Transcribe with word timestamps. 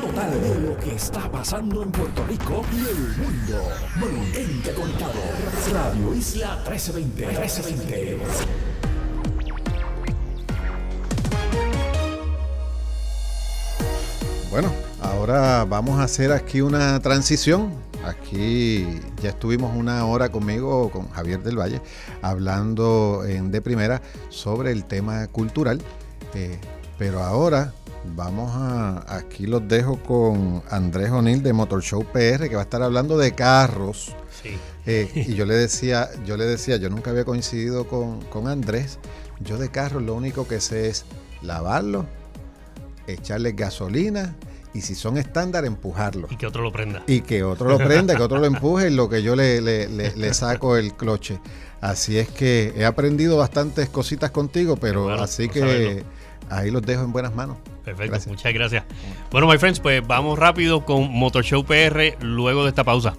total 0.00 0.40
de 0.40 0.60
lo 0.60 0.76
que 0.78 0.94
está 0.94 1.30
pasando 1.30 1.82
en 1.82 1.90
Puerto 1.90 2.24
Rico 2.26 2.64
y 2.72 2.78
el 2.78 3.16
mundo. 3.16 3.68
Mantente 3.96 4.72
conectado. 4.72 5.12
Radio 5.72 6.14
Isla 6.14 6.56
1320. 6.68 7.26
1320. 7.26 8.18
Bueno, 14.50 14.72
ahora 15.00 15.64
vamos 15.64 15.98
a 16.00 16.04
hacer 16.04 16.32
aquí 16.32 16.60
una 16.60 17.00
transición. 17.00 17.72
Aquí 18.04 18.86
ya 19.22 19.30
estuvimos 19.30 19.74
una 19.74 20.04
hora 20.06 20.28
conmigo, 20.28 20.90
con 20.90 21.08
Javier 21.10 21.42
del 21.42 21.58
Valle, 21.58 21.80
hablando 22.22 23.24
en 23.26 23.50
de 23.50 23.62
primera 23.62 24.02
sobre 24.28 24.72
el 24.72 24.84
tema 24.84 25.26
cultural. 25.28 25.80
Eh, 26.34 26.58
pero 26.98 27.22
ahora 27.22 27.72
vamos 28.16 28.50
a. 28.54 29.16
Aquí 29.16 29.46
los 29.46 29.66
dejo 29.68 29.96
con 30.02 30.62
Andrés 30.70 31.10
O'Neill 31.10 31.42
de 31.42 31.52
Motor 31.52 31.82
Show 31.82 32.04
PR, 32.12 32.48
que 32.48 32.54
va 32.54 32.60
a 32.62 32.64
estar 32.64 32.82
hablando 32.82 33.16
de 33.18 33.32
carros. 33.34 34.14
Sí. 34.42 34.50
Eh, 34.86 35.10
y 35.14 35.34
yo 35.34 35.46
le 35.46 35.54
decía, 35.54 36.10
yo 36.26 36.36
le 36.36 36.44
decía, 36.44 36.76
yo 36.76 36.90
nunca 36.90 37.10
había 37.10 37.24
coincidido 37.24 37.86
con, 37.88 38.20
con 38.26 38.48
Andrés. 38.48 38.98
Yo 39.40 39.58
de 39.58 39.70
carros 39.70 40.02
lo 40.02 40.14
único 40.14 40.46
que 40.46 40.60
sé 40.60 40.88
es 40.88 41.04
lavarlo, 41.42 42.06
echarle 43.06 43.52
gasolina 43.52 44.34
y 44.72 44.80
si 44.82 44.94
son 44.94 45.16
estándar, 45.18 45.64
empujarlo. 45.64 46.28
Y 46.30 46.36
que 46.36 46.46
otro 46.46 46.62
lo 46.62 46.72
prenda. 46.72 47.02
Y 47.06 47.20
que 47.20 47.42
otro 47.44 47.68
lo 47.68 47.78
prenda, 47.78 48.16
que 48.16 48.22
otro 48.22 48.38
lo 48.38 48.46
empuje, 48.46 48.88
en 48.88 48.96
lo 48.96 49.08
que 49.08 49.22
yo 49.22 49.36
le, 49.36 49.60
le- 49.60 49.88
le- 49.88 50.14
le 50.16 50.34
saco 50.34 50.76
el 50.76 50.94
cloche. 50.94 51.40
Así 51.80 52.18
es 52.18 52.28
que 52.28 52.72
he 52.76 52.84
aprendido 52.84 53.36
bastantes 53.36 53.88
cositas 53.88 54.30
contigo, 54.30 54.76
pero 54.76 55.04
Bueno, 55.04 55.22
así 55.22 55.48
que 55.48 55.60
saberlo. 55.60 56.02
ahí 56.50 56.70
los 56.70 56.82
dejo 56.82 57.02
en 57.04 57.12
buenas 57.12 57.34
manos. 57.34 57.56
Perfecto, 57.84 58.12
Gracias. 58.12 58.26
muchas 58.26 58.52
gracias. 58.54 58.84
Bueno, 59.30 59.46
my 59.46 59.58
friends, 59.58 59.80
pues 59.80 60.06
vamos 60.06 60.38
rápido 60.38 60.84
con 60.84 61.10
Motor 61.12 61.44
Show 61.44 61.64
PR 61.64 62.16
luego 62.20 62.62
de 62.64 62.70
esta 62.70 62.84
pausa. 62.84 63.14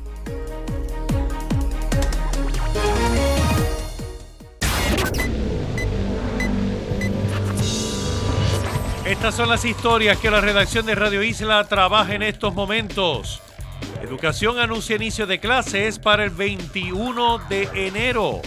Estas 9.06 9.36
son 9.36 9.50
las 9.50 9.64
historias 9.66 10.18
que 10.18 10.32
la 10.32 10.42
redacción 10.42 10.86
de 10.86 10.96
Radio 10.96 11.22
Isla 11.22 11.64
trabaja 11.66 12.16
en 12.16 12.24
estos 12.24 12.56
momentos. 12.56 13.42
Educación 14.02 14.58
anuncia 14.60 14.96
inicio 14.96 15.28
de 15.28 15.40
clases 15.40 16.00
para 16.00 16.24
el 16.24 16.32
21 16.32 17.38
de 17.50 17.70
enero. 17.74 18.42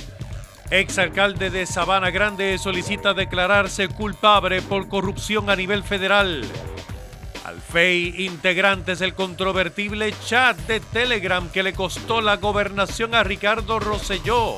Exalcalde 0.70 1.48
de 1.48 1.64
Sabana 1.64 2.10
Grande 2.10 2.58
solicita 2.58 3.14
declararse 3.14 3.88
culpable 3.88 4.60
por 4.60 4.88
corrupción 4.88 5.48
a 5.48 5.56
nivel 5.56 5.82
federal. 5.82 6.44
Alfei, 7.46 8.26
integrantes 8.26 8.98
del 8.98 9.14
controvertible 9.14 10.12
chat 10.26 10.58
de 10.66 10.80
Telegram 10.80 11.48
que 11.48 11.62
le 11.62 11.72
costó 11.72 12.20
la 12.20 12.36
gobernación 12.36 13.14
a 13.14 13.24
Ricardo 13.24 13.78
Rosselló. 13.78 14.56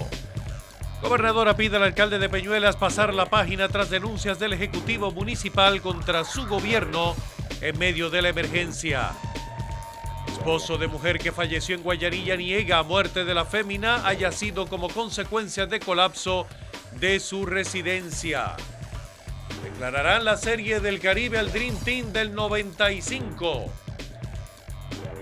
Gobernadora 1.00 1.56
pide 1.56 1.76
al 1.76 1.84
alcalde 1.84 2.18
de 2.18 2.28
Peñuelas 2.28 2.74
pasar 2.74 3.14
la 3.14 3.26
página 3.26 3.68
tras 3.68 3.88
denuncias 3.88 4.40
del 4.40 4.52
Ejecutivo 4.52 5.12
Municipal 5.12 5.80
contra 5.80 6.24
su 6.24 6.44
gobierno 6.48 7.14
en 7.60 7.78
medio 7.78 8.10
de 8.10 8.22
la 8.22 8.30
emergencia. 8.30 9.12
Esposo 10.40 10.78
de 10.78 10.88
mujer 10.88 11.18
que 11.18 11.32
falleció 11.32 11.74
en 11.74 11.82
Guayarilla 11.82 12.34
niega 12.34 12.82
muerte 12.82 13.26
de 13.26 13.34
la 13.34 13.44
fémina 13.44 14.06
haya 14.06 14.32
sido 14.32 14.66
como 14.68 14.88
consecuencia 14.88 15.66
de 15.66 15.80
colapso 15.80 16.46
de 16.98 17.20
su 17.20 17.44
residencia. 17.44 18.56
Declararán 19.62 20.24
la 20.24 20.38
serie 20.38 20.80
del 20.80 20.98
Caribe 20.98 21.38
al 21.38 21.52
Dream 21.52 21.76
Team 21.84 22.14
del 22.14 22.34
95. 22.34 23.66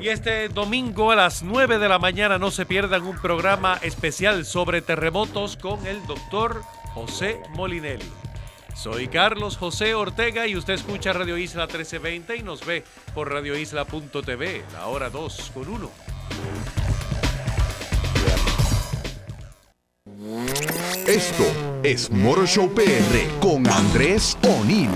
Y 0.01 0.11
este 0.11 0.51
domingo 0.51 1.11
a 1.11 1.17
las 1.17 1.43
9 1.43 1.81
de 1.81 1.89
la 1.89 1.99
mañana 1.99 2.39
no 2.39 2.53
se 2.53 2.65
pierdan 2.65 3.03
un 3.03 3.21
programa 3.21 3.77
especial 3.83 4.45
sobre 4.45 4.83
terremotos 4.83 5.57
con 5.57 5.85
el 5.89 6.07
doctor 6.07 6.63
José 6.95 7.41
Molinelli. 7.57 8.28
Soy 8.81 9.09
Carlos 9.09 9.57
José 9.57 9.95
Ortega 9.95 10.47
y 10.47 10.55
usted 10.55 10.75
escucha 10.75 11.13
Radio 11.13 11.37
Isla 11.37 11.67
1320 11.67 12.37
y 12.37 12.45
nos 12.45 12.65
ve 12.65 12.85
por 13.13 13.29
radioisla.tv, 13.29 14.63
la 14.73 14.87
hora 14.87 15.11
2 15.11 15.51
con 15.53 15.69
1. 15.69 15.91
Esto 21.09 21.43
es 21.83 22.09
Motor 22.13 22.47
Show 22.47 22.73
PR 22.73 23.41
con 23.41 23.67
Andrés 23.67 24.39
O'Neill. 24.45 24.91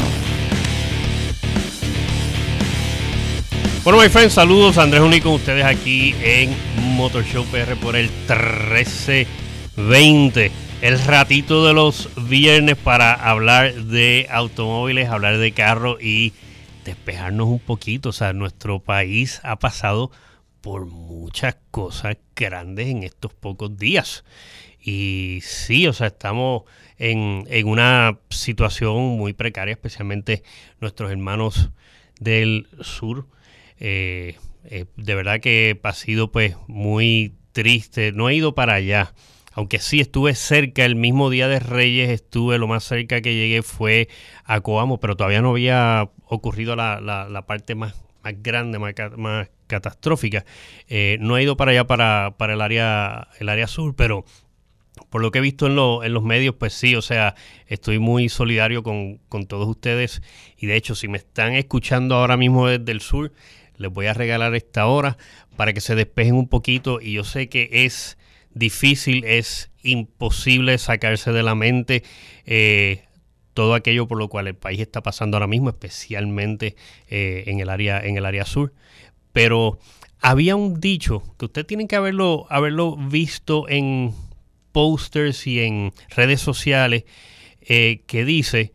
Bueno, 3.82 4.00
my 4.00 4.08
friends, 4.08 4.34
saludos. 4.34 4.78
Andrés 4.78 5.02
Uni 5.02 5.20
con 5.20 5.32
ustedes 5.32 5.64
aquí 5.64 6.14
en 6.22 6.54
Motor 6.94 7.24
Show 7.24 7.44
PR 7.46 7.74
por 7.74 7.96
el 7.96 8.08
1320. 8.28 10.71
El 10.82 10.98
ratito 10.98 11.64
de 11.64 11.74
los 11.74 12.10
viernes 12.28 12.76
para 12.76 13.12
hablar 13.14 13.72
de 13.72 14.26
automóviles, 14.28 15.08
hablar 15.08 15.38
de 15.38 15.52
carros 15.52 16.02
y 16.02 16.32
despejarnos 16.84 17.46
un 17.46 17.60
poquito. 17.60 18.08
O 18.08 18.12
sea, 18.12 18.32
nuestro 18.32 18.80
país 18.80 19.40
ha 19.44 19.60
pasado 19.60 20.10
por 20.60 20.86
muchas 20.86 21.56
cosas 21.70 22.16
grandes 22.34 22.88
en 22.88 23.04
estos 23.04 23.32
pocos 23.32 23.78
días. 23.78 24.24
Y 24.82 25.38
sí, 25.42 25.86
o 25.86 25.92
sea, 25.92 26.08
estamos 26.08 26.64
en, 26.98 27.44
en 27.48 27.68
una 27.68 28.18
situación 28.30 29.16
muy 29.16 29.34
precaria, 29.34 29.74
especialmente 29.74 30.42
nuestros 30.80 31.12
hermanos 31.12 31.70
del 32.18 32.66
sur. 32.80 33.28
Eh, 33.78 34.34
eh, 34.64 34.86
de 34.96 35.14
verdad 35.14 35.38
que 35.38 35.78
ha 35.80 35.92
sido 35.92 36.32
pues 36.32 36.56
muy 36.66 37.36
triste. 37.52 38.10
No 38.10 38.28
he 38.28 38.34
ido 38.34 38.56
para 38.56 38.74
allá. 38.74 39.14
Aunque 39.54 39.78
sí 39.78 40.00
estuve 40.00 40.34
cerca, 40.34 40.84
el 40.84 40.96
mismo 40.96 41.30
día 41.30 41.48
de 41.48 41.58
Reyes 41.58 42.10
estuve, 42.10 42.58
lo 42.58 42.66
más 42.68 42.84
cerca 42.84 43.20
que 43.20 43.34
llegué 43.34 43.62
fue 43.62 44.08
a 44.44 44.60
Coamo, 44.60 44.98
pero 45.00 45.16
todavía 45.16 45.42
no 45.42 45.50
había 45.50 46.10
ocurrido 46.26 46.74
la, 46.76 47.00
la- 47.00 47.42
parte 47.46 47.74
más, 47.74 47.94
más 48.22 48.34
grande, 48.42 48.78
más, 48.78 48.94
más 49.16 49.48
catastrófica. 49.66 50.44
Eh, 50.88 51.18
no 51.20 51.36
he 51.36 51.42
ido 51.42 51.56
para 51.56 51.72
allá, 51.72 51.86
para, 51.86 52.34
para 52.38 52.54
el, 52.54 52.60
área, 52.62 53.28
el 53.40 53.48
área 53.48 53.66
sur, 53.66 53.94
pero 53.94 54.24
por 55.10 55.20
lo 55.22 55.30
que 55.30 55.38
he 55.38 55.42
visto 55.42 55.66
en, 55.66 55.76
lo- 55.76 56.04
en 56.04 56.12
los 56.14 56.22
medios, 56.22 56.54
pues 56.54 56.72
sí, 56.74 56.94
o 56.96 57.02
sea, 57.02 57.34
estoy 57.66 57.98
muy 57.98 58.28
solidario 58.28 58.82
con, 58.82 59.18
con 59.28 59.46
todos 59.46 59.68
ustedes. 59.68 60.22
Y 60.56 60.66
de 60.66 60.76
hecho, 60.76 60.94
si 60.94 61.08
me 61.08 61.18
están 61.18 61.54
escuchando 61.54 62.14
ahora 62.16 62.36
mismo 62.36 62.68
desde 62.68 62.92
el 62.92 63.00
sur, 63.00 63.32
les 63.76 63.90
voy 63.92 64.06
a 64.06 64.14
regalar 64.14 64.54
esta 64.54 64.86
hora 64.86 65.16
para 65.56 65.72
que 65.72 65.80
se 65.80 65.94
despejen 65.94 66.34
un 66.34 66.48
poquito. 66.48 67.00
Y 67.00 67.12
yo 67.14 67.24
sé 67.24 67.48
que 67.48 67.68
es 67.72 68.18
difícil, 68.54 69.24
es 69.24 69.70
imposible 69.82 70.78
sacarse 70.78 71.32
de 71.32 71.42
la 71.42 71.54
mente 71.54 72.02
eh, 72.46 73.04
todo 73.54 73.74
aquello 73.74 74.08
por 74.08 74.18
lo 74.18 74.28
cual 74.28 74.46
el 74.46 74.54
país 74.54 74.80
está 74.80 75.02
pasando 75.02 75.36
ahora 75.36 75.46
mismo, 75.46 75.68
especialmente 75.68 76.76
eh, 77.08 77.44
en, 77.46 77.60
el 77.60 77.68
área, 77.68 78.00
en 78.00 78.16
el 78.16 78.24
área 78.24 78.44
sur. 78.44 78.72
Pero 79.32 79.78
había 80.20 80.56
un 80.56 80.80
dicho 80.80 81.22
que 81.38 81.46
ustedes 81.46 81.66
tienen 81.66 81.88
que 81.88 81.96
haberlo, 81.96 82.46
haberlo 82.48 82.96
visto 82.96 83.68
en 83.68 84.14
posters 84.72 85.46
y 85.46 85.60
en 85.60 85.92
redes 86.08 86.40
sociales 86.40 87.04
eh, 87.60 88.02
que 88.06 88.24
dice 88.24 88.72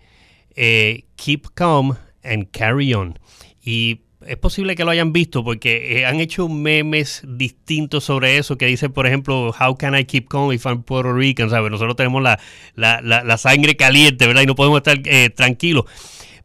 keep 1.15 1.47
calm 1.53 1.97
and 2.23 2.49
carry 2.51 2.93
on. 2.93 3.17
Y 3.63 4.01
es 4.27 4.37
posible 4.37 4.75
que 4.75 4.83
lo 4.83 4.91
hayan 4.91 5.13
visto 5.13 5.43
porque 5.43 5.99
eh, 5.99 6.05
han 6.05 6.19
hecho 6.19 6.47
memes 6.49 7.23
distintos 7.27 8.03
sobre 8.03 8.37
eso 8.37 8.57
que 8.57 8.65
dice, 8.65 8.89
por 8.89 9.07
ejemplo, 9.07 9.53
how 9.59 9.77
can 9.77 9.95
I 9.97 10.05
keep 10.05 10.27
calm 10.29 10.51
if 10.51 10.65
I'm 10.65 10.83
Puerto 10.83 11.13
Rican? 11.13 11.49
¿Sabes? 11.49 11.71
Nosotros 11.71 11.95
tenemos 11.95 12.21
la, 12.21 12.39
la, 12.75 13.01
la- 13.01 13.23
la 13.23 13.37
sangre 13.37 13.75
caliente, 13.75 14.27
¿verdad? 14.27 14.43
Y 14.43 14.45
no 14.45 14.55
podemos 14.55 14.77
estar 14.77 14.99
eh, 15.05 15.29
tranquilos. 15.29 15.85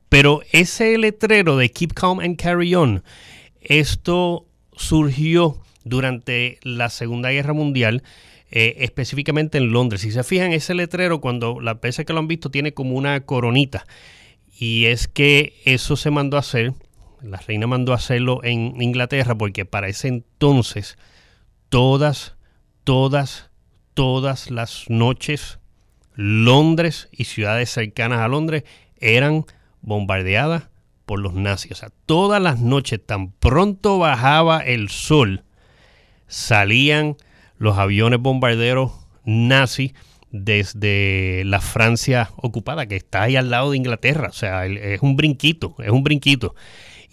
Pero 0.08 0.42
ese 0.52 0.96
letrero 0.98 1.56
de 1.56 1.70
keep 1.70 1.92
calm 1.94 2.20
and 2.20 2.36
carry 2.36 2.74
on, 2.74 3.02
esto 3.60 4.46
surgió 4.76 5.58
durante 5.84 6.58
la 6.62 6.90
Segunda 6.90 7.30
Guerra 7.30 7.52
Mundial, 7.52 8.02
eh, 8.50 8.76
específicamente 8.80 9.58
en 9.58 9.72
Londres. 9.72 10.02
Si 10.02 10.10
se 10.12 10.22
fijan, 10.24 10.52
ese 10.52 10.74
letrero, 10.74 11.20
cuando 11.20 11.60
las 11.60 11.80
veces 11.80 12.04
que 12.04 12.12
lo 12.12 12.18
han 12.18 12.28
visto, 12.28 12.50
tiene 12.50 12.74
como 12.74 12.94
una 12.96 13.20
coronita. 13.24 13.86
Y 14.58 14.84
es 14.86 15.08
que 15.08 15.54
eso 15.64 15.96
se 15.96 16.10
mandó 16.10 16.36
a 16.36 16.40
hacer, 16.40 16.74
la 17.22 17.38
reina 17.38 17.66
mandó 17.66 17.92
hacerlo 17.92 18.40
en 18.42 18.80
Inglaterra, 18.80 19.34
porque 19.34 19.64
para 19.64 19.88
ese 19.88 20.08
entonces 20.08 20.98
todas, 21.68 22.36
todas, 22.84 23.50
todas 23.94 24.50
las 24.50 24.88
noches 24.88 25.58
Londres 26.14 27.08
y 27.10 27.24
ciudades 27.24 27.70
cercanas 27.70 28.20
a 28.20 28.28
Londres 28.28 28.64
eran 28.98 29.44
bombardeadas 29.80 30.68
por 31.06 31.20
los 31.20 31.34
nazis. 31.34 31.72
O 31.72 31.74
sea, 31.74 31.90
todas 32.06 32.40
las 32.40 32.60
noches, 32.60 33.00
tan 33.04 33.32
pronto 33.32 33.98
bajaba 33.98 34.60
el 34.60 34.88
sol, 34.88 35.44
salían 36.26 37.16
los 37.58 37.78
aviones 37.78 38.20
bombarderos 38.20 38.92
nazis 39.24 39.94
desde 40.30 41.42
la 41.44 41.60
Francia 41.60 42.30
ocupada, 42.36 42.86
que 42.86 42.96
está 42.96 43.22
ahí 43.22 43.36
al 43.36 43.50
lado 43.50 43.70
de 43.70 43.76
Inglaterra. 43.76 44.28
O 44.28 44.32
sea, 44.32 44.66
es 44.66 45.02
un 45.02 45.16
brinquito, 45.16 45.76
es 45.78 45.90
un 45.90 46.02
brinquito. 46.02 46.54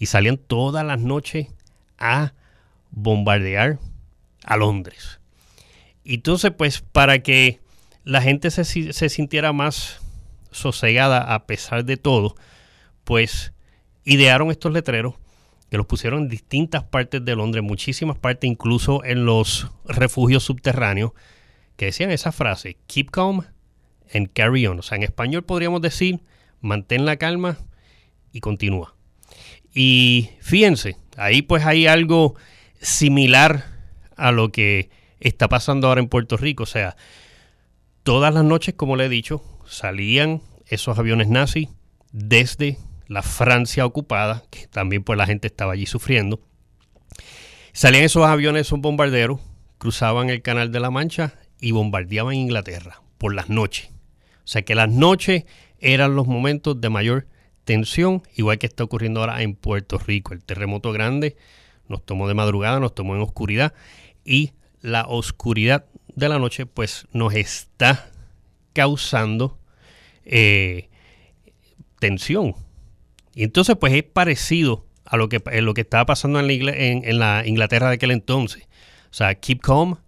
Y 0.00 0.06
salían 0.06 0.38
todas 0.38 0.84
las 0.84 0.98
noches 0.98 1.48
a 1.98 2.32
bombardear 2.90 3.78
a 4.42 4.56
Londres. 4.56 5.20
Y 6.02 6.14
entonces, 6.14 6.50
pues, 6.56 6.80
para 6.80 7.20
que 7.20 7.60
la 8.02 8.22
gente 8.22 8.50
se, 8.50 8.64
se 8.64 9.08
sintiera 9.10 9.52
más 9.52 10.00
sosegada 10.50 11.34
a 11.34 11.46
pesar 11.46 11.84
de 11.84 11.98
todo, 11.98 12.34
pues 13.04 13.52
idearon 14.04 14.50
estos 14.50 14.72
letreros 14.72 15.14
que 15.70 15.76
los 15.76 15.86
pusieron 15.86 16.22
en 16.22 16.28
distintas 16.28 16.82
partes 16.82 17.22
de 17.22 17.36
Londres, 17.36 17.62
muchísimas 17.62 18.18
partes, 18.18 18.50
incluso 18.50 19.04
en 19.04 19.26
los 19.26 19.70
refugios 19.84 20.42
subterráneos, 20.42 21.12
que 21.76 21.84
decían 21.84 22.10
esa 22.10 22.32
frase, 22.32 22.78
keep 22.86 23.10
calm 23.10 23.44
and 24.14 24.32
carry 24.32 24.66
on. 24.66 24.78
O 24.78 24.82
sea, 24.82 24.96
en 24.96 25.02
español 25.02 25.44
podríamos 25.44 25.82
decir, 25.82 26.20
mantén 26.60 27.04
la 27.04 27.16
calma 27.16 27.58
y 28.32 28.40
continúa. 28.40 28.94
Y 29.74 30.30
fíjense, 30.40 30.96
ahí 31.16 31.42
pues 31.42 31.64
hay 31.64 31.86
algo 31.86 32.34
similar 32.80 33.66
a 34.16 34.32
lo 34.32 34.50
que 34.50 34.90
está 35.20 35.48
pasando 35.48 35.88
ahora 35.88 36.00
en 36.00 36.08
Puerto 36.08 36.36
Rico. 36.36 36.64
O 36.64 36.66
sea, 36.66 36.96
todas 38.02 38.34
las 38.34 38.44
noches, 38.44 38.74
como 38.74 38.96
le 38.96 39.06
he 39.06 39.08
dicho, 39.08 39.42
salían 39.66 40.42
esos 40.66 40.98
aviones 40.98 41.28
nazis 41.28 41.68
desde 42.12 42.78
la 43.06 43.22
Francia 43.22 43.86
ocupada, 43.86 44.44
que 44.50 44.66
también 44.68 45.02
pues 45.02 45.16
la 45.16 45.26
gente 45.26 45.48
estaba 45.48 45.72
allí 45.72 45.86
sufriendo. 45.86 46.40
Salían 47.72 48.04
esos 48.04 48.26
aviones, 48.26 48.66
esos 48.66 48.80
bombarderos, 48.80 49.40
cruzaban 49.78 50.30
el 50.30 50.42
Canal 50.42 50.72
de 50.72 50.80
la 50.80 50.90
Mancha 50.90 51.34
y 51.60 51.72
bombardeaban 51.72 52.34
Inglaterra 52.34 53.02
por 53.18 53.34
las 53.34 53.48
noches. 53.48 53.90
O 54.44 54.48
sea 54.50 54.62
que 54.62 54.74
las 54.74 54.88
noches 54.88 55.44
eran 55.78 56.14
los 56.14 56.26
momentos 56.26 56.80
de 56.80 56.88
mayor 56.88 57.26
tensión, 57.70 58.22
igual 58.34 58.58
que 58.58 58.66
está 58.66 58.82
ocurriendo 58.82 59.20
ahora 59.20 59.42
en 59.42 59.54
Puerto 59.54 59.98
Rico. 59.98 60.32
El 60.32 60.42
terremoto 60.42 60.92
grande 60.92 61.36
nos 61.88 62.04
tomó 62.04 62.26
de 62.26 62.34
madrugada, 62.34 62.80
nos 62.80 62.94
tomó 62.94 63.14
en 63.14 63.22
oscuridad 63.22 63.74
y 64.24 64.52
la 64.80 65.06
oscuridad 65.06 65.86
de 66.16 66.28
la 66.28 66.38
noche 66.38 66.66
pues 66.66 67.06
nos 67.12 67.34
está 67.34 68.10
causando 68.72 69.58
eh, 70.24 70.88
tensión 71.98 72.54
y 73.34 73.44
entonces, 73.44 73.76
pues 73.76 73.92
es 73.94 74.02
parecido 74.02 74.86
a 75.04 75.16
lo 75.16 75.28
que, 75.28 75.40
lo 75.60 75.74
que 75.74 75.80
estaba 75.82 76.06
pasando 76.06 76.40
en 76.40 77.18
la, 77.18 77.46
Inglaterra 77.46 77.88
de 77.88 77.94
aquel 77.94 78.10
entonces. 78.10 78.64
O 79.10 79.14
sea, 79.14 79.34
keep 79.34 79.60
calm 79.60 79.98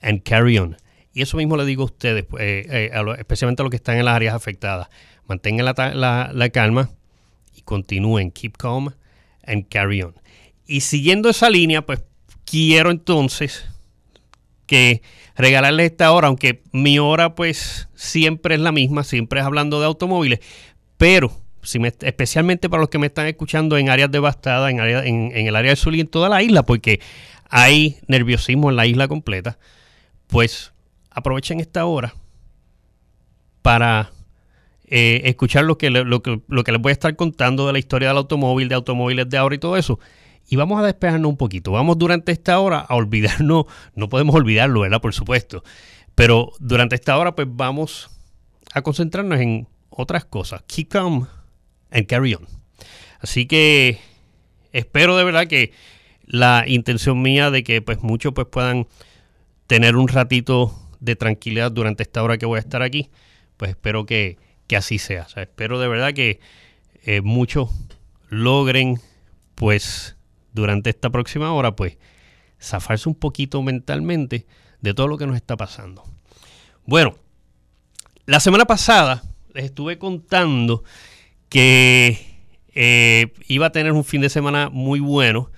and 0.00 0.22
carry 0.22 0.58
on. 0.58 0.76
Y 1.12 1.22
eso 1.22 1.36
mismo 1.36 1.56
le 1.56 1.64
digo 1.64 1.82
a 1.82 1.86
ustedes, 1.86 2.24
pues, 2.24 2.42
eh, 2.42 2.90
eh, 2.94 3.14
especialmente 3.18 3.62
a 3.62 3.64
los 3.64 3.70
que 3.70 3.76
están 3.76 3.96
en 3.96 4.04
las 4.04 4.14
áreas 4.14 4.34
afectadas. 4.34 4.88
Mantengan 5.26 5.64
la, 5.64 6.50
calma 6.52 6.90
continúen. 7.66 8.30
Keep 8.30 8.56
calm 8.56 8.94
and 9.44 9.68
carry 9.68 10.00
on. 10.00 10.14
Y 10.66 10.80
siguiendo 10.80 11.28
esa 11.28 11.50
línea, 11.50 11.84
pues 11.84 12.02
quiero 12.46 12.90
entonces 12.90 13.66
que 14.66 15.02
regalarles 15.36 15.92
esta 15.92 16.10
hora, 16.12 16.28
aunque 16.28 16.62
mi 16.72 16.98
hora 16.98 17.34
pues 17.34 17.88
siempre 17.94 18.54
es 18.54 18.60
la 18.60 18.72
misma, 18.72 19.04
siempre 19.04 19.40
es 19.40 19.46
hablando 19.46 19.78
de 19.78 19.86
automóviles, 19.86 20.40
pero 20.96 21.30
especialmente 22.00 22.68
para 22.68 22.80
los 22.80 22.88
que 22.88 22.98
me 22.98 23.08
están 23.08 23.26
escuchando 23.26 23.76
en 23.76 23.90
áreas 23.90 24.10
devastadas, 24.10 24.70
en, 24.70 24.80
en, 24.80 25.46
el 25.46 25.56
área 25.56 25.70
del 25.70 25.76
sur 25.76 25.94
y 25.94 26.00
en 26.00 26.06
toda 26.06 26.28
la 26.28 26.42
isla, 26.42 26.64
porque 26.64 27.00
hay 27.48 27.98
nerviosismo 28.06 28.70
en 28.70 28.76
la 28.76 28.86
isla 28.86 29.08
completa, 29.08 29.58
pues 30.28 30.72
aprovechen 31.10 31.60
esta 31.60 31.84
hora 31.86 32.14
para 33.62 34.12
eh, 34.88 35.22
escuchar 35.24 35.64
lo 35.64 35.78
que, 35.78 35.90
lo, 35.90 36.04
lo 36.04 36.64
que 36.64 36.72
les 36.72 36.80
voy 36.80 36.90
a 36.90 36.92
estar 36.92 37.14
contando 37.16 37.66
de 37.66 37.72
la 37.72 37.78
historia 37.78 38.08
del 38.08 38.18
automóvil, 38.18 38.68
de 38.68 38.74
automóviles 38.76 39.28
de 39.28 39.36
ahora 39.36 39.54
y 39.54 39.58
todo 39.58 39.76
eso. 39.76 39.98
Y 40.48 40.56
vamos 40.56 40.80
a 40.80 40.86
despejarnos 40.86 41.28
un 41.28 41.36
poquito. 41.36 41.72
Vamos 41.72 41.98
durante 41.98 42.30
esta 42.30 42.58
hora 42.60 42.78
a 42.78 42.94
olvidarnos, 42.94 43.64
no 43.94 44.08
podemos 44.08 44.34
olvidarlo, 44.34 44.80
¿verdad? 44.80 45.00
Por 45.00 45.12
supuesto. 45.12 45.64
Pero 46.14 46.52
durante 46.60 46.94
esta 46.94 47.16
hora, 47.18 47.34
pues 47.34 47.48
vamos 47.50 48.10
a 48.72 48.82
concentrarnos 48.82 49.40
en 49.40 49.68
otras 49.90 50.24
cosas. 50.24 50.62
Keep 50.66 50.88
calm 50.88 51.26
and 51.90 52.06
carry 52.06 52.34
on. 52.34 52.46
Así 53.20 53.46
que 53.46 53.98
espero 54.72 55.16
de 55.16 55.24
verdad 55.24 55.46
que 55.46 55.72
la 56.26 56.64
intención 56.66 57.22
mía 57.22 57.50
de 57.50 57.64
que 57.64 57.82
pues 57.82 58.02
muchos 58.02 58.32
pues 58.32 58.46
puedan 58.50 58.86
tener 59.66 59.96
un 59.96 60.08
ratito 60.08 60.74
de 61.00 61.16
tranquilidad 61.16 61.72
durante 61.72 62.02
esta 62.02 62.22
hora 62.22 62.38
que 62.38 62.46
voy 62.46 62.58
a 62.58 62.60
estar 62.60 62.82
aquí, 62.82 63.10
pues 63.56 63.70
espero 63.70 64.06
que, 64.06 64.38
así 64.74 64.98
sea. 64.98 65.26
espero 65.36 65.78
de 65.78 65.88
verdad 65.88 66.12
que 66.12 66.40
eh, 67.04 67.20
muchos 67.20 67.70
logren 68.28 69.00
pues 69.54 70.16
durante 70.52 70.90
esta 70.90 71.10
próxima 71.10 71.52
hora 71.52 71.76
pues 71.76 71.98
zafarse 72.60 73.08
un 73.08 73.14
poquito 73.14 73.62
mentalmente 73.62 74.46
de 74.80 74.94
todo 74.94 75.06
lo 75.08 75.18
que 75.18 75.26
nos 75.26 75.36
está 75.36 75.56
pasando. 75.56 76.02
Bueno, 76.84 77.16
la 78.26 78.40
semana 78.40 78.64
pasada 78.64 79.22
les 79.54 79.66
estuve 79.66 79.98
contando 79.98 80.82
que 81.48 82.18
eh, 82.74 83.32
iba 83.48 83.66
a 83.66 83.72
tener 83.72 83.92
un 83.92 84.04
fin 84.04 84.20
de 84.20 84.28
semana 84.28 84.68
muy 84.68 85.00
bueno 85.00 85.50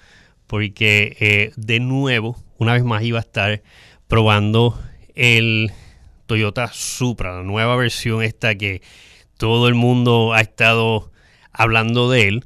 porque 0.46 1.16
eh, 1.20 1.52
de 1.56 1.80
nuevo, 1.80 2.36
una 2.58 2.72
vez 2.72 2.84
más 2.84 3.02
iba 3.02 3.18
a 3.18 3.22
estar 3.22 3.62
probando 4.06 4.80
el 5.14 5.72
Toyota 6.28 6.70
Supra, 6.72 7.34
la 7.34 7.42
nueva 7.42 7.74
versión 7.74 8.22
esta 8.22 8.54
que 8.54 8.82
todo 9.38 9.66
el 9.66 9.74
mundo 9.74 10.34
ha 10.34 10.40
estado 10.40 11.10
hablando 11.52 12.10
de 12.10 12.28
él. 12.28 12.44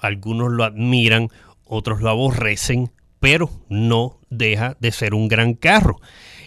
Algunos 0.00 0.52
lo 0.52 0.64
admiran, 0.64 1.28
otros 1.64 2.02
lo 2.02 2.10
aborrecen, 2.10 2.92
pero 3.18 3.50
no 3.68 4.20
deja 4.30 4.76
de 4.78 4.92
ser 4.92 5.14
un 5.14 5.28
gran 5.28 5.54
carro. 5.54 6.00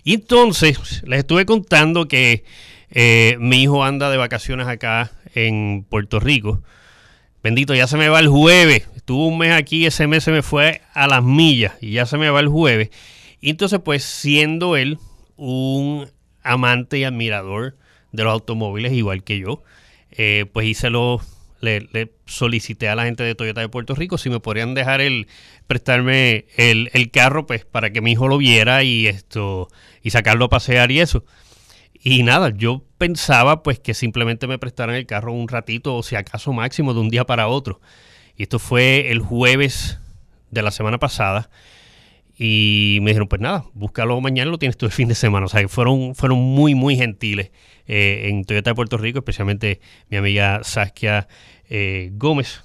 Y 0.04 0.14
entonces 0.14 1.04
les 1.06 1.20
estuve 1.20 1.46
contando 1.46 2.08
que 2.08 2.46
eh, 2.92 3.36
mi 3.40 3.64
hijo 3.64 3.84
anda 3.84 4.10
de 4.10 4.18
vacaciones 4.18 4.68
acá 4.68 5.12
en 5.34 5.86
Puerto 5.90 6.20
Rico. 6.20 6.62
Bendito, 7.44 7.74
ya 7.74 7.88
se 7.88 7.98
me 7.98 8.10
va 8.10 8.20
el 8.20 8.28
jueves. 8.28 8.88
Estuvo 8.96 9.28
un 9.28 9.40
mes 9.40 9.54
aquí, 9.54 9.88
ese 9.88 10.06
mes 10.06 10.24
se 10.24 10.32
me 10.32 10.44
fue 10.44 10.82
a 10.94 11.08
las 11.08 11.24
millas 11.24 11.74
y 11.82 11.92
ya 11.92 12.06
se 12.06 12.18
me 12.18 12.30
va 12.30 12.40
el 12.40 12.48
jueves. 12.48 12.90
Y 13.42 13.50
entonces, 13.50 13.80
pues, 13.84 14.04
siendo 14.04 14.78
él 14.78 15.00
un 15.38 16.08
amante 16.45 16.97
y 17.00 17.03
admirador 17.03 17.75
de 18.12 18.24
los 18.24 18.31
automóviles, 18.31 18.94
igual 18.94 19.24
que 19.24 19.39
yo, 19.39 19.63
eh, 20.12 20.45
pues 20.53 20.68
hice 20.68 20.89
lo, 20.89 21.19
le, 21.62 22.12
solicité 22.25 22.88
a 22.88 22.95
la 22.95 23.06
gente 23.06 23.24
de 23.24 23.36
Toyota 23.36 23.62
de 23.62 23.69
Puerto 23.69 23.95
Rico 23.95 24.18
si 24.18 24.30
me 24.30 24.39
podrían 24.39 24.74
dejar 24.74 25.01
el 25.01 25.27
prestarme 25.68 26.45
el, 26.56 26.89
el, 26.94 27.12
carro, 27.12 27.46
pues, 27.46 27.65
para 27.65 27.91
que 27.91 28.01
mi 28.01 28.13
hijo 28.13 28.27
lo 28.27 28.38
viera 28.38 28.84
y 28.84 29.08
esto 29.08 29.67
y 30.01 30.12
sacarlo 30.12 30.46
a 30.46 30.50
pasear 30.50 30.91
y 30.91 31.00
eso. 31.00 31.25
Y 32.08 32.22
nada, 32.22 32.51
yo 32.55 32.84
pensaba 33.00 33.63
pues 33.63 33.79
que 33.79 33.96
simplemente 33.96 34.46
me 34.46 34.60
prestaran 34.60 34.96
el 34.96 35.08
carro 35.08 35.34
un 35.34 35.48
ratito 35.48 35.96
o 35.96 36.03
si 36.03 36.15
acaso 36.15 36.53
máximo 36.53 36.93
de 36.93 37.00
un 37.00 37.10
día 37.10 37.25
para 37.25 37.48
otro. 37.48 37.81
Y 38.38 38.43
esto 38.43 38.60
fue 38.60 39.12
el 39.12 39.20
jueves 39.20 39.98
de 40.51 40.62
la 40.62 40.70
semana 40.70 41.00
pasada. 41.00 41.50
Y 42.38 43.00
me 43.01 43.12
dijeron, 43.12 43.27
pues 43.27 43.42
nada, 43.42 43.65
búscalo 43.74 44.20
mañana, 44.20 44.51
lo 44.51 44.58
tienes 44.58 44.77
todo 44.77 44.88
el 44.88 44.94
fin 44.94 45.08
de 45.08 45.15
semana. 45.15 45.46
O 45.46 45.50
sea, 45.50 45.62
que 45.62 45.68
fueron, 45.68 46.15
fueron 46.15 46.39
muy, 46.39 46.75
muy 46.75 46.98
gentiles 46.98 47.51
eh, 47.88 48.27
en 48.30 48.44
Toyota 48.44 48.72
de 48.72 48.75
Puerto 48.75 48.98
Rico, 48.98 49.20
especialmente 49.20 49.80
mi 50.10 50.18
amiga 50.18 50.62
Saskia 50.63 51.27
eh, 51.70 52.12
Gómez, 52.13 52.63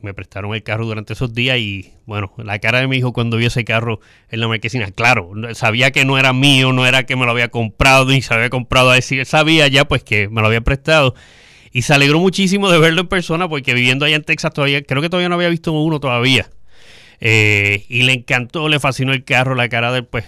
me 0.00 0.14
prestaron 0.14 0.54
el 0.54 0.62
carro 0.62 0.86
durante 0.86 1.12
esos 1.12 1.34
días 1.34 1.58
y 1.58 1.92
bueno, 2.06 2.32
la 2.38 2.58
cara 2.58 2.80
de 2.80 2.86
mi 2.86 2.96
hijo 2.96 3.12
cuando 3.12 3.36
vio 3.36 3.48
ese 3.48 3.64
carro 3.64 4.00
en 4.30 4.40
la 4.40 4.48
marquesina, 4.48 4.90
claro, 4.90 5.32
sabía 5.54 5.90
que 5.90 6.06
no 6.06 6.16
era 6.16 6.32
mío, 6.32 6.72
no 6.72 6.86
era 6.86 7.04
que 7.04 7.16
me 7.16 7.26
lo 7.26 7.32
había 7.32 7.48
comprado 7.48 8.06
ni 8.06 8.22
se 8.22 8.32
había 8.32 8.48
comprado 8.48 8.90
a 8.90 8.94
decir, 8.94 9.26
sabía 9.26 9.68
ya 9.68 9.86
pues 9.86 10.02
que 10.02 10.28
me 10.28 10.40
lo 10.40 10.46
había 10.46 10.62
prestado. 10.62 11.14
Y 11.72 11.82
se 11.82 11.94
alegró 11.94 12.18
muchísimo 12.18 12.70
de 12.70 12.78
verlo 12.78 13.02
en 13.02 13.08
persona 13.08 13.48
porque 13.48 13.74
viviendo 13.74 14.04
allá 14.04 14.16
en 14.16 14.24
Texas 14.24 14.52
todavía, 14.52 14.82
creo 14.82 15.02
que 15.02 15.10
todavía 15.10 15.28
no 15.28 15.34
había 15.36 15.48
visto 15.48 15.72
uno 15.72 16.00
todavía 16.00 16.48
eh, 17.20 17.84
y 17.88 18.02
le 18.02 18.14
encantó, 18.14 18.68
le 18.68 18.80
fascinó 18.80 19.12
el 19.12 19.24
carro, 19.24 19.54
la 19.54 19.68
cara 19.68 19.92
de 19.92 19.98
él 19.98 20.06
pues 20.06 20.24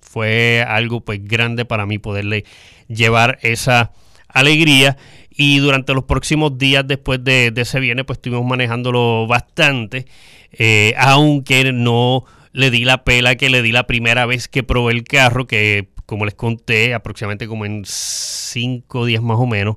fue 0.00 0.64
algo 0.66 1.00
pues 1.00 1.24
grande 1.24 1.64
para 1.64 1.86
mí 1.86 1.98
poderle 1.98 2.44
llevar 2.88 3.38
esa 3.42 3.92
alegría. 4.28 4.96
Y 5.36 5.58
durante 5.58 5.94
los 5.94 6.04
próximos 6.04 6.58
días 6.58 6.86
después 6.86 7.24
de, 7.24 7.52
ese 7.56 7.80
viene, 7.80 8.04
pues 8.04 8.18
estuvimos 8.18 8.46
manejándolo 8.46 9.26
bastante, 9.26 10.06
eh, 10.52 10.94
aunque 10.96 11.72
no 11.72 12.24
le 12.52 12.70
di 12.70 12.84
la 12.84 13.02
pela 13.02 13.34
que 13.34 13.50
le 13.50 13.62
di 13.62 13.72
la 13.72 13.88
primera 13.88 14.26
vez 14.26 14.46
que 14.46 14.62
probé 14.62 14.92
el 14.92 15.02
carro, 15.02 15.48
que 15.48 15.88
como 16.06 16.24
les 16.24 16.34
conté, 16.34 16.94
aproximadamente 16.94 17.48
como 17.48 17.64
en 17.64 17.82
cinco 17.84 19.06
días 19.06 19.22
más 19.22 19.38
o 19.40 19.46
menos, 19.46 19.76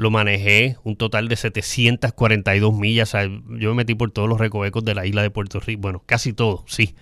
lo 0.00 0.10
manejé 0.10 0.78
un 0.82 0.96
total 0.96 1.28
de 1.28 1.36
742 1.36 2.72
millas. 2.72 3.12
yo 3.12 3.68
me 3.68 3.74
metí 3.74 3.94
por 3.94 4.10
todos 4.10 4.30
los 4.30 4.40
recovecos 4.40 4.82
de 4.82 4.94
la 4.94 5.04
isla 5.04 5.20
de 5.20 5.28
Puerto 5.28 5.60
Rico. 5.60 5.82
Bueno, 5.82 6.02
casi 6.06 6.32
todo, 6.32 6.64
sí. 6.66 6.94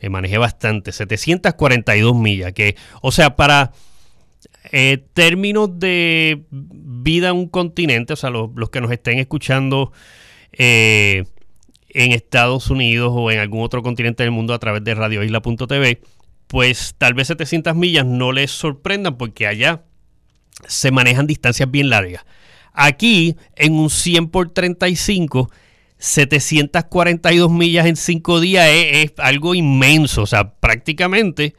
Eh, 0.00 0.08
manejé 0.08 0.38
bastante. 0.38 0.92
742 0.92 2.16
millas. 2.16 2.54
Que, 2.54 2.74
o 3.02 3.12
sea, 3.12 3.36
para 3.36 3.72
eh, 4.72 5.04
términos 5.12 5.78
de 5.78 6.44
vida 6.50 7.28
en 7.28 7.36
un 7.36 7.48
continente, 7.48 8.14
o 8.14 8.16
sea, 8.16 8.30
los, 8.30 8.70
que 8.70 8.80
nos 8.80 8.92
estén 8.92 9.18
escuchando 9.18 9.92
eh, 10.52 11.24
en 11.90 12.12
Estados 12.12 12.70
Unidos 12.70 13.12
o 13.14 13.30
en 13.30 13.40
algún 13.40 13.62
otro 13.62 13.82
continente 13.82 14.22
del 14.22 14.32
mundo 14.32 14.54
a 14.54 14.58
través 14.58 14.82
de 14.84 14.94
radioisla.tv, 14.94 16.00
pues 16.46 16.94
tal 16.96 17.12
vez 17.12 17.26
700 17.26 17.76
millas 17.76 18.06
no 18.06 18.32
les 18.32 18.50
sorprendan 18.50 19.18
porque 19.18 19.46
allá 19.46 19.82
se 20.66 20.90
manejan 20.90 21.26
distancias 21.26 21.70
bien 21.70 21.90
largas. 21.90 22.24
Aquí, 22.80 23.34
en 23.56 23.72
un 23.72 23.90
100 23.90 24.28
por 24.28 24.50
35, 24.50 25.50
742 25.98 27.50
millas 27.50 27.86
en 27.86 27.96
5 27.96 28.38
días 28.38 28.68
es, 28.70 29.14
algo 29.18 29.56
inmenso. 29.56 30.22
O 30.22 30.26
sea, 30.26 30.52
prácticamente, 30.52 31.56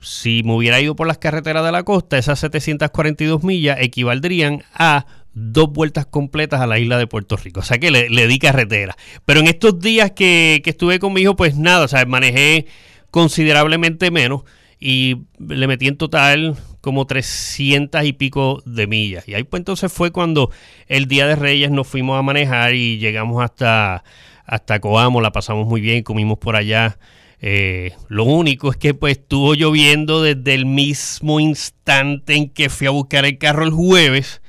si 0.00 0.42
me 0.42 0.54
hubiera 0.54 0.80
ido 0.80 0.96
por 0.96 1.06
las 1.06 1.18
carreteras 1.18 1.62
de 1.66 1.72
la 1.72 1.82
costa, 1.82 2.16
esas 2.16 2.38
742 2.38 3.44
millas 3.44 3.76
equivaldrían 3.78 4.64
a 4.72 5.04
dos 5.34 5.70
vueltas 5.70 6.06
completas 6.06 6.62
a 6.62 6.66
la 6.66 6.78
isla 6.78 6.96
de 6.96 7.06
Puerto 7.06 7.36
Rico. 7.36 7.60
O 7.60 7.62
sea 7.62 7.76
que 7.76 7.90
le, 7.90 8.26
di 8.26 8.38
carretera. 8.38 8.96
Pero 9.26 9.40
en 9.40 9.48
estos 9.48 9.80
días 9.80 10.12
que, 10.12 10.62
que, 10.64 10.70
estuve 10.70 10.98
con 10.98 11.12
mi 11.12 11.20
hijo, 11.20 11.36
pues 11.36 11.58
nada, 11.58 11.84
o 11.84 11.88
sea, 11.88 12.06
manejé 12.06 12.64
considerablemente 13.10 14.10
menos 14.10 14.44
y 14.78 15.18
le 15.38 15.66
metí 15.66 15.88
en 15.88 15.98
total 15.98 16.56
como 16.80 17.06
300 17.06 18.04
y 18.04 18.12
pico 18.12 18.62
de 18.64 18.86
millas. 18.86 19.28
Y 19.28 19.34
ahí 19.34 19.44
pues 19.44 19.60
entonces 19.60 19.92
fue 19.92 20.10
cuando 20.10 20.50
el 20.86 21.06
Día 21.06 21.26
de 21.26 21.36
Reyes 21.36 21.70
nos 21.70 21.86
fuimos 21.86 22.18
a 22.18 22.22
manejar 22.22 22.74
y 22.74 22.98
llegamos 22.98 23.42
hasta, 23.42 24.04
hasta 24.44 24.80
Coamo, 24.80 25.20
la 25.20 25.32
pasamos 25.32 25.66
muy 25.66 25.80
bien, 25.80 26.02
comimos 26.02 26.38
por 26.38 26.56
allá. 26.56 26.98
Eh, 27.42 27.92
lo 28.08 28.24
único 28.24 28.70
es 28.70 28.76
que 28.76 28.92
pues 28.92 29.18
estuvo 29.18 29.54
lloviendo 29.54 30.22
desde 30.22 30.54
el 30.54 30.66
mismo 30.66 31.40
instante 31.40 32.36
en 32.36 32.50
que 32.50 32.68
fui 32.68 32.86
a 32.86 32.90
buscar 32.90 33.24
el 33.24 33.38
carro 33.38 33.64
el 33.64 33.70
jueves 33.70 34.39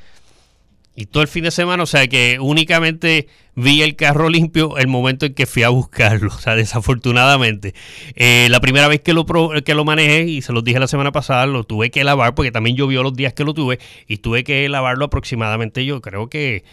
y 0.95 1.05
todo 1.05 1.24
el 1.24 1.29
fin 1.29 1.43
de 1.43 1.51
semana, 1.51 1.83
o 1.83 1.86
sea 1.86 2.07
que 2.07 2.38
únicamente 2.39 3.27
vi 3.55 3.81
el 3.81 3.95
carro 3.95 4.29
limpio 4.29 4.77
el 4.77 4.88
momento 4.88 5.25
en 5.25 5.33
que 5.33 5.45
fui 5.45 5.63
a 5.63 5.69
buscarlo, 5.69 6.27
o 6.36 6.39
sea, 6.39 6.55
desafortunadamente. 6.55 7.74
Eh, 8.15 8.48
la 8.50 8.60
primera 8.60 8.88
vez 8.88 9.01
que 9.01 9.13
lo, 9.13 9.25
que 9.63 9.74
lo 9.74 9.86
manejé, 9.86 10.24
y 10.24 10.41
se 10.41 10.53
los 10.53 10.63
dije 10.63 10.79
la 10.79 10.88
semana 10.88 11.12
pasada, 11.12 11.45
lo 11.45 11.63
tuve 11.63 11.91
que 11.91 12.03
lavar 12.03 12.36
porque 12.36 12.51
también 12.51 12.75
llovió 12.75 13.03
los 13.03 13.13
días 13.13 13.33
que 13.33 13.43
lo 13.43 13.53
tuve, 13.53 13.79
y 14.07 14.17
tuve 14.17 14.43
que 14.43 14.67
lavarlo 14.69 15.05
aproximadamente, 15.05 15.86
yo 15.86 16.01
creo 16.01 16.29
que 16.29 16.63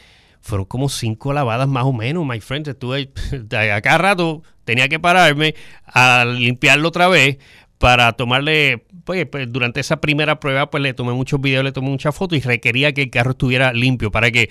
fueron 0.40 0.66
como 0.66 0.88
cinco 0.88 1.32
lavadas 1.32 1.68
más 1.68 1.84
o 1.84 1.92
menos, 1.92 2.26
my 2.26 2.40
friend. 2.40 2.68
Estuve 2.68 3.10
a 3.52 3.80
cada 3.80 3.98
rato, 3.98 4.42
tenía 4.64 4.88
que 4.88 4.98
pararme 4.98 5.54
a 5.86 6.24
limpiarlo 6.24 6.88
otra 6.88 7.08
vez 7.08 7.38
para 7.78 8.12
tomarle, 8.12 8.84
pues, 9.04 9.26
pues, 9.26 9.50
durante 9.50 9.80
esa 9.80 10.00
primera 10.00 10.40
prueba, 10.40 10.68
pues 10.70 10.82
le 10.82 10.94
tomé 10.94 11.12
muchos 11.12 11.40
videos, 11.40 11.64
le 11.64 11.72
tomé 11.72 11.88
muchas 11.88 12.14
fotos 12.14 12.38
y 12.38 12.40
requería 12.40 12.92
que 12.92 13.02
el 13.02 13.10
carro 13.10 13.30
estuviera 13.30 13.72
limpio 13.72 14.10
para 14.10 14.30
que, 14.30 14.50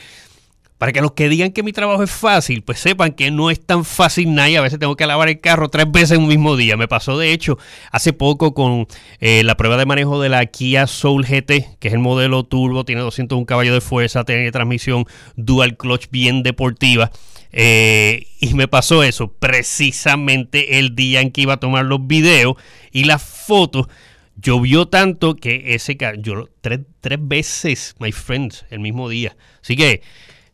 para 0.78 0.94
que 0.94 1.02
los 1.02 1.12
que 1.12 1.28
digan 1.28 1.52
que 1.52 1.64
mi 1.64 1.74
trabajo 1.74 2.04
es 2.04 2.12
fácil, 2.12 2.64
pues 2.64 2.80
sepan 2.80 3.12
que 3.12 3.32
no 3.32 3.50
es 3.50 3.60
tan 3.66 3.84
fácil 3.84 4.34
nada 4.34 4.50
y 4.50 4.56
a 4.56 4.62
veces 4.62 4.80
tengo 4.80 4.96
que 4.96 5.06
lavar 5.08 5.28
el 5.28 5.42
carro 5.42 5.70
tres 5.70 5.92
veces 5.92 6.12
en 6.12 6.22
un 6.22 6.28
mismo 6.30 6.56
día. 6.56 6.78
Me 6.78 6.88
pasó 6.88 7.18
de 7.18 7.34
hecho 7.34 7.58
hace 7.92 8.14
poco 8.14 8.54
con 8.54 8.88
eh, 9.20 9.44
la 9.44 9.58
prueba 9.58 9.76
de 9.78 9.86
manejo 9.86 10.22
de 10.22 10.30
la 10.30 10.46
Kia 10.46 10.88
Soul 10.88 11.26
GT, 11.26 11.78
que 11.80 11.88
es 11.88 11.94
el 11.94 12.00
modelo 12.00 12.44
turbo, 12.44 12.86
tiene 12.86 13.02
201 13.02 13.46
caballos 13.46 13.74
de 13.74 13.82
fuerza, 13.82 14.24
tiene 14.24 14.52
transmisión 14.52 15.06
dual 15.36 15.76
clutch 15.76 16.10
bien 16.12 16.44
deportiva. 16.44 17.12
Eh, 17.60 18.28
y 18.40 18.54
me 18.54 18.68
pasó 18.68 19.02
eso 19.02 19.34
precisamente 19.34 20.78
el 20.78 20.96
día 20.96 21.22
en 21.22 21.32
que 21.32 21.42
iba 21.42 21.54
a 21.54 21.60
tomar 21.60 21.86
los 21.86 22.06
videos 22.06 22.56
y 22.92 23.06
las 23.06 23.24
fotos. 23.24 23.88
Llovió 24.36 24.88
tanto 24.88 25.36
que 25.36 25.74
ese 25.74 25.98
yo 26.20 26.50
tres, 26.62 26.82
tres 27.02 27.18
veces, 27.20 27.96
my 27.98 28.12
friends, 28.12 28.68
el 28.70 28.80
mismo 28.80 29.10
día. 29.10 29.36
Así 29.64 29.76
que, 29.76 30.04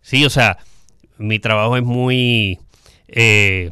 sí, 0.01 0.23
o 0.23 0.29
sea, 0.29 0.59
mi 1.17 1.39
trabajo 1.39 1.75
es 1.75 1.83
muy. 1.83 2.59
Eh, 3.09 3.71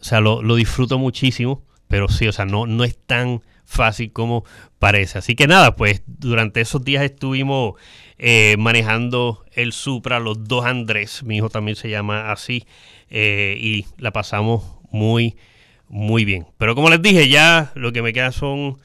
o 0.00 0.04
sea, 0.04 0.20
lo, 0.20 0.40
lo, 0.40 0.54
disfruto 0.54 0.96
muchísimo, 0.96 1.64
pero 1.88 2.06
sí, 2.08 2.28
o 2.28 2.32
sea, 2.32 2.44
no, 2.44 2.66
no 2.68 2.84
es 2.84 2.96
tan 3.04 3.42
fácil 3.64 4.12
como 4.12 4.44
parece. 4.78 5.18
Así 5.18 5.34
que 5.34 5.48
nada, 5.48 5.74
pues 5.74 6.04
durante 6.06 6.60
esos 6.60 6.84
días 6.84 7.02
estuvimos 7.02 7.74
eh, 8.20 8.56
manejando 8.58 9.44
el 9.52 9.72
Supra, 9.72 10.18
los 10.18 10.44
dos 10.48 10.64
Andrés, 10.64 11.22
mi 11.22 11.36
hijo 11.36 11.50
también 11.50 11.76
se 11.76 11.88
llama 11.88 12.32
así, 12.32 12.66
eh, 13.10 13.56
y 13.60 13.86
la 13.96 14.12
pasamos 14.12 14.64
muy, 14.90 15.36
muy 15.88 16.24
bien. 16.24 16.46
Pero 16.58 16.74
como 16.74 16.90
les 16.90 17.00
dije, 17.00 17.28
ya 17.28 17.70
lo 17.76 17.92
que 17.92 18.02
me 18.02 18.12
queda 18.12 18.32
son 18.32 18.78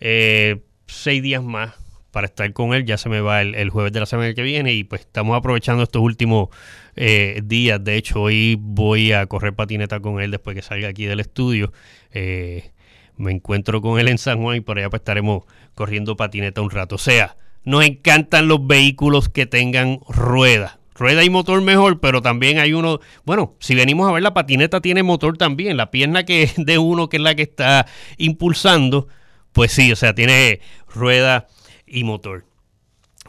eh, 0.00 0.62
seis 0.86 1.22
días 1.22 1.42
más 1.42 1.74
para 2.10 2.26
estar 2.26 2.50
con 2.54 2.72
él. 2.72 2.86
Ya 2.86 2.96
se 2.96 3.10
me 3.10 3.20
va 3.20 3.42
el, 3.42 3.68
jueves 3.68 3.92
de 3.92 4.00
la 4.00 4.06
semana 4.06 4.32
que 4.32 4.42
viene 4.42 4.72
y 4.72 4.84
pues 4.84 5.02
estamos 5.02 5.36
aprovechando 5.36 5.82
estos 5.82 6.02
últimos 6.02 6.48
días. 6.96 7.84
De 7.84 7.96
hecho, 7.96 8.22
hoy 8.22 8.56
voy 8.58 9.12
a 9.12 9.26
correr 9.26 9.54
patineta 9.54 10.00
con 10.00 10.20
él 10.20 10.30
después 10.30 10.56
que 10.56 10.62
salga 10.62 10.88
aquí 10.88 11.04
del 11.04 11.20
estudio. 11.20 11.72
me 12.12 13.30
encuentro 13.30 13.82
con 13.82 14.00
él 14.00 14.08
en 14.08 14.18
San 14.18 14.40
Juan 14.40 14.56
y 14.56 14.60
por 14.60 14.78
allá 14.78 14.88
pues 14.88 15.00
estaremos 15.00 15.44
corriendo 15.74 16.16
patineta 16.16 16.62
un 16.62 16.70
rato. 16.70 16.96
O 16.96 16.98
sea, 16.98 17.36
nos 17.64 17.84
encantan 17.84 18.48
los 18.48 18.66
vehículos 18.66 19.28
que 19.28 19.46
tengan 19.46 20.00
rueda. 20.08 20.78
Rueda 20.94 21.24
y 21.24 21.30
motor 21.30 21.62
mejor, 21.62 22.00
pero 22.00 22.20
también 22.20 22.58
hay 22.58 22.74
uno, 22.74 23.00
bueno, 23.24 23.54
si 23.58 23.74
venimos 23.74 24.08
a 24.08 24.12
ver 24.12 24.22
la 24.22 24.34
patineta 24.34 24.82
tiene 24.82 25.02
motor 25.02 25.38
también, 25.38 25.78
la 25.78 25.90
pierna 25.90 26.24
que 26.24 26.50
de 26.56 26.78
uno 26.78 27.08
que 27.08 27.16
es 27.16 27.22
la 27.22 27.34
que 27.34 27.42
está 27.42 27.86
impulsando, 28.18 29.08
pues 29.52 29.72
sí, 29.72 29.90
o 29.92 29.96
sea, 29.96 30.14
tiene 30.14 30.60
rueda 30.92 31.46
y 31.86 32.04
motor. 32.04 32.44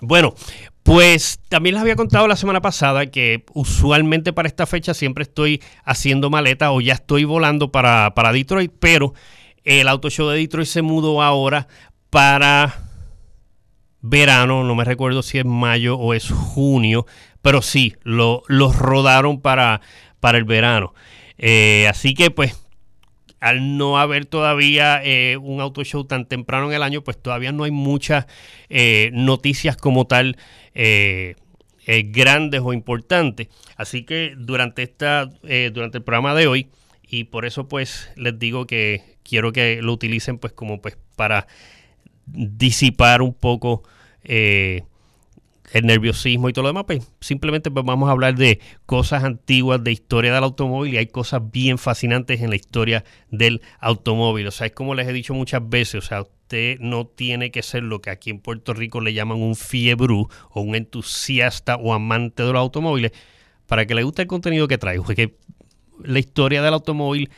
Bueno, 0.02 0.34
pues 0.84 1.40
también 1.48 1.76
les 1.76 1.82
había 1.82 1.96
contado 1.96 2.28
la 2.28 2.36
semana 2.36 2.62
pasada 2.62 3.06
que 3.06 3.46
usualmente 3.54 4.34
para 4.34 4.48
esta 4.48 4.66
fecha 4.66 4.94
siempre 4.94 5.24
estoy 5.24 5.62
haciendo 5.86 6.30
maleta 6.30 6.72
o 6.72 6.82
ya 6.82 6.94
estoy 6.94 7.24
volando 7.24 7.72
para, 7.72 8.14
para 8.16 8.34
Detroit, 8.34 8.72
pero 8.80 9.14
el 9.64 9.88
Auto 9.88 10.10
Show 10.10 10.28
de 10.30 10.40
Detroit 10.40 10.68
se 10.68 10.82
mudó 10.82 11.22
ahora 11.22 11.68
para 12.10 12.81
verano, 14.02 14.64
no 14.64 14.76
me 14.76 14.84
recuerdo 14.84 15.22
si 15.22 15.38
es 15.38 15.46
mayo 15.46 15.98
o 15.98 16.14
es 16.14 16.30
junio, 16.30 17.06
pero 17.42 17.62
sí, 17.62 17.96
lo, 18.04 18.44
los 18.48 18.76
rodaron 18.76 19.42
para, 19.42 19.82
para 20.20 20.38
el 20.38 20.44
verano. 20.44 20.94
Eh, 21.38 21.88
así 21.90 22.14
que 22.14 22.32
pues 22.32 22.58
al 23.40 23.78
no 23.78 23.98
haber 23.98 24.26
todavía 24.26 25.02
eh, 25.04 25.38
un 25.38 25.62
auto 25.62 25.84
show 25.84 26.04
tan 26.06 26.28
temprano 26.28 26.68
en 26.68 26.74
el 26.76 26.84
año, 26.84 27.04
pues 27.04 27.20
todavía 27.20 27.52
no 27.52 27.64
hay 27.64 27.72
muchas 27.72 28.28
eh, 28.70 29.10
noticias 29.14 29.78
como 29.78 30.06
tal 30.06 30.38
grandes 31.86 32.62
o 32.64 32.74
importantes. 32.74 33.48
Así 33.76 34.04
que 34.04 34.34
durante, 34.38 34.84
esta, 34.84 35.26
durante 35.74 35.98
el 35.98 36.04
programa 36.04 36.36
de 36.36 36.48
hoy, 36.48 36.70
y 37.12 37.26
por 37.26 37.46
eso 37.46 37.68
pues 37.68 38.10
les 38.16 38.38
digo 38.40 38.68
que 38.68 39.18
quiero 39.24 39.52
que 39.52 39.82
lo 39.82 39.94
utilicen 39.94 40.38
pues 40.38 40.54
como 40.54 40.82
pues 40.82 40.98
para 41.16 41.48
disipar 42.34 43.22
un 43.22 43.34
poco 43.34 43.84
eh, 44.24 44.84
el 45.74 45.86
nerviosismo 45.86 46.50
y 46.50 46.54
todo 46.54 46.64
lo 46.64 46.70
demás, 46.70 46.84
pues 46.86 47.08
simplemente 47.22 47.72
pues, 47.72 47.86
vamos 47.86 48.10
a 48.10 48.12
hablar 48.12 48.36
de 48.36 48.60
cosas 48.86 49.24
antiguas 49.24 49.84
de 49.84 49.92
historia 49.92 50.34
del 50.34 50.44
automóvil 50.44 50.94
y 50.94 50.98
hay 50.98 51.08
cosas 51.08 51.42
bien 51.52 51.78
fascinantes 51.78 52.42
en 52.42 52.50
la 52.50 52.56
historia 52.56 53.04
del 53.30 53.62
automóvil. 53.80 54.48
O 54.48 54.52
sea, 54.52 54.68
es 54.68 54.74
como 54.74 54.96
les 54.96 55.08
he 55.08 55.14
dicho 55.14 55.34
muchas 55.34 55.68
veces, 55.68 55.96
o 55.96 56.02
sea, 56.02 56.22
usted 56.22 56.78
no 56.80 57.08
tiene 57.08 57.52
que 57.52 57.64
ser 57.64 57.84
lo 57.84 58.02
que 58.02 58.10
aquí 58.10 58.30
en 58.30 58.40
Puerto 58.40 58.74
Rico 58.74 59.00
le 59.00 59.14
llaman 59.14 59.42
un 59.42 59.56
fiebrú 59.56 60.28
o 60.50 60.62
un 60.62 60.76
entusiasta 60.76 61.78
o 61.78 61.94
amante 61.94 62.44
de 62.44 62.52
los 62.52 62.60
automóviles 62.60 63.14
para 63.68 63.86
que 63.86 63.96
le 63.96 64.04
guste 64.04 64.24
el 64.24 64.28
contenido 64.28 64.68
que 64.68 64.78
traigo. 64.78 65.04
Porque 65.06 65.36
la 66.04 66.20
historia 66.20 66.62
del 66.62 66.74
automóvil 66.74 67.30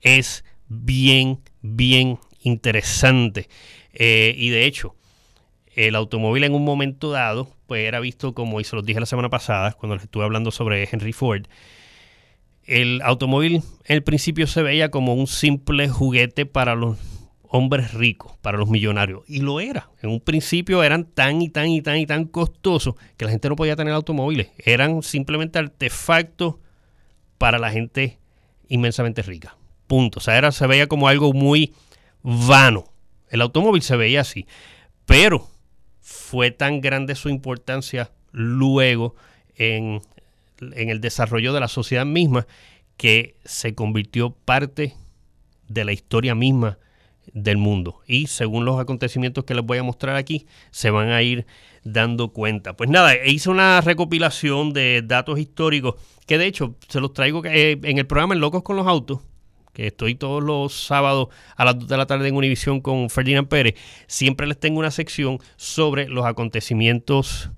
es 0.00 0.44
bien, 0.68 1.40
bien 1.62 2.18
interesante. 2.42 3.48
Eh, 3.92 4.34
y 4.36 4.50
de 4.50 4.66
hecho, 4.66 4.94
el 5.74 5.94
automóvil 5.94 6.44
en 6.44 6.54
un 6.54 6.64
momento 6.64 7.10
dado, 7.10 7.48
pues 7.66 7.86
era 7.86 8.00
visto 8.00 8.34
como, 8.34 8.60
y 8.60 8.64
se 8.64 8.76
los 8.76 8.84
dije 8.84 9.00
la 9.00 9.06
semana 9.06 9.30
pasada, 9.30 9.72
cuando 9.72 9.96
les 9.96 10.04
estuve 10.04 10.24
hablando 10.24 10.50
sobre 10.50 10.88
Henry 10.90 11.12
Ford, 11.12 11.46
el 12.64 13.00
automóvil 13.02 13.62
en 13.84 14.02
principio 14.04 14.46
se 14.46 14.62
veía 14.62 14.90
como 14.90 15.14
un 15.14 15.26
simple 15.26 15.88
juguete 15.88 16.46
para 16.46 16.74
los 16.74 16.98
hombres 17.42 17.92
ricos, 17.94 18.32
para 18.42 18.58
los 18.58 18.68
millonarios. 18.68 19.22
Y 19.26 19.40
lo 19.40 19.60
era. 19.60 19.90
En 20.02 20.10
un 20.10 20.20
principio 20.20 20.82
eran 20.84 21.04
tan 21.04 21.42
y 21.42 21.48
tan 21.48 21.68
y 21.68 21.82
tan 21.82 21.98
y 21.98 22.06
tan 22.06 22.24
costosos 22.26 22.94
que 23.16 23.24
la 23.24 23.32
gente 23.32 23.48
no 23.48 23.56
podía 23.56 23.74
tener 23.74 23.92
automóviles. 23.92 24.50
Eran 24.58 25.02
simplemente 25.02 25.58
artefactos 25.58 26.56
para 27.38 27.58
la 27.58 27.72
gente 27.72 28.18
inmensamente 28.68 29.22
rica. 29.22 29.56
Punto. 29.88 30.20
O 30.20 30.22
sea, 30.22 30.38
era, 30.38 30.52
se 30.52 30.66
veía 30.68 30.86
como 30.86 31.08
algo 31.08 31.32
muy 31.32 31.74
vano. 32.22 32.84
El 33.30 33.40
automóvil 33.40 33.82
se 33.82 33.96
veía 33.96 34.20
así. 34.20 34.46
Pero 35.06 35.48
fue 36.00 36.50
tan 36.50 36.80
grande 36.80 37.14
su 37.14 37.28
importancia 37.28 38.12
luego 38.32 39.14
en, 39.56 40.02
el 40.60 41.00
desarrollo 41.00 41.52
de 41.52 41.60
la 41.60 41.68
sociedad 41.68 42.04
misma 42.04 42.46
que 42.96 43.36
se 43.44 43.74
convirtió 43.74 44.30
parte 44.30 44.94
de 45.68 45.84
la 45.84 45.92
historia 45.92 46.34
misma 46.34 46.78
del 47.32 47.56
mundo. 47.56 48.00
Y 48.06 48.26
según 48.26 48.64
los 48.64 48.78
acontecimientos 48.78 49.44
que 49.44 49.54
les 49.54 49.64
voy 49.64 49.78
a 49.78 49.82
mostrar 49.82 50.16
aquí, 50.16 50.46
se 50.70 50.90
van 50.90 51.10
a 51.10 51.22
ir 51.22 51.46
dando 51.84 52.32
cuenta. 52.32 52.76
Pues 52.76 52.90
nada, 52.90 53.14
hice 53.24 53.50
una 53.50 53.80
recopilación 53.80 54.72
de 54.72 55.02
datos 55.02 55.38
históricos 55.38 55.94
que 56.26 56.38
de 56.38 56.46
hecho 56.46 56.76
se 56.88 57.00
los 57.00 57.12
traigo 57.12 57.42
eh, 57.44 57.78
en 57.82 57.98
el 57.98 58.06
programa 58.06 58.34
en 58.34 58.40
Locos 58.40 58.62
con 58.62 58.76
los 58.76 58.86
Autos, 58.86 59.20
que 59.72 59.88
estoy 59.88 60.14
todos 60.14 60.42
los 60.42 60.74
sábados 60.74 61.28
a 61.56 61.64
las 61.64 61.78
2 61.78 61.88
de 61.88 61.96
la 61.96 62.06
tarde 62.06 62.28
en 62.28 62.36
Univisión 62.36 62.80
con 62.80 63.10
Ferdinand 63.10 63.48
Pérez. 63.48 63.74
Siempre 64.06 64.46
les 64.46 64.58
tengo 64.58 64.78
una 64.78 64.90
sección 64.90 65.38
sobre 65.56 66.08
los 66.08 66.26
acontecimientos 66.26 67.50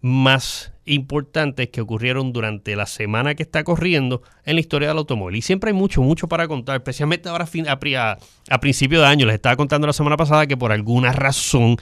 más 0.00 0.72
importantes 0.84 1.70
que 1.70 1.80
ocurrieron 1.80 2.32
durante 2.32 2.76
la 2.76 2.84
semana 2.84 3.34
que 3.34 3.42
está 3.42 3.64
corriendo 3.64 4.22
en 4.44 4.56
la 4.56 4.60
historia 4.60 4.88
del 4.88 4.98
automóvil. 4.98 5.36
Y 5.36 5.42
siempre 5.42 5.70
hay 5.70 5.74
mucho, 5.74 6.02
mucho 6.02 6.28
para 6.28 6.46
contar, 6.46 6.76
especialmente 6.76 7.28
ahora 7.28 7.46
a, 7.46 8.18
a, 8.50 8.60
principio 8.60 9.00
de 9.00 9.06
año. 9.06 9.24
Les 9.24 9.36
estaba 9.36 9.56
contando 9.56 9.86
la 9.86 9.94
semana 9.94 10.18
pasada 10.18 10.46
que 10.46 10.58
por 10.58 10.72
alguna 10.72 11.12
razón 11.12 11.76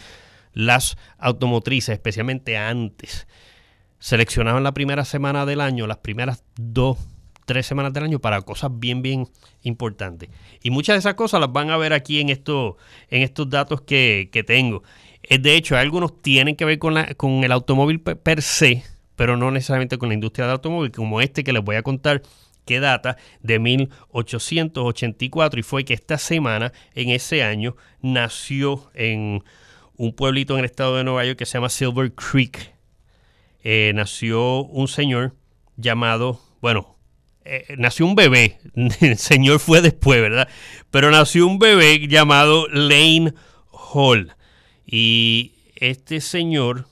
las 0.52 0.97
automotrices, 1.19 1.95
especialmente 1.95 2.57
antes, 2.57 3.26
seleccionaban 3.99 4.62
la 4.62 4.73
primera 4.73 5.05
semana 5.05 5.47
del 5.47 5.61
año, 5.61 5.87
las 5.87 5.99
primeras 5.99 6.45
dos, 6.57 6.99
tres 7.52 7.66
semanas 7.66 7.92
del 7.92 8.04
año 8.04 8.18
para 8.18 8.40
cosas 8.40 8.71
bien, 8.73 9.02
bien 9.02 9.28
importantes. 9.62 10.30
Y 10.62 10.71
muchas 10.71 10.94
de 10.94 11.00
esas 11.00 11.14
cosas 11.14 11.38
las 11.38 11.52
van 11.52 11.71
a 11.71 11.76
ver 11.76 11.92
aquí 11.92 12.21
en, 12.21 12.30
esto, 12.30 12.78
en 13.11 13.21
estos 13.21 13.50
datos 13.50 13.82
que, 13.82 14.30
que 14.32 14.42
tengo. 14.42 14.82
Eh, 15.23 15.38
de 15.38 15.54
hecho, 15.54 15.76
algunos 15.76 16.23
tienen 16.23 16.56
que 16.56 16.64
ver 16.64 16.78
con, 16.78 16.94
la, 16.94 17.12
con 17.14 17.44
el 17.44 17.52
automóvil 17.52 18.00
per 18.00 18.40
se, 18.40 18.85
pero 19.16 19.37
no 19.37 19.50
necesariamente 19.50 19.99
con 19.99 20.09
la 20.09 20.14
industria 20.14 20.47
del 20.47 20.52
automóvil, 20.52 20.92
como 20.92 21.21
este 21.21 21.44
que 21.44 21.52
les 21.52 21.62
voy 21.62 21.76
a 21.76 21.82
contar 21.82 22.23
que 22.64 22.80
data 22.80 23.18
de 23.42 23.59
1884 23.59 25.61
y 25.61 25.62
fue 25.62 25.85
que 25.85 25.92
esta 25.94 26.16
semana, 26.16 26.73
en 26.94 27.11
ese 27.11 27.42
año, 27.42 27.76
nació 28.00 28.90
en 28.94 29.44
un 29.97 30.14
pueblito 30.14 30.54
en 30.54 30.61
el 30.61 30.64
estado 30.64 30.97
de 30.97 31.04
Nueva 31.04 31.26
York 31.26 31.38
que 31.38 31.47
se 31.47 31.54
llama 31.54 31.68
Silver 31.68 32.12
Creek. 32.12 32.73
Eh, 33.62 33.92
nació 33.94 34.64
un 34.64 34.88
señor 34.88 35.35
llamado, 35.76 36.40
bueno, 36.61 36.97
eh, 37.44 37.75
nació 37.78 38.06
un 38.06 38.14
bebé, 38.14 38.58
el 39.00 39.18
señor 39.18 39.58
fue 39.58 39.80
después, 39.80 40.20
¿verdad? 40.20 40.49
Pero 40.90 41.11
nació 41.11 41.46
un 41.46 41.58
bebé 41.58 42.06
llamado 42.08 42.68
Lane 42.68 43.34
Hall. 43.70 44.34
Y 44.87 45.52
este 45.76 46.20
señor 46.20 46.87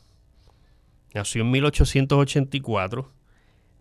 nació 1.14 1.42
en 1.42 1.50
1884 1.50 3.12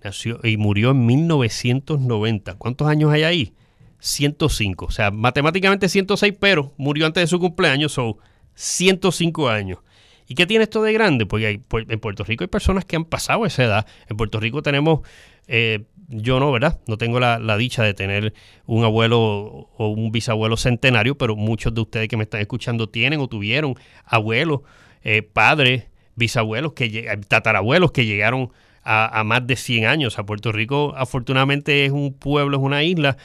nació, 0.04 0.40
y 0.44 0.58
murió 0.58 0.92
en 0.92 1.06
1990. 1.06 2.56
¿Cuántos 2.56 2.88
años 2.88 3.12
hay 3.12 3.24
ahí? 3.24 3.54
105. 4.00 4.86
O 4.86 4.92
sea, 4.92 5.12
matemáticamente 5.12 5.90
106, 5.90 6.34
pero 6.40 6.74
murió 6.78 7.06
antes 7.06 7.24
de 7.24 7.28
su 7.28 7.40
cumpleaños, 7.40 7.92
son 7.94 8.16
105 8.56 9.50
años. 9.50 9.80
¿Y 10.28 10.36
qué 10.36 10.46
tiene 10.46 10.64
esto 10.64 10.84
de 10.84 10.94
grande? 10.94 11.26
Porque 11.26 11.60
pues, 11.68 11.86
en 11.90 12.00
Puerto 12.00 12.24
Rico 12.24 12.44
hay 12.44 12.48
personas 12.50 12.86
que 12.86 12.96
han 12.96 13.06
pasado 13.06 13.46
esa 13.46 13.64
edad. 13.64 13.88
En 14.08 14.16
Puerto 14.16 14.40
Rico 14.40 14.62
tenemos, 14.62 15.02
eh, 15.48 15.86
yo 16.10 16.40
no, 16.40 16.52
¿verdad? 16.52 16.80
No 16.88 16.98
tengo 16.98 17.20
la, 17.20 17.58
dicha 17.58 17.84
de 17.84 17.94
tener 17.94 18.34
un 18.66 18.84
abuelo 18.84 19.70
o 19.78 19.88
un 19.90 20.12
bisabuelo 20.12 20.58
centenario, 20.58 21.18
pero 21.18 21.36
muchos 21.36 21.74
de 21.74 21.82
ustedes 21.82 22.08
que 22.08 22.18
me 22.18 22.24
están 22.24 22.42
escuchando 22.42 22.90
tienen 22.90 23.20
o 23.20 23.28
tuvieron 23.28 23.76
abuelos, 24.06 24.62
eh, 25.04 25.22
padres, 25.22 25.86
bisabuelos, 26.16 26.74
que, 26.74 27.20
tatarabuelos 27.28 27.92
que 27.92 28.06
llegaron 28.06 28.52
a, 28.84 29.24
más 29.24 29.46
de 29.46 29.56
100 29.56 29.86
años. 29.86 30.18
A 30.18 30.26
Puerto 30.26 30.52
Rico, 30.52 30.96
afortunadamente, 30.98 31.86
es 31.86 31.92
un 31.92 32.14
pueblo, 32.14 32.58
es 32.58 32.64
una 32.64 32.84
isla 32.84 33.18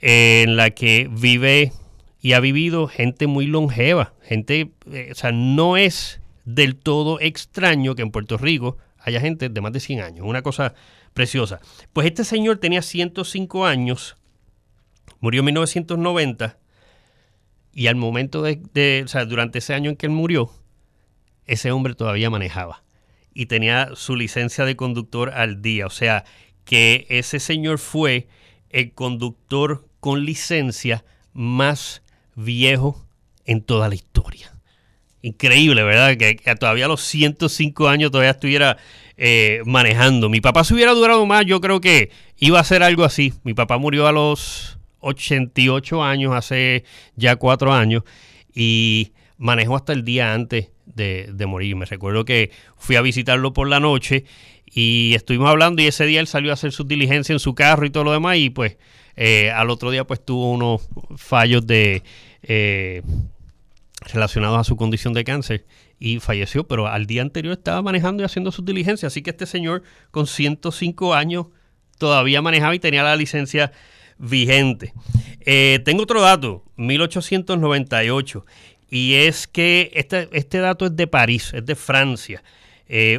en 0.00 0.56
la 0.56 0.70
que 0.70 1.08
vive 1.10 1.72
y 2.20 2.34
ha 2.34 2.40
vivido 2.40 2.86
gente 2.86 3.26
muy 3.26 3.46
longeva. 3.46 4.14
Gente, 4.22 4.70
eh, 4.92 5.08
o 5.10 5.14
sea, 5.16 5.32
no 5.32 5.76
es 5.76 6.20
del 6.44 6.76
todo 6.76 7.18
extraño 7.20 7.96
que 7.96 8.02
en 8.02 8.12
Puerto 8.12 8.38
Rico 8.38 8.78
haya 9.00 9.20
gente 9.20 9.48
de 9.48 9.60
más 9.60 9.72
de 9.72 9.80
100 9.80 10.00
años. 10.00 10.26
Una 10.26 10.42
cosa 10.42 10.74
preciosa. 11.14 11.60
Pues 11.92 12.06
este 12.06 12.24
señor 12.24 12.58
tenía 12.58 12.82
105 12.82 13.66
años, 13.66 14.16
murió 15.20 15.40
en 15.40 15.46
1990 15.46 16.58
y 17.72 17.86
al 17.86 17.96
momento 17.96 18.42
de, 18.42 19.02
o 19.04 19.08
sea, 19.08 19.24
durante 19.24 19.58
ese 19.58 19.74
año 19.74 19.90
en 19.90 19.96
que 19.96 20.06
él 20.06 20.12
murió, 20.12 20.50
ese 21.46 21.72
hombre 21.72 21.94
todavía 21.94 22.30
manejaba 22.30 22.82
y 23.34 23.46
tenía 23.46 23.90
su 23.94 24.16
licencia 24.16 24.64
de 24.64 24.76
conductor 24.76 25.30
al 25.30 25.62
día. 25.62 25.86
O 25.86 25.90
sea, 25.90 26.24
que 26.64 27.06
ese 27.08 27.40
señor 27.40 27.78
fue 27.78 28.28
el 28.70 28.92
conductor 28.92 29.88
con 30.00 30.24
licencia 30.24 31.04
más 31.32 32.02
viejo 32.34 33.06
en 33.44 33.62
toda 33.62 33.88
la 33.88 33.94
historia. 33.94 34.52
Increíble, 35.22 35.82
¿verdad? 35.82 36.16
Que, 36.16 36.34
todavía 36.56 36.86
a 36.86 36.88
los 36.88 37.02
105 37.02 37.88
años 37.88 38.10
todavía 38.10 38.32
estuviera 38.32 38.76
eh, 39.16 39.62
manejando. 39.64 40.28
Mi 40.28 40.40
papá 40.40 40.64
se 40.64 40.74
hubiera 40.74 40.92
durado 40.92 41.24
más, 41.26 41.44
yo 41.46 41.60
creo 41.60 41.80
que 41.80 42.10
iba 42.38 42.60
a 42.60 42.64
ser 42.64 42.82
algo 42.82 43.04
así. 43.04 43.32
Mi 43.44 43.54
papá 43.54 43.78
murió 43.78 44.06
a 44.06 44.12
los 44.12 44.78
88 45.00 46.02
años, 46.02 46.34
hace 46.34 46.84
ya 47.16 47.36
cuatro 47.36 47.72
años, 47.72 48.02
y 48.54 49.12
manejó 49.38 49.76
hasta 49.76 49.92
el 49.92 50.04
día 50.04 50.32
antes 50.32 50.70
de, 50.86 51.30
de, 51.32 51.46
morir. 51.46 51.76
Me 51.76 51.86
recuerdo 51.86 52.24
que 52.24 52.50
fui 52.76 52.96
a 52.96 53.02
visitarlo 53.02 53.52
por 53.52 53.68
la 53.68 53.80
noche 53.80 54.24
y 54.66 55.12
estuvimos 55.14 55.48
hablando 55.48 55.82
y 55.82 55.86
ese 55.86 56.06
día 56.06 56.20
él 56.20 56.26
salió 56.26 56.50
a 56.50 56.54
hacer 56.54 56.72
sus 56.72 56.88
diligencias 56.88 57.36
en 57.36 57.40
su 57.40 57.54
carro 57.54 57.84
y 57.84 57.90
todo 57.90 58.04
lo 58.04 58.12
demás 58.12 58.38
y 58.38 58.50
pues 58.50 58.78
eh, 59.16 59.50
al 59.50 59.70
otro 59.70 59.90
día 59.90 60.04
pues 60.04 60.24
tuvo 60.24 60.50
unos 60.50 60.88
fallos 61.16 61.66
de... 61.66 62.02
Eh, 62.42 63.02
relacionados 64.12 64.58
a 64.58 64.64
su 64.64 64.76
condición 64.76 65.12
de 65.12 65.22
cáncer 65.22 65.64
y 66.04 66.18
falleció, 66.18 66.66
pero 66.66 66.88
al 66.88 67.06
día 67.06 67.22
anterior 67.22 67.52
estaba 67.56 67.80
manejando 67.80 68.24
y 68.24 68.26
haciendo 68.26 68.50
sus 68.50 68.64
diligencias, 68.64 69.12
así 69.12 69.22
que 69.22 69.30
este 69.30 69.46
señor 69.46 69.84
con 70.10 70.26
105 70.26 71.14
años 71.14 71.46
todavía 71.96 72.42
manejaba 72.42 72.74
y 72.74 72.80
tenía 72.80 73.04
la 73.04 73.14
licencia 73.14 73.70
vigente. 74.18 74.94
Eh, 75.42 75.78
tengo 75.84 76.02
otro 76.02 76.20
dato, 76.20 76.64
1898, 76.74 78.44
y 78.90 79.14
es 79.14 79.46
que 79.46 79.92
este, 79.94 80.28
este, 80.32 80.58
dato 80.58 80.86
es 80.86 80.96
de 80.96 81.06
París, 81.06 81.52
es 81.54 81.64
de 81.64 81.76
Francia. 81.76 82.42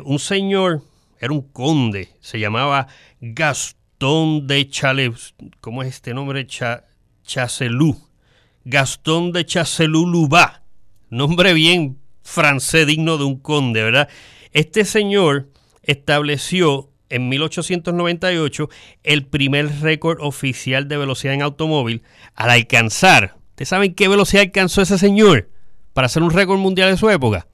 un 0.03 0.19
señor, 0.19 0.81
era 1.21 1.31
un 1.31 1.41
conde, 1.41 2.09
se 2.19 2.37
llamaba 2.37 2.87
Gastón 3.21 4.45
de 4.45 4.69
Chale, 4.69 5.13
¿cómo 5.61 5.83
es 5.83 5.87
este 5.87 6.13
nombre? 6.13 6.45
Cha. 6.45 6.83
Gastón 8.65 9.31
de 9.31 9.45
Chacelú-Lubá. 9.45 10.63
Nombre 11.09 11.53
bien 11.53 12.02
francés 12.23 12.87
digno 12.87 13.17
de 13.17 13.25
un 13.25 13.39
conde, 13.39 13.83
¿verdad? 13.83 14.09
Este 14.51 14.85
señor 14.85 15.49
estableció 15.83 16.89
en 17.09 17.29
1898 17.29 18.69
el 19.03 19.25
primer 19.25 19.81
récord 19.81 20.17
oficial 20.21 20.87
de 20.87 20.97
velocidad 20.97 21.33
en 21.33 21.41
automóvil 21.43 22.01
al 22.35 22.49
alcanzar. 22.49 23.35
¿Ustedes 23.49 23.69
saben 23.69 23.93
qué 23.93 24.07
velocidad 24.07 24.43
alcanzó 24.43 24.81
ese 24.81 24.97
señor 24.97 25.49
para 25.93 26.07
hacer 26.07 26.23
un 26.23 26.31
récord 26.31 26.57
mundial 26.57 26.89
de 26.89 26.97
su 26.97 27.09
época? 27.09 27.45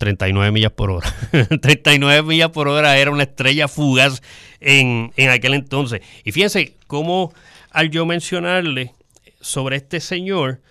39 0.00 0.50
millas 0.50 0.72
por 0.72 0.90
hora. 0.90 1.14
39 1.60 2.26
millas 2.26 2.50
por 2.50 2.68
hora 2.68 2.96
era 2.96 3.10
una 3.10 3.24
estrella 3.24 3.68
fugaz 3.68 4.22
en, 4.60 5.12
aquel 5.28 5.52
entonces. 5.52 6.00
Y 6.24 6.32
fíjense 6.32 6.76
cómo 6.86 7.34
al 7.70 7.90
yo 7.90 8.06
mencionarle 8.06 8.94
sobre 9.42 9.76
este 9.76 10.00
señor, 10.00 10.62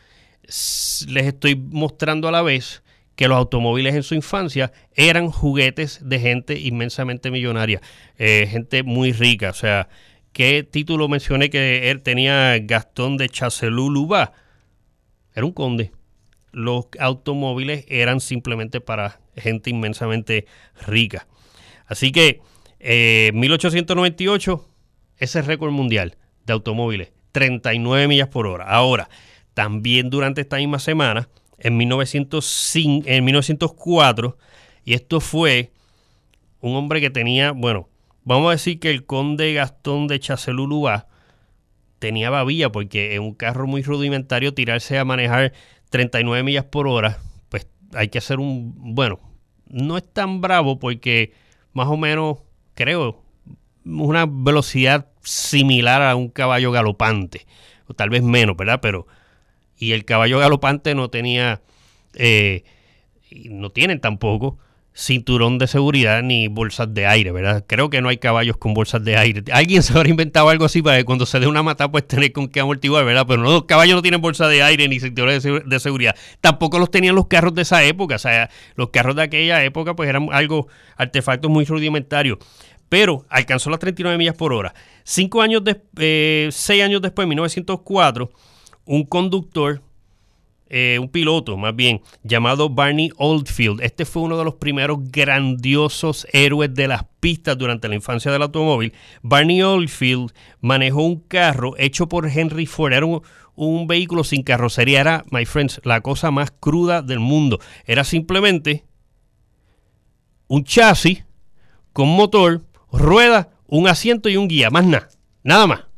les 1.08 1.26
estoy 1.26 1.56
mostrando 1.56 2.28
a 2.28 2.32
la 2.32 2.42
vez 2.42 2.84
que 3.16 3.28
los 3.28 3.38
automóviles 3.38 3.96
en 3.96 4.04
su 4.04 4.16
infancia 4.16 4.72
eran 4.96 5.30
juguetes 5.30 6.00
de 6.02 6.20
gente 6.20 6.60
inmensamente 6.60 7.32
millonaria, 7.32 7.82
eh, 8.18 8.48
gente 8.50 8.84
muy 8.84 9.12
rica. 9.12 9.50
O 9.50 9.54
sea, 9.54 9.90
¿qué 10.32 10.64
título 10.64 11.08
mencioné 11.08 11.50
que 11.50 11.92
él 11.92 12.02
tenía 12.02 12.58
Gastón 12.60 13.18
de 13.18 13.30
Chacelú-Lubá? 13.30 14.34
Era 15.36 15.46
un 15.46 15.52
conde 15.52 15.92
los 16.52 16.86
automóviles 17.00 17.86
eran 17.88 18.20
simplemente 18.20 18.82
para 18.82 19.20
gente 19.36 19.70
inmensamente 19.70 20.46
rica. 20.88 21.28
Así 21.86 22.12
que 22.12 22.42
eh, 22.80 23.32
1898, 23.34 24.68
ese 25.18 25.42
récord 25.42 25.72
mundial 25.72 26.18
de 26.46 26.54
automóviles, 26.54 27.12
39 27.32 28.08
millas 28.08 28.30
por 28.30 28.48
hora. 28.48 28.66
Ahora, 28.66 29.10
también 29.60 30.10
durante 30.10 30.40
esta 30.40 30.56
misma 30.56 30.80
semana, 30.80 31.28
en, 31.58 31.76
1905, 31.76 33.06
en 33.10 33.26
1904, 33.26 34.38
y 34.86 34.94
esto 34.94 35.20
fue 35.20 35.74
un 36.62 36.78
hombre 36.78 37.02
que 37.02 37.10
tenía, 37.10 37.52
bueno, 37.52 37.90
vamos 38.24 38.48
a 38.48 38.52
decir 38.52 38.80
que 38.80 38.90
el 38.90 39.06
conde 39.06 39.54
Gastón 39.54 40.08
de 40.08 40.18
Chacelú-Lubá 40.18 41.08
tenía 42.00 42.30
babilla 42.30 42.72
porque 42.72 43.16
en 43.16 43.22
un 43.22 43.34
carro 43.34 43.68
muy 43.68 43.84
rudimentario 43.84 44.54
tirarse 44.54 44.98
a 44.98 45.04
manejar 45.04 45.52
39 45.90 46.42
millas 46.44 46.64
por 46.64 46.88
hora, 46.88 47.20
pues 47.50 47.68
hay 47.94 48.08
que 48.08 48.20
hacer 48.20 48.40
un, 48.40 48.96
bueno, 48.96 49.20
no 49.68 49.98
es 49.98 50.10
tan 50.10 50.40
bravo 50.40 50.80
porque 50.80 51.34
más 51.74 51.90
o 51.90 51.98
menos, 51.98 52.38
creo, 52.76 53.22
una 53.84 54.26
velocidad 54.26 55.10
similar 55.22 56.02
a 56.02 56.16
un 56.16 56.30
caballo 56.30 56.72
galopante, 56.72 57.46
o 57.90 57.94
tal 57.94 58.10
vez 58.10 58.24
menos, 58.24 58.56
¿verdad? 58.56 58.80
Pero 58.82 59.06
y 59.80 59.94
el 59.94 60.06
caballo 60.06 60.40
galopante 60.40 60.94
no 60.94 61.10
tenía, 61.10 61.62
eh, 62.14 62.64
no 63.32 63.72
tienen 63.72 64.02
tampoco 64.02 64.60
cinturón 64.94 65.60
de 65.60 65.68
seguridad 65.68 66.22
ni 66.22 66.50
bolsas 66.50 66.94
de 66.94 67.08
aire, 67.08 67.32
¿verdad? 67.32 67.64
Creo 67.66 67.90
que 67.90 68.02
no 68.02 68.10
hay 68.10 68.18
caballos 68.18 68.58
con 68.58 68.74
bolsas 68.74 69.04
de 69.04 69.16
aire. 69.16 69.44
Alguien 69.54 69.82
se 69.82 69.94
habrá 69.94 70.10
inventado 70.10 70.50
algo 70.50 70.66
así 70.66 70.82
para 70.82 70.98
que 70.98 71.06
cuando 71.06 71.26
se 71.26 71.40
dé 71.40 71.48
una 71.48 71.64
mata 71.64 71.90
pues 71.90 72.06
tener 72.06 72.34
con 72.34 72.50
qué 72.50 72.60
amortiguar, 72.60 73.06
¿verdad? 73.06 73.26
Pero 73.26 73.42
no, 73.42 73.52
los 73.52 73.64
caballos 73.64 73.96
no 73.96 74.02
tienen 74.02 74.20
bolsa 74.20 74.50
de 74.50 74.62
aire 74.62 74.90
ni 74.90 75.00
cinturón 75.00 75.40
de, 75.66 75.80
seguridad. 75.80 76.16
Tampoco 76.42 76.80
los 76.80 76.92
tenían 76.92 77.16
los 77.16 77.28
carros 77.28 77.54
de 77.54 77.62
esa 77.62 77.82
época, 77.84 78.16
o 78.16 78.20
sea, 78.20 78.50
los 78.76 78.90
carros 78.90 79.16
de 79.16 79.24
aquella 79.24 79.64
época 79.64 79.96
pues 79.96 80.10
eran 80.10 80.28
algo, 80.34 80.68
artefactos 80.98 81.50
muy 81.50 81.64
rudimentarios. 81.64 82.40
Pero 82.90 83.26
alcanzó 83.30 83.70
las 83.70 83.80
39 83.80 84.18
millas 84.18 84.36
por 84.36 84.52
hora. 84.52 84.74
Cinco 85.04 85.42
años, 85.42 85.64
de, 85.64 85.80
eh, 85.98 86.50
seis 86.52 86.84
años 86.84 87.02
después, 87.02 87.24
en 87.24 87.30
1904, 87.30 88.32
un 88.90 89.04
conductor 89.04 89.84
eh, 90.72 91.00
un 91.00 91.10
piloto 91.10 91.58
más 91.58 91.76
bien, 91.76 92.02
llamado 92.24 92.70
Barney 92.70 93.12
Oldfield. 93.18 93.82
Este 93.82 94.06
fue 94.06 94.22
uno 94.22 94.38
de 94.38 94.44
los 94.44 94.56
primeros 94.56 95.00
grandiosos 95.12 96.28
héroes 96.32 96.74
de 96.76 96.88
las 96.88 97.06
pistas 97.20 97.58
durante 97.58 97.88
la 97.88 97.96
infancia 97.96 98.32
del 98.32 98.44
automóvil. 98.44 98.94
Barney 99.24 99.64
Oldfield 99.64 100.32
manejó 100.62 101.02
un 101.02 101.22
carro 101.22 101.74
hecho 101.80 102.08
por 102.08 102.28
Henry 102.28 102.68
Ford. 102.68 102.94
Era 102.94 103.08
un, 103.08 103.24
un 103.56 103.88
vehículo 103.88 104.24
sin 104.24 104.44
carrocería. 104.44 105.02
Era, 105.02 105.26
my 105.32 105.44
friends, 105.46 105.82
la 105.84 106.02
cosa 106.02 106.30
más 106.30 106.52
cruda 106.52 107.02
del 107.02 107.20
mundo. 107.20 107.60
Era 107.86 108.04
simplemente 108.04 108.86
un 110.48 110.64
chasis 110.64 111.26
con 111.94 112.10
motor, 112.10 112.62
rueda, 112.92 113.50
un 113.66 113.88
asiento 113.88 114.30
y 114.30 114.38
un 114.38 114.48
guía. 114.48 114.70
Más 114.70 114.86
nada. 114.86 115.10
Nada 115.44 115.66
más. 115.66 115.89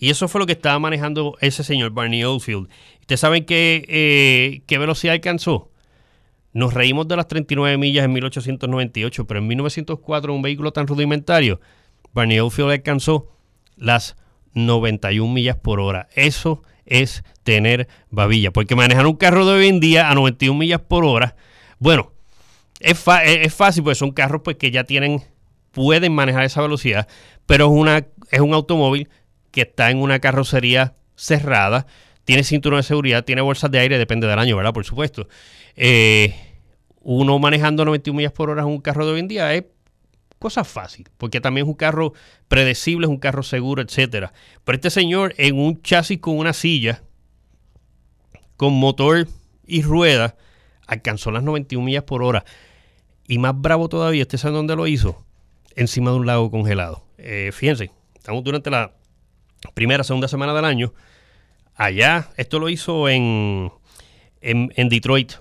Y 0.00 0.10
eso 0.10 0.28
fue 0.28 0.40
lo 0.40 0.46
que 0.46 0.52
estaba 0.52 0.78
manejando 0.78 1.36
ese 1.40 1.64
señor 1.64 1.90
Barney 1.90 2.22
Oldfield. 2.22 2.68
¿Ustedes 3.00 3.20
saben 3.20 3.44
qué, 3.44 3.84
eh, 3.88 4.78
velocidad 4.78 5.14
alcanzó? 5.14 5.70
Nos 6.52 6.72
reímos 6.72 7.08
de 7.08 7.16
las 7.16 7.26
39 7.26 7.76
millas 7.78 8.04
en 8.04 8.12
1898, 8.12 9.26
pero 9.26 9.40
en 9.40 9.48
1904 9.48 10.32
un 10.32 10.42
vehículo 10.42 10.72
tan 10.72 10.86
rudimentario, 10.86 11.60
Barney 12.12 12.38
Oldfield 12.38 12.70
alcanzó 12.70 13.28
las 13.76 14.16
91 14.54 15.32
millas 15.32 15.56
por 15.56 15.80
hora. 15.80 16.08
Eso 16.14 16.62
es 16.86 17.24
tener 17.42 17.88
babilla, 18.10 18.52
porque 18.52 18.76
manejar 18.76 19.06
un 19.06 19.16
carro 19.16 19.46
de 19.46 19.52
hoy 19.54 19.66
en 19.66 19.80
día 19.80 20.10
a 20.10 20.14
91 20.14 20.58
millas 20.58 20.80
por 20.80 21.04
hora, 21.04 21.34
bueno, 21.80 22.12
es, 22.80 23.04
es 23.24 23.54
fácil, 23.54 23.82
porque 23.82 23.96
son 23.96 24.12
carros 24.12 24.42
pues, 24.44 24.56
que 24.56 24.70
ya 24.70 24.84
tienen, 24.84 25.22
pueden 25.72 26.14
manejar 26.14 26.44
esa 26.44 26.62
velocidad, 26.62 27.08
pero 27.46 27.66
es, 27.66 27.72
una, 27.72 28.06
es 28.30 28.40
un 28.40 28.54
automóvil 28.54 29.08
que 29.50 29.62
está 29.62 29.90
en 29.90 29.98
una 29.98 30.18
carrocería 30.18 30.94
cerrada, 31.14 31.86
tiene 32.24 32.44
cinturón 32.44 32.78
de 32.78 32.82
seguridad, 32.82 33.24
tiene 33.24 33.40
bolsas 33.40 33.70
de 33.70 33.78
aire, 33.78 33.98
depende 33.98 34.26
del 34.26 34.38
año, 34.38 34.56
¿verdad? 34.56 34.72
Por 34.72 34.84
supuesto. 34.84 35.28
Eh, 35.76 36.34
uno 37.00 37.38
manejando 37.38 37.84
91 37.84 38.16
millas 38.16 38.32
por 38.32 38.50
hora 38.50 38.62
en 38.62 38.68
un 38.68 38.80
carro 38.80 39.06
de 39.06 39.12
hoy 39.12 39.20
en 39.20 39.28
día 39.28 39.54
es 39.54 39.64
cosa 40.38 40.64
fácil, 40.64 41.08
porque 41.16 41.40
también 41.40 41.66
es 41.66 41.68
un 41.68 41.76
carro 41.76 42.12
predecible, 42.48 43.06
es 43.06 43.10
un 43.10 43.18
carro 43.18 43.42
seguro, 43.42 43.82
etcétera. 43.82 44.32
Pero 44.64 44.76
este 44.76 44.90
señor 44.90 45.34
en 45.38 45.58
un 45.58 45.80
chasis 45.82 46.18
con 46.18 46.36
una 46.38 46.52
silla, 46.52 47.02
con 48.56 48.74
motor 48.74 49.26
y 49.66 49.82
rueda, 49.82 50.36
alcanzó 50.86 51.30
las 51.30 51.42
91 51.42 51.84
millas 51.84 52.04
por 52.04 52.22
hora. 52.22 52.44
Y 53.26 53.38
más 53.38 53.58
bravo 53.58 53.88
todavía, 53.88 54.22
¿usted 54.22 54.38
sabe 54.38 54.56
dónde 54.56 54.76
lo 54.76 54.86
hizo? 54.86 55.24
Encima 55.76 56.10
de 56.10 56.16
un 56.16 56.26
lago 56.26 56.50
congelado. 56.50 57.04
Eh, 57.18 57.50
fíjense, 57.52 57.90
estamos 58.14 58.42
durante 58.44 58.70
la 58.70 58.92
primera, 59.74 60.04
segunda 60.04 60.28
semana 60.28 60.54
del 60.54 60.64
año 60.64 60.92
Allá, 61.78 62.28
esto 62.36 62.58
lo 62.58 62.68
hizo 62.68 63.08
en, 63.08 63.70
en, 64.40 64.88
Detroit. 64.88 65.34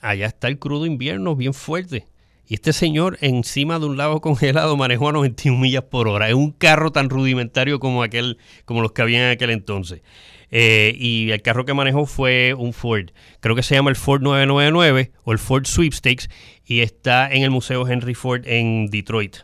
Allá 0.00 0.26
está 0.26 0.48
el 0.48 0.58
crudo 0.58 0.86
invierno 0.86 1.36
bien 1.36 1.54
fuerte. 1.54 2.08
Y 2.48 2.54
este 2.54 2.72
señor 2.72 3.16
encima 3.20 3.78
de 3.78 3.86
un 3.86 3.96
lago 3.96 4.20
congelado 4.20 4.76
manejó 4.76 5.10
a 5.10 5.12
91 5.12 5.56
millas 5.56 5.84
por 5.84 6.08
hora. 6.08 6.28
Es 6.28 6.34
un 6.34 6.50
carro 6.50 6.90
tan 6.90 7.08
rudimentario 7.08 7.78
como 7.78 8.02
aquel, 8.02 8.38
como 8.64 8.82
los 8.82 8.90
que 8.90 9.02
había 9.02 9.24
en 9.24 9.30
aquel 9.30 9.50
entonces. 9.50 10.02
Eh, 10.50 10.96
y 10.98 11.30
el 11.30 11.42
carro 11.42 11.64
que 11.64 11.74
manejó 11.74 12.06
fue 12.06 12.54
un 12.54 12.72
Ford. 12.72 13.10
Creo 13.38 13.54
que 13.54 13.62
se 13.62 13.76
llama 13.76 13.90
el 13.90 13.96
Ford 13.96 14.20
999 14.20 15.12
o 15.22 15.30
el 15.30 15.38
Ford 15.38 15.64
Sweepstakes 15.64 16.28
y 16.66 16.80
está 16.80 17.30
en 17.30 17.44
el 17.44 17.50
Museo 17.50 17.86
Henry 17.86 18.14
Ford 18.14 18.42
en 18.46 18.90
Detroit. 18.90 19.36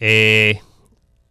Eh, 0.00 0.58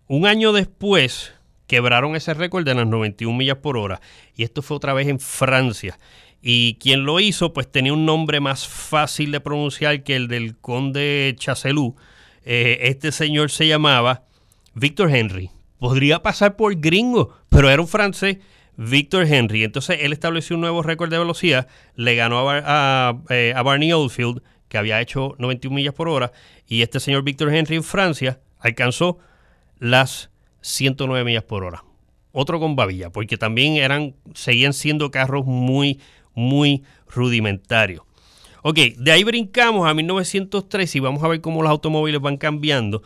un 0.07 0.27
año 0.27 0.53
después, 0.53 1.33
quebraron 1.73 2.15
ese 2.15 2.35
récord 2.35 2.63
de 2.65 2.75
las 2.75 2.85
91 2.85 3.35
millas 3.35 3.57
por 3.57 3.77
hora. 3.77 3.99
Y 4.35 4.43
esto 4.43 4.61
fue 4.61 4.77
otra 4.77 4.93
vez 4.93 5.07
en 5.07 5.19
Francia. 5.19 5.97
Y 6.39 6.75
quien 6.75 7.03
lo 7.03 7.19
hizo, 7.19 7.51
pues 7.51 7.71
tenía 7.71 7.93
un 7.93 8.05
nombre 8.05 8.39
más 8.39 8.67
fácil 8.67 9.31
de 9.31 9.39
pronunciar 9.39 10.03
que 10.03 10.15
el 10.15 10.27
del 10.27 10.55
conde 10.55 11.33
Chasseloup. 11.35 11.97
Eh, 12.45 12.77
este 12.83 13.11
señor 13.11 13.49
se 13.49 13.65
llamaba 13.65 14.25
Victor 14.75 15.09
Henry. 15.09 15.49
Podría 15.79 16.21
pasar 16.21 16.57
por 16.57 16.75
gringo, 16.75 17.35
pero 17.49 17.71
era 17.71 17.81
un 17.81 17.87
francés, 17.87 18.37
Victor 18.77 19.25
Henry. 19.25 19.63
Entonces 19.63 19.97
él 20.01 20.13
estableció 20.13 20.55
un 20.55 20.61
nuevo 20.61 20.83
récord 20.83 21.09
de 21.09 21.17
velocidad, 21.17 21.67
le 21.95 22.13
ganó 22.13 22.47
a, 22.51 23.17
eh, 23.31 23.51
a 23.55 23.63
Barney 23.63 23.91
Oldfield, 23.93 24.43
que 24.67 24.77
había 24.77 25.01
hecho 25.01 25.33
91 25.39 25.75
millas 25.75 25.95
por 25.95 26.07
hora, 26.07 26.33
y 26.67 26.83
este 26.83 26.99
señor 26.99 27.23
Victor 27.23 27.51
Henry 27.51 27.77
en 27.77 27.83
Francia 27.83 28.41
alcanzó 28.59 29.17
las 29.79 30.29
109 30.63 31.23
millas 31.23 31.43
por 31.43 31.63
hora. 31.63 31.83
Otro 32.31 32.59
con 32.59 32.75
babilla, 32.75 33.11
porque 33.11 33.37
también 33.37 33.75
eran, 33.75 34.15
seguían 34.33 34.73
siendo 34.73 35.11
carros 35.11 35.45
muy, 35.45 35.99
muy 36.33 36.83
rudimentarios. 37.07 38.03
Ok, 38.63 38.77
de 38.97 39.11
ahí 39.11 39.23
brincamos 39.23 39.87
a 39.87 39.93
1913 39.93 40.97
y 40.97 41.01
vamos 41.01 41.21
a 41.21 41.27
ver 41.27 41.41
cómo 41.41 41.61
los 41.61 41.69
automóviles 41.69 42.21
van 42.21 42.37
cambiando. 42.37 43.03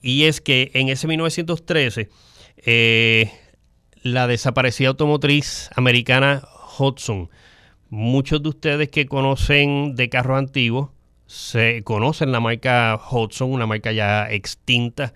Y 0.00 0.24
es 0.24 0.40
que 0.40 0.70
en 0.74 0.88
ese 0.88 1.06
1913, 1.06 2.08
eh, 2.64 3.30
la 4.02 4.26
desaparecida 4.26 4.88
automotriz 4.88 5.70
americana 5.76 6.42
Hudson, 6.78 7.30
muchos 7.90 8.42
de 8.42 8.48
ustedes 8.48 8.88
que 8.88 9.06
conocen 9.06 9.94
de 9.94 10.08
carros 10.08 10.38
antiguos, 10.38 10.90
se 11.26 11.82
conocen 11.84 12.32
la 12.32 12.40
marca 12.40 12.98
Hudson, 13.10 13.52
una 13.52 13.66
marca 13.66 13.92
ya 13.92 14.30
extinta. 14.30 15.14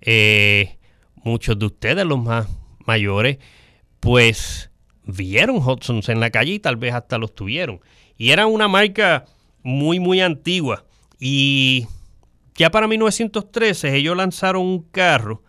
Eh, 0.00 0.77
muchos 1.24 1.58
de 1.58 1.66
ustedes, 1.66 2.04
los 2.04 2.22
más 2.22 2.48
mayores, 2.86 3.38
pues 4.00 4.70
vieron 5.04 5.56
Hudsons 5.56 6.08
en 6.08 6.20
la 6.20 6.30
calle 6.30 6.54
y 6.54 6.58
tal 6.58 6.76
vez 6.76 6.94
hasta 6.94 7.18
los 7.18 7.34
tuvieron. 7.34 7.80
Y 8.16 8.30
era 8.30 8.46
una 8.46 8.68
marca 8.68 9.24
muy, 9.62 10.00
muy 10.00 10.20
antigua. 10.20 10.84
Y 11.18 11.86
ya 12.54 12.70
para 12.70 12.88
1913 12.88 13.96
ellos 13.96 14.16
lanzaron 14.16 14.62
un 14.62 14.82
carro 14.82 15.42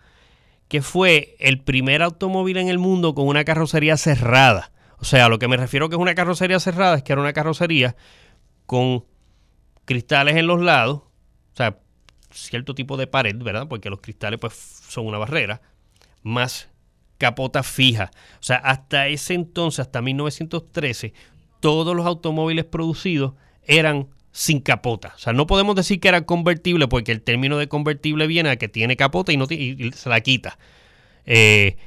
que 0.68 0.82
fue 0.82 1.36
el 1.40 1.62
primer 1.62 2.02
automóvil 2.02 2.58
en 2.58 2.70
el 2.70 2.78
mundo 2.78 3.16
con 3.16 3.28
una 3.28 3.44
carrocería 3.44 3.98
cerrada. 3.98 4.72
O 5.00 5.06
sea, 5.06 5.30
lo 5.30 5.40
que 5.40 5.48
me 5.48 5.58
refiero 5.58 5.90
que 5.90 5.96
es 5.96 6.02
una 6.02 6.16
carrocería 6.16 6.60
cerrada 6.60 6.98
es 6.98 7.04
que 7.04 7.14
era 7.14 7.22
una 7.22 7.34
carrocería 7.34 7.96
con 8.66 9.06
cristales 9.86 10.36
en 10.36 10.46
los 10.46 10.62
lados, 10.62 10.98
o 10.98 11.56
sea, 11.56 11.80
cierto 12.32 12.76
tipo 12.76 12.98
de 12.98 13.08
pared, 13.08 13.36
¿verdad? 13.38 13.68
Porque 13.68 13.90
los 13.90 14.02
cristales 14.02 14.40
pues 14.40 14.54
son 14.54 15.08
una 15.08 15.18
barrera, 15.18 15.62
más 16.24 16.70
capota 17.18 17.64
fija. 17.64 18.12
O 18.40 18.44
sea, 18.44 18.58
hasta 18.58 19.08
ese 19.08 19.34
entonces, 19.34 19.80
hasta 19.80 20.02
1913, 20.02 21.14
todos 21.60 21.96
los 21.96 22.06
automóviles 22.06 22.66
producidos 22.66 23.34
eran 23.64 24.08
sin 24.32 24.62
capota. 24.62 25.14
O 25.16 25.20
sea, 25.20 25.34
no 25.34 25.48
podemos 25.48 25.76
decir 25.76 26.00
que 26.00 26.08
era 26.08 26.26
convertible 26.26 26.88
porque 26.88 27.12
el 27.12 27.22
término 27.22 27.58
de 27.58 27.68
convertible 27.68 28.28
viene 28.28 28.50
a 28.50 28.56
que 28.56 28.68
tiene 28.68 28.96
capota 28.96 29.32
y, 29.32 29.38
no 29.38 29.46
se 29.46 30.10
la 30.10 30.22
quita. 30.22 30.58
Eh, 31.26 31.78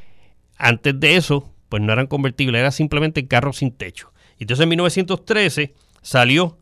antes 0.57 0.99
de 0.99 1.17
eso, 1.17 1.53
pues 1.69 1.83
no 1.83 1.93
eran 1.93 2.07
convertibles, 2.07 2.61
era 2.61 2.71
simplemente 2.71 3.27
carros 3.27 3.59
sin 3.59 3.73
techo. 3.73 4.13
Entonces 4.39 4.63
en 4.63 4.69
1913 4.69 5.75
salió, 6.03 6.59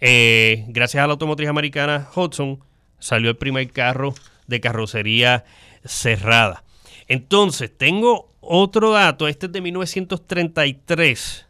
eh, 0.00 0.64
gracias 0.68 1.02
a 1.02 1.06
la 1.06 1.12
automotriz 1.12 1.48
americana 1.48 2.08
Hudson, 2.14 2.60
salió 3.00 3.30
el 3.30 3.36
primer 3.36 3.70
carro 3.70 4.14
de 4.46 4.60
carrocería 4.60 5.44
cerrada. 5.84 6.64
Entonces, 7.08 7.76
tengo 7.76 8.28
otro 8.40 8.92
dato, 8.92 9.28
este 9.28 9.46
es 9.46 9.52
de 9.52 9.60
1933 9.60 11.46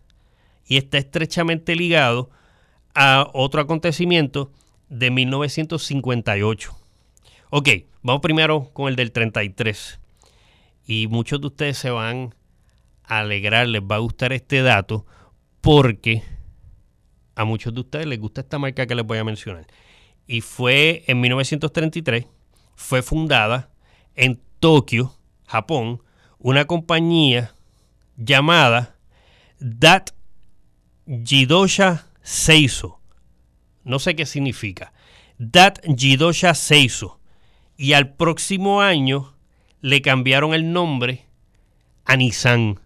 y 0.67 0.77
está 0.77 0.99
estrechamente 0.99 1.77
ligado 1.77 2.31
a 2.95 3.29
otro 3.33 3.61
acontecimiento 3.61 4.51
de 4.89 5.11
1958. 5.11 6.77
Ok, 7.51 7.69
vamos 8.03 8.23
primero 8.23 8.71
con 8.73 8.89
el 8.89 8.97
del 8.97 9.13
33. 9.13 10.01
Y 10.87 11.07
muchos 11.09 11.41
de 11.41 11.49
ustedes 11.49 11.79
se 11.79 11.91
van 11.91 12.35
a 13.05 13.21
alegrar, 13.21 13.67
les 13.67 13.83
va 13.83 13.97
a 13.97 14.01
gustar 14.01 14.33
este 14.33 14.63
dato 14.63 15.07
porque 15.61 16.23
a 17.35 17.45
muchos 17.45 17.75
de 17.75 17.81
ustedes 17.81 18.07
les 18.07 18.21
gusta 18.21 18.43
esta 18.43 18.59
marca 18.59 18.87
que 18.87 18.95
les 18.95 19.07
voy 19.07 19.19
a 19.19 19.25
mencionar. 19.25 19.67
Y 20.31 20.43
fue 20.43 21.03
en 21.09 21.21
1933, 21.21 22.25
fue 22.77 23.03
fundada 23.03 23.69
en 24.15 24.41
Tokio 24.61 25.13
Japón 25.45 26.05
una 26.39 26.67
compañía 26.67 27.53
llamada 28.17 28.95
Dat 29.59 30.11
Jidosha 31.25 32.07
Seiso. 32.23 33.01
No 33.83 33.99
sé 33.99 34.15
qué 34.15 34.25
significa. 34.25 34.93
Dat 35.39 35.81
Jidosha 35.97 36.55
Seiso. 36.55 37.19
Y 37.77 37.95
al 37.95 38.15
próximo 38.15 38.83
año 38.83 39.35
le 39.81 40.01
cambiaron 40.01 40.55
el 40.55 40.73
nombre 40.73 41.27
a 42.05 42.15
Nissan. 42.15 42.79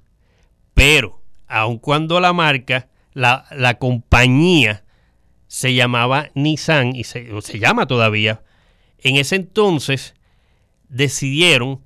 Pero, 0.72 1.20
aun 1.46 1.76
cuando 1.76 2.20
la 2.20 2.32
marca, 2.32 2.88
la, 3.12 3.44
la 3.50 3.78
compañía 3.78 4.83
se 5.54 5.72
llamaba 5.72 6.30
Nissan 6.34 6.96
y 6.96 7.04
se, 7.04 7.28
se 7.40 7.60
llama 7.60 7.86
todavía, 7.86 8.42
en 8.98 9.14
ese 9.14 9.36
entonces 9.36 10.16
decidieron 10.88 11.80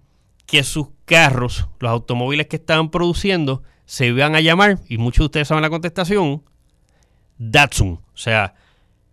que 0.46 0.62
sus 0.62 0.86
carros, 1.04 1.68
los 1.78 1.90
automóviles 1.90 2.46
que 2.46 2.56
estaban 2.56 2.90
produciendo, 2.90 3.62
se 3.84 4.06
iban 4.06 4.34
a 4.34 4.40
llamar, 4.40 4.78
y 4.88 4.96
muchos 4.96 5.18
de 5.18 5.24
ustedes 5.26 5.48
saben 5.48 5.60
la 5.60 5.68
contestación, 5.68 6.42
Datsun. 7.36 8.00
O 8.14 8.16
sea, 8.16 8.54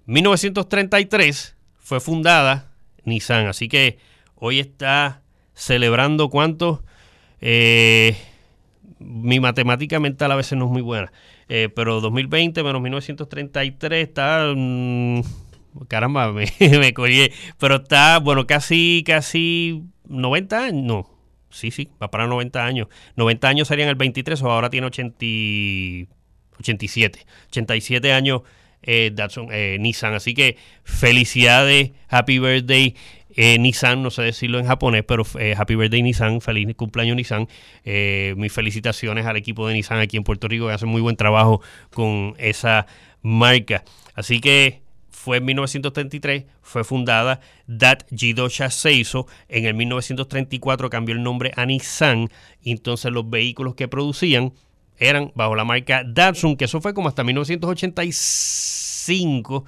1933 0.05 1.57
fue 1.77 1.99
fundada 1.99 2.71
Nissan. 3.03 3.47
Así 3.47 3.67
que 3.67 3.99
hoy 4.35 4.61
está 4.61 5.21
celebrando 5.53 6.29
cuántos. 6.29 6.79
Eh, 7.41 8.15
mi 8.99 9.41
matemática 9.41 9.99
mental 9.99 10.31
a 10.31 10.35
veces 10.37 10.57
no 10.57 10.63
es 10.63 10.71
muy 10.71 10.81
buena. 10.81 11.11
Eh, 11.47 11.69
pero 11.75 12.01
2020 12.01 12.63
menos 12.63 12.81
1933 12.81 14.07
está. 14.07 14.53
Mm, 14.55 15.21
caramba, 15.87 16.31
me, 16.33 16.45
me 16.59 16.93
Pero 17.59 17.75
está, 17.75 18.19
bueno, 18.19 18.47
casi, 18.47 19.03
casi 19.05 19.83
90 20.07 20.63
años. 20.63 20.83
No, 20.83 21.09
sí, 21.49 21.71
sí, 21.71 21.89
va 22.01 22.09
para 22.09 22.27
90 22.27 22.65
años. 22.65 22.87
90 23.15 23.47
años 23.47 23.67
serían 23.67 23.89
el 23.89 23.95
23 23.95 24.41
o 24.43 24.51
ahora 24.51 24.69
tiene 24.69 24.87
80, 24.87 25.17
87. 26.59 27.25
87 27.49 28.13
años 28.13 28.41
eh, 28.85 29.13
eh, 29.51 29.77
Nissan. 29.79 30.13
Así 30.13 30.33
que 30.33 30.57
felicidades, 30.83 31.91
happy 32.09 32.39
birthday. 32.39 32.95
Eh, 33.35 33.57
Nissan, 33.59 34.01
no 34.01 34.11
sé 34.11 34.23
decirlo 34.23 34.59
en 34.59 34.65
japonés, 34.65 35.03
pero 35.07 35.25
eh, 35.39 35.55
Happy 35.57 35.75
Birthday 35.75 36.01
Nissan, 36.01 36.41
feliz 36.41 36.73
cumpleaños 36.75 37.15
Nissan. 37.15 37.47
mis 38.37 38.53
felicitaciones 38.53 39.25
al 39.25 39.37
equipo 39.37 39.67
de 39.67 39.73
Nissan 39.73 39.99
aquí 39.99 40.17
en 40.17 40.23
Puerto 40.23 40.47
Rico 40.47 40.67
que 40.67 40.73
hace 40.73 40.85
muy 40.85 41.01
buen 41.01 41.15
trabajo 41.15 41.61
con 41.93 42.35
esa 42.37 42.87
marca. 43.21 43.83
Así 44.15 44.39
que 44.39 44.85
fue 45.25 45.37
en 45.37 45.45
1933, 45.45 46.43
fue 46.61 46.83
fundada 46.83 47.39
Dat 47.65 48.05
Jidosha 48.15 48.69
Seiso. 48.69 49.25
En 49.49 49.65
el 49.65 49.73
1934 49.73 50.91
cambió 50.91 51.15
el 51.15 51.23
nombre 51.23 51.51
a 51.55 51.65
Nissan. 51.65 52.29
Y 52.61 52.69
entonces 52.71 53.11
los 53.11 53.27
vehículos 53.27 53.73
que 53.73 53.87
producían 53.87 54.53
eran 54.99 55.31
bajo 55.33 55.55
la 55.55 55.63
marca 55.63 56.03
Datsun, 56.05 56.57
que 56.57 56.65
eso 56.65 56.79
fue 56.79 56.93
como 56.93 57.09
hasta 57.09 57.23
1985. 57.23 59.65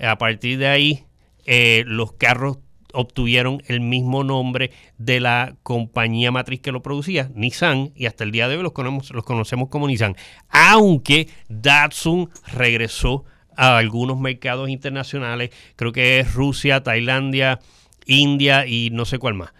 A 0.00 0.18
partir 0.18 0.58
de 0.58 0.66
ahí, 0.66 1.04
eh, 1.46 1.84
los 1.86 2.14
carros 2.14 2.58
obtuvieron 2.92 3.62
el 3.66 3.80
mismo 3.80 4.24
nombre 4.24 4.70
de 4.96 5.20
la 5.20 5.56
compañía 5.62 6.30
matriz 6.30 6.60
que 6.60 6.72
lo 6.72 6.82
producía, 6.82 7.30
Nissan, 7.34 7.92
y 7.94 8.06
hasta 8.06 8.24
el 8.24 8.32
día 8.32 8.48
de 8.48 8.56
hoy 8.56 8.62
los 8.62 8.72
conocemos, 8.72 9.10
los 9.10 9.24
conocemos 9.24 9.68
como 9.68 9.86
Nissan. 9.86 10.16
Aunque 10.48 11.28
Datsun 11.48 12.30
regresó 12.52 13.24
a 13.56 13.76
algunos 13.78 14.18
mercados 14.18 14.68
internacionales, 14.68 15.50
creo 15.76 15.92
que 15.92 16.20
es 16.20 16.34
Rusia, 16.34 16.82
Tailandia, 16.82 17.58
India 18.06 18.66
y 18.66 18.90
no 18.90 19.04
sé 19.04 19.18
cuál 19.18 19.34
más. 19.34 19.52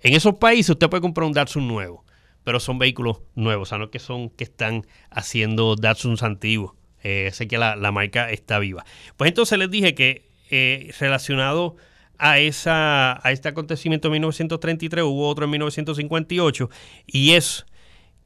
En 0.00 0.14
esos 0.14 0.36
países 0.36 0.70
usted 0.70 0.88
puede 0.88 1.00
comprar 1.00 1.26
un 1.26 1.32
Datsun 1.32 1.66
nuevo, 1.66 2.04
pero 2.44 2.60
son 2.60 2.78
vehículos 2.78 3.22
nuevos, 3.34 3.68
o 3.68 3.70
sea, 3.70 3.78
no 3.78 3.90
que 3.90 3.98
son 3.98 4.30
que 4.30 4.44
están 4.44 4.86
haciendo 5.10 5.74
Datsuns 5.74 6.22
antiguos. 6.22 6.74
Eh, 7.02 7.30
sé 7.32 7.46
que 7.46 7.58
la, 7.58 7.76
marca 7.92 8.30
está 8.30 8.58
viva. 8.58 8.84
Pues 9.16 9.28
entonces 9.28 9.58
les 9.58 9.70
dije 9.70 9.94
que 9.94 10.28
eh, 10.50 10.92
relacionado 10.98 11.76
a, 12.18 12.38
esa, 12.38 13.26
a 13.26 13.32
este 13.32 13.48
acontecimiento 13.48 14.08
en 14.08 14.12
1933 14.12 15.04
hubo 15.04 15.28
otro 15.28 15.44
en 15.44 15.50
1958 15.50 16.70
y 17.06 17.32
es 17.32 17.66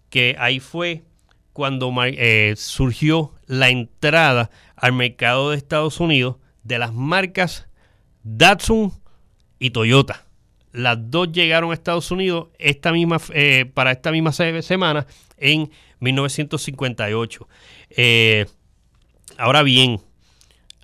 que 0.08 0.36
ahí 0.38 0.60
fue 0.60 1.04
cuando 1.52 1.92
eh, 2.04 2.54
surgió 2.56 3.34
la 3.46 3.68
entrada 3.68 4.50
al 4.76 4.92
mercado 4.92 5.50
de 5.50 5.56
Estados 5.56 6.00
Unidos 6.00 6.36
de 6.62 6.78
las 6.78 6.92
marcas 6.92 7.68
Datsun 8.22 8.92
y 9.58 9.70
Toyota. 9.70 10.26
Las 10.72 11.10
dos 11.10 11.32
llegaron 11.32 11.70
a 11.70 11.74
Estados 11.74 12.10
Unidos 12.10 12.48
esta 12.58 12.92
misma, 12.92 13.20
eh, 13.34 13.70
para 13.74 13.90
esta 13.90 14.12
misma 14.12 14.32
semana 14.32 15.06
en 15.36 15.70
1958. 15.98 17.48
Eh, 17.90 18.46
ahora 19.36 19.62
bien, 19.62 20.00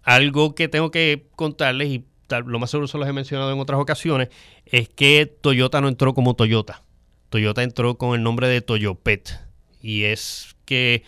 algo 0.02 0.54
que 0.54 0.68
tengo 0.68 0.90
que 0.90 1.26
contarles, 1.36 1.88
y 1.88 2.04
lo 2.28 2.58
más 2.58 2.70
seguro 2.70 2.86
se 2.86 2.98
los 2.98 3.08
he 3.08 3.12
mencionado 3.12 3.52
en 3.52 3.58
otras 3.58 3.80
ocasiones, 3.80 4.28
es 4.64 4.88
que 4.88 5.26
Toyota 5.26 5.80
no 5.80 5.88
entró 5.88 6.14
como 6.14 6.34
Toyota. 6.34 6.82
Toyota 7.28 7.62
entró 7.62 7.96
con 7.96 8.14
el 8.14 8.22
nombre 8.22 8.48
de 8.48 8.60
Toyopet. 8.60 9.40
Y 9.80 10.04
es 10.04 10.56
que 10.64 11.04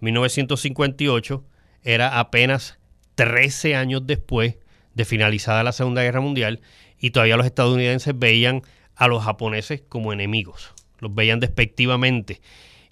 1958 0.00 1.44
era 1.82 2.18
apenas 2.18 2.78
13 3.14 3.74
años 3.74 4.06
después 4.06 4.56
de 4.94 5.04
finalizada 5.04 5.62
la 5.62 5.72
Segunda 5.72 6.02
Guerra 6.02 6.20
Mundial 6.20 6.60
y 7.00 7.10
todavía 7.10 7.36
los 7.36 7.46
estadounidenses 7.46 8.18
veían 8.18 8.62
a 8.96 9.08
los 9.08 9.24
japoneses 9.24 9.82
como 9.88 10.12
enemigos, 10.12 10.74
los 10.98 11.14
veían 11.14 11.40
despectivamente. 11.40 12.40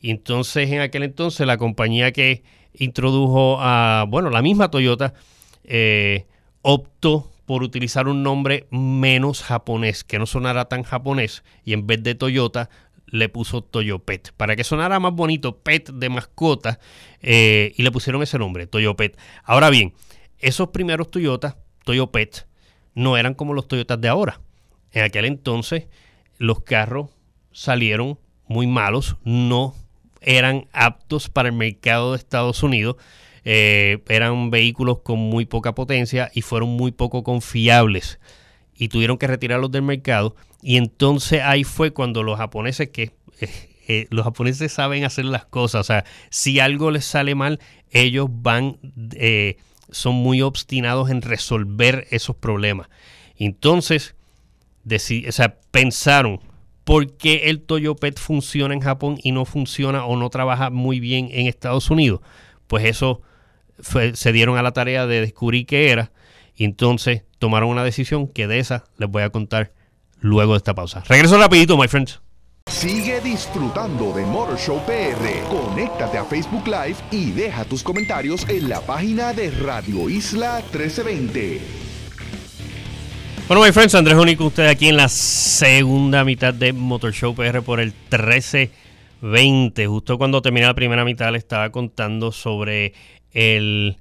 Entonces 0.01 0.71
en 0.71 0.81
aquel 0.81 1.03
entonces 1.03 1.47
la 1.47 1.59
compañía 1.59 2.13
que 2.13 2.45
introdujo 2.75 3.59
a, 3.61 4.05
bueno, 4.09 4.31
la 4.31 4.43
misma 4.43 4.71
Toyota, 4.71 5.15
eh, 5.65 6.27
optó 6.63 7.31
por 7.47 7.63
utilizar 7.63 8.09
un 8.09 8.23
nombre 8.23 8.67
menos 8.71 9.43
japonés, 9.43 10.05
que 10.05 10.19
no 10.19 10.27
sonara 10.27 10.67
tan 10.67 10.83
japonés, 10.83 11.45
y 11.65 11.73
en 11.73 11.87
vez 11.87 12.03
de 12.03 12.15
Toyota 12.15 12.69
le 13.07 13.29
puso 13.29 13.63
Toyopet, 13.63 14.33
para 14.37 14.57
que 14.57 14.65
sonara 14.65 14.99
más 14.99 15.13
bonito, 15.13 15.59
pet 15.59 15.91
de 15.91 16.09
mascota, 16.09 16.81
eh, 17.23 17.73
y 17.77 17.83
le 17.83 17.93
pusieron 17.93 18.23
ese 18.23 18.39
nombre, 18.39 18.67
Toyopet. 18.67 19.17
Ahora 19.45 19.71
bien, 19.71 19.95
esos 20.39 20.69
primeros 20.69 21.11
Toyota, 21.11 21.57
Toyopet, 21.85 22.47
no 22.95 23.17
eran 23.17 23.35
como 23.35 23.55
los 23.55 23.69
Toyotas 23.69 24.01
de 24.01 24.09
ahora. 24.09 24.41
En 24.91 25.05
aquel 25.05 25.25
entonces 25.25 25.87
los 26.39 26.61
carros 26.63 27.11
salieron 27.53 28.19
muy 28.49 28.67
malos, 28.67 29.17
no 29.25 29.75
eran 30.21 30.67
aptos 30.73 31.29
para 31.29 31.49
el 31.49 31.55
mercado 31.55 32.13
de 32.13 32.19
Estados 32.19 32.63
Unidos, 32.63 32.97
eh, 33.49 34.03
eran 34.09 34.51
vehículos 34.51 35.03
con 35.05 35.21
muy 35.21 35.47
poca 35.47 35.73
potencia 35.73 36.33
y 36.35 36.43
fueron 36.43 36.71
muy 36.71 36.91
poco 36.91 37.23
confiables 37.23 38.19
y 38.77 38.89
tuvieron 38.89 39.19
que 39.19 39.29
retirarlos 39.29 39.71
del 39.71 39.83
mercado. 39.83 40.35
Y 40.63 40.77
entonces 40.77 41.43
ahí 41.45 41.63
fue 41.63 41.93
cuando 41.93 42.23
los 42.23 42.37
japoneses 42.37 42.91
que... 42.91 43.13
Eh, 43.89 44.09
los 44.11 44.25
japoneses 44.25 44.73
saben 44.73 45.05
hacer 45.05 45.27
las 45.27 45.45
cosas, 45.45 45.83
o 45.83 45.85
sea, 45.85 46.05
si 46.29 46.59
algo 46.59 46.91
les 46.91 47.05
sale 47.05 47.37
mal, 47.37 47.61
ellos 47.93 48.27
van, 48.29 48.79
eh, 49.15 49.59
son 49.93 50.17
muy 50.17 50.43
obstinados 50.43 51.09
en 51.09 51.23
resolver 51.23 52.09
esos 52.11 52.35
problemas. 52.35 52.89
Entonces, 53.37 54.17
o 54.85 55.31
sea, 55.31 55.61
pensaron, 55.71 56.41
¿por 56.83 57.17
qué 57.17 57.43
el 57.45 57.61
Toyopet 57.61 58.19
funciona 58.19 58.75
en 58.75 58.81
Japón 58.81 59.21
y 59.23 59.31
no 59.31 59.45
funciona 59.45 60.05
o 60.05 60.17
no 60.17 60.31
trabaja 60.31 60.71
muy 60.71 60.99
bien 60.99 61.29
en 61.31 61.47
Estados 61.47 61.89
Unidos? 61.89 62.23
Pues 62.67 62.85
eso 62.87 63.23
se 63.81 64.33
dieron 64.33 64.59
a 64.59 64.63
la 64.63 64.73
tarea 64.73 65.07
de 65.07 65.21
descubrir 65.21 65.67
qué 65.67 65.91
era 65.91 66.13
y 66.57 66.65
entonces 66.65 67.23
tomaron 67.39 67.69
una 67.69 67.85
decisión 67.85 68.29
que 68.29 68.47
de 68.47 68.59
esa 68.59 68.85
les 68.99 69.09
voy 69.09 69.23
a 69.23 69.31
contar 69.31 69.73
luego 70.21 70.53
de 70.53 70.59
esta 70.59 70.75
pausa. 70.75 71.05
Regreso 71.09 71.39
rapidito, 71.39 71.77
my 71.77 71.89
friends. 71.89 72.21
Sigue 72.71 73.21
disfrutando 73.21 74.13
de 74.13 74.27
Motor 74.27 74.59
Show 74.59 74.83
PR. 74.87 75.49
Conéctate 75.49 76.19
a 76.19 76.25
Facebook 76.25 76.67
Live 76.67 76.97
y 77.13 77.31
deja 77.31 77.65
tus 77.65 77.83
comentarios 77.83 78.47
en 78.49 78.69
la 78.69 78.81
página 78.81 79.33
de 79.33 79.51
Radio 79.51 80.11
Isla 80.11 80.57
1320. 80.73 81.61
Bueno, 83.47 83.63
my 83.63 83.71
friends, 83.71 83.95
Andrés 83.95 84.19
Único, 84.19 84.47
usted 84.47 84.67
aquí 84.67 84.89
en 84.89 84.97
la 84.97 85.09
segunda 85.09 86.25
mitad 86.25 86.53
de 86.53 86.73
Motor 86.73 87.13
Show 87.13 87.37
PR 87.37 87.63
por 87.63 87.79
el 87.79 87.93
1320. 88.11 89.87
Justo 89.87 90.19
cuando 90.19 90.43
terminé 90.43 90.67
la 90.67 90.75
primera 90.75 91.05
mitad 91.05 91.31
le 91.31 91.39
estaba 91.39 91.71
contando 91.71 92.33
sobre 92.33 92.95
el 93.37 93.99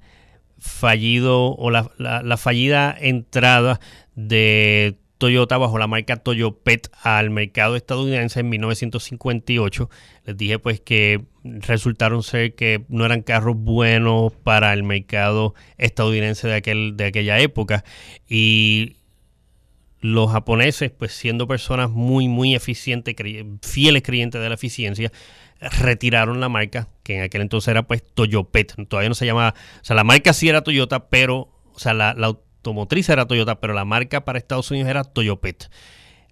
fallido 0.58 1.54
o 1.54 1.70
la, 1.70 1.90
la, 1.98 2.36
fallida 2.38 2.96
entrada 2.98 3.78
de 4.14 4.96
Toyota 5.18 5.58
bajo 5.58 5.78
la 5.78 5.86
marca 5.86 6.16
Toyopet 6.16 6.90
al 7.02 7.28
mercado 7.28 7.76
estadounidense 7.76 8.40
en 8.40 8.48
1958. 8.48 9.90
Les 10.24 10.36
dije 10.36 10.58
pues 10.58 10.80
que 10.80 11.26
resultaron 11.44 12.22
ser 12.22 12.54
que 12.54 12.84
no 12.88 13.04
eran 13.04 13.22
carros 13.22 13.56
buenos 13.56 14.32
para 14.32 14.72
el 14.72 14.82
mercado 14.82 15.54
estadounidense 15.76 16.48
de, 16.48 16.54
aquel, 16.54 16.96
de 16.96 17.04
aquella 17.04 17.38
época 17.38 17.84
y 18.26 18.96
los 20.00 20.32
japoneses 20.32 20.90
pues 20.90 21.12
siendo 21.12 21.46
personas 21.46 21.90
muy 21.90 22.26
muy 22.28 22.54
eficientes, 22.54 23.14
fieles 23.60 24.02
creyentes 24.02 24.40
de 24.40 24.48
la 24.48 24.54
eficiencia, 24.54 25.12
retiraron 25.60 26.40
la 26.40 26.48
marca 26.48 26.88
que 27.06 27.14
en 27.18 27.22
aquel 27.22 27.42
entonces 27.42 27.68
era 27.68 27.86
pues 27.86 28.02
Toyopet, 28.02 28.74
todavía 28.88 29.08
no 29.08 29.14
se 29.14 29.26
llamaba, 29.26 29.54
o 29.80 29.84
sea, 29.84 29.94
la 29.94 30.02
marca 30.02 30.32
sí 30.32 30.48
era 30.48 30.62
Toyota, 30.62 31.08
pero, 31.08 31.48
o 31.72 31.78
sea, 31.78 31.94
la, 31.94 32.10
automotriz 32.10 33.08
era 33.08 33.28
Toyota, 33.28 33.60
pero 33.60 33.74
la 33.74 33.84
marca 33.84 34.24
para 34.24 34.40
Estados 34.40 34.72
Unidos 34.72 34.90
era 34.90 35.04
Toyopet. 35.04 35.70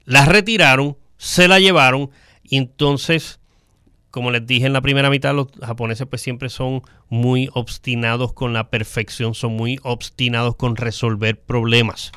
La 0.04 0.24
retiraron, 0.24 0.98
se 1.16 1.46
la 1.46 1.60
llevaron 1.60 2.10
y 2.42 2.56
entonces, 2.56 3.38
como 4.10 4.32
les 4.32 4.44
dije 4.48 4.66
en 4.66 4.72
la 4.72 4.80
primera 4.80 5.10
mitad, 5.10 5.32
los 5.32 5.46
japoneses 5.62 6.08
pues 6.08 6.22
siempre 6.22 6.48
son 6.48 6.82
muy 7.08 7.48
obstinados 7.54 8.32
con 8.32 8.52
la 8.52 8.68
perfección, 8.68 9.34
son 9.37 9.52
muy 9.52 9.78
obstinados 9.84 10.56
con 10.56 10.74
resolver 10.74 11.40
problemas. 11.40 12.10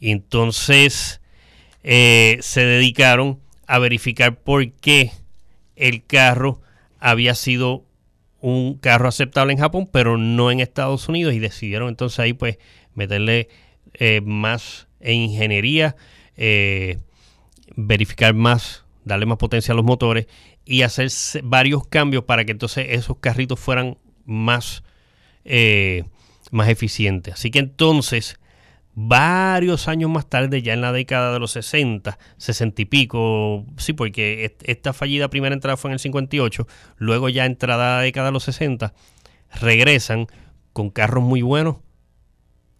Y 0.00 0.10
entonces 0.10 1.20
eh, 1.84 2.38
se 2.40 2.64
dedicaron 2.64 3.38
a 3.68 3.78
verificar 3.78 4.40
por 4.40 4.72
qué 4.72 5.12
el 5.76 6.04
carro 6.04 6.62
había 7.06 7.36
sido 7.36 7.84
un 8.40 8.78
carro 8.78 9.06
aceptable 9.06 9.52
en 9.52 9.60
Japón, 9.60 9.88
pero 9.92 10.18
no 10.18 10.50
en 10.50 10.58
Estados 10.58 11.08
Unidos 11.08 11.34
y 11.34 11.38
decidieron 11.38 11.88
entonces 11.88 12.18
ahí 12.18 12.32
pues 12.32 12.58
meterle 12.94 13.48
eh, 13.94 14.20
más 14.24 14.88
en 14.98 15.20
ingeniería, 15.20 15.94
eh, 16.36 16.98
verificar 17.76 18.34
más, 18.34 18.84
darle 19.04 19.24
más 19.24 19.38
potencia 19.38 19.70
a 19.70 19.76
los 19.76 19.84
motores 19.84 20.26
y 20.64 20.82
hacer 20.82 21.08
varios 21.44 21.86
cambios 21.86 22.24
para 22.24 22.44
que 22.44 22.50
entonces 22.50 22.88
esos 22.90 23.18
carritos 23.18 23.60
fueran 23.60 23.98
más, 24.24 24.82
eh, 25.44 26.02
más 26.50 26.68
eficientes. 26.68 27.34
Así 27.34 27.52
que 27.52 27.60
entonces 27.60 28.40
varios 28.98 29.88
años 29.88 30.10
más 30.10 30.26
tarde, 30.26 30.62
ya 30.62 30.72
en 30.72 30.80
la 30.80 30.90
década 30.90 31.34
de 31.34 31.38
los 31.38 31.52
60, 31.52 32.18
60 32.38 32.82
y 32.82 32.84
pico, 32.86 33.66
sí, 33.76 33.92
porque 33.92 34.56
esta 34.64 34.94
fallida 34.94 35.28
primera 35.28 35.54
entrada 35.54 35.76
fue 35.76 35.90
en 35.90 35.92
el 35.92 35.98
58, 35.98 36.66
luego 36.96 37.28
ya 37.28 37.44
entrada 37.44 37.98
la 37.98 38.02
década 38.02 38.28
de 38.28 38.32
los 38.32 38.44
60, 38.44 38.94
regresan 39.60 40.28
con 40.72 40.88
carros 40.88 41.22
muy 41.22 41.42
buenos 41.42 41.76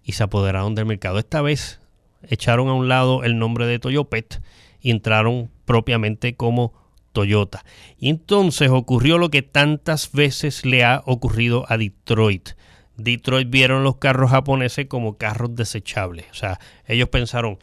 y 0.03 0.13
se 0.13 0.23
apoderaron 0.23 0.75
del 0.75 0.87
mercado. 0.87 1.19
Esta 1.19 1.43
vez 1.43 1.81
echaron 2.23 2.69
a 2.69 2.75
un 2.75 2.89
lado 2.89 3.23
el 3.23 3.39
nombre 3.39 3.67
de 3.67 3.79
Toyopet 3.79 4.41
y 4.81 4.93
entraron 4.93 5.51
propiamente 5.67 6.35
como 6.35 6.73
Toyota. 7.13 7.63
Y 7.99 8.09
entonces 8.09 8.71
ocurrió 8.71 9.19
lo 9.19 9.29
que 9.31 9.43
tantas 9.43 10.13
veces 10.13 10.65
le 10.65 10.83
ha 10.83 11.03
ocurrido 11.05 11.67
a 11.69 11.77
Detroit 11.77 12.51
Detroit 12.97 13.49
vieron 13.51 13.85
los 13.85 13.97
carros 13.97 14.31
japoneses 14.31 14.87
como 14.87 15.17
carros 15.17 15.55
desechables. 15.55 16.27
O 16.31 16.35
sea, 16.35 16.59
ellos 16.87 17.09
pensaron, 17.09 17.59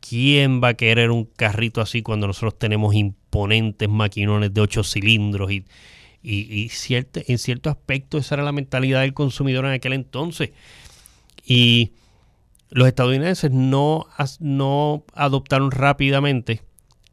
¿quién 0.00 0.62
va 0.62 0.68
a 0.68 0.74
querer 0.74 1.10
un 1.10 1.24
carrito 1.24 1.80
así 1.80 2.02
cuando 2.02 2.26
nosotros 2.26 2.58
tenemos 2.58 2.94
imponentes 2.94 3.88
maquinones 3.88 4.54
de 4.54 4.60
ocho 4.60 4.84
cilindros? 4.84 5.50
Y, 5.50 5.64
y, 6.22 6.70
en 7.14 7.38
cierto 7.38 7.70
aspecto 7.70 8.18
esa 8.18 8.36
era 8.36 8.44
la 8.44 8.52
mentalidad 8.52 9.00
del 9.00 9.14
consumidor 9.14 9.64
en 9.66 9.72
aquel 9.72 9.92
entonces. 9.92 10.50
Y 11.44 11.92
los 12.70 12.86
estadounidenses 12.86 13.50
no, 13.50 14.06
no 14.40 15.04
adoptaron 15.14 15.70
rápidamente 15.70 16.62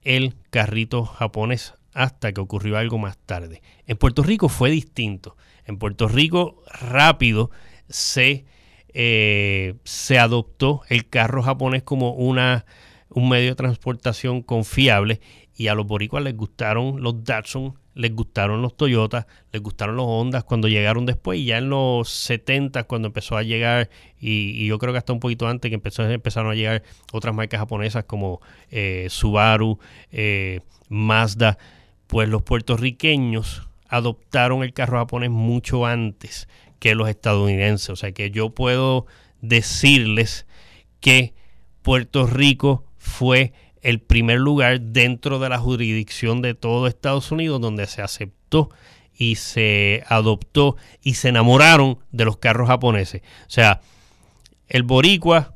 el 0.03 0.35
carrito 0.49 1.05
japonés 1.05 1.73
hasta 1.93 2.33
que 2.33 2.41
ocurrió 2.41 2.77
algo 2.77 2.97
más 2.97 3.17
tarde. 3.17 3.61
En 3.87 3.97
Puerto 3.97 4.21
Rico 4.21 4.49
fue 4.49 4.69
distinto. 4.69 5.37
En 5.65 5.77
Puerto 5.77 6.07
Rico 6.07 6.63
rápido 6.71 7.51
se, 7.89 8.45
eh, 8.93 9.75
se 9.83 10.19
adoptó 10.19 10.81
el 10.89 11.07
carro 11.09 11.41
japonés 11.41 11.83
como 11.83 12.13
una, 12.13 12.65
un 13.09 13.29
medio 13.29 13.49
de 13.49 13.55
transportación 13.55 14.41
confiable 14.41 15.21
y 15.55 15.67
a 15.67 15.75
los 15.75 15.87
boricuas 15.87 16.23
les 16.23 16.35
gustaron 16.35 17.01
los 17.01 17.23
Datsun, 17.23 17.75
les 17.93 18.13
gustaron 18.13 18.61
los 18.61 18.75
Toyota, 18.75 19.25
les 19.53 19.61
gustaron 19.61 19.95
los 19.95 20.05
Hondas 20.05 20.43
cuando 20.43 20.67
llegaron 20.67 21.05
después 21.05 21.39
y 21.39 21.45
ya 21.45 21.57
en 21.57 21.69
los 21.69 22.09
70 22.09 22.83
cuando 22.83 23.07
empezó 23.07 23.37
a 23.37 23.43
llegar 23.43 23.89
y, 24.19 24.67
yo 24.67 24.77
creo 24.79 24.91
que 24.91 24.97
hasta 24.97 25.13
un 25.13 25.19
poquito 25.19 25.47
antes 25.47 25.69
que 25.69 25.75
empezaron 25.75 26.51
a 26.51 26.55
llegar 26.55 26.83
otras 27.13 27.33
marcas 27.33 27.59
japonesas 27.59 28.03
como 28.03 28.41
eh, 28.69 29.07
Subaru, 29.09 29.79
eh, 30.11 30.59
Mazda, 30.89 31.57
pues 32.07 32.27
los 32.27 32.43
puertorriqueños 32.43 33.67
adoptaron 33.95 34.63
el 34.63 34.73
carro 34.73 34.97
japonés 34.97 35.29
mucho 35.29 35.85
antes 35.85 36.47
que 36.79 36.95
los 36.95 37.09
estadounidenses. 37.09 37.89
O 37.89 37.95
sea 37.95 38.11
que 38.11 38.31
yo 38.31 38.49
puedo 38.49 39.05
decirles 39.41 40.45
que 40.99 41.33
Puerto 41.81 42.27
Rico 42.27 42.85
fue 42.97 43.53
el 43.81 44.01
primer 44.01 44.39
lugar 44.39 44.81
dentro 44.81 45.39
de 45.39 45.49
la 45.49 45.59
jurisdicción 45.59 46.41
de 46.41 46.55
todo 46.55 46.87
Estados 46.87 47.31
Unidos 47.31 47.61
donde 47.61 47.85
se 47.85 48.01
aceptó 48.01 48.71
y 49.13 49.35
se 49.35 50.03
adoptó 50.07 50.75
y 51.01 51.13
se 51.13 51.29
enamoraron 51.29 51.99
de 52.11 52.25
los 52.25 52.37
carros 52.37 52.67
japoneses. 52.67 53.21
O 53.41 53.49
sea, 53.49 53.81
el 54.67 54.83
boricua, 54.83 55.55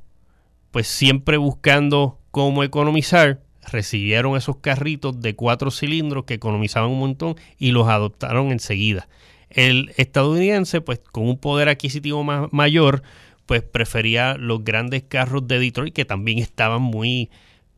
pues 0.71 0.87
siempre 0.87 1.37
buscando 1.37 2.19
cómo 2.31 2.63
economizar, 2.63 3.41
recibieron 3.71 4.35
esos 4.37 4.57
carritos 4.57 5.21
de 5.21 5.35
cuatro 5.35 5.71
cilindros 5.71 6.25
que 6.25 6.35
economizaban 6.35 6.89
un 6.89 6.99
montón 6.99 7.35
y 7.57 7.71
los 7.71 7.87
adoptaron 7.87 8.51
enseguida. 8.51 9.07
El 9.49 9.93
estadounidense, 9.97 10.81
pues 10.81 10.99
con 10.99 11.27
un 11.27 11.37
poder 11.37 11.69
adquisitivo 11.69 12.23
más, 12.23 12.51
mayor, 12.51 13.01
pues 13.45 13.63
prefería 13.63 14.35
los 14.35 14.63
grandes 14.63 15.03
carros 15.03 15.47
de 15.47 15.59
Detroit 15.59 15.93
que 15.93 16.05
también 16.05 16.37
estaban 16.37 16.81
muy, 16.81 17.29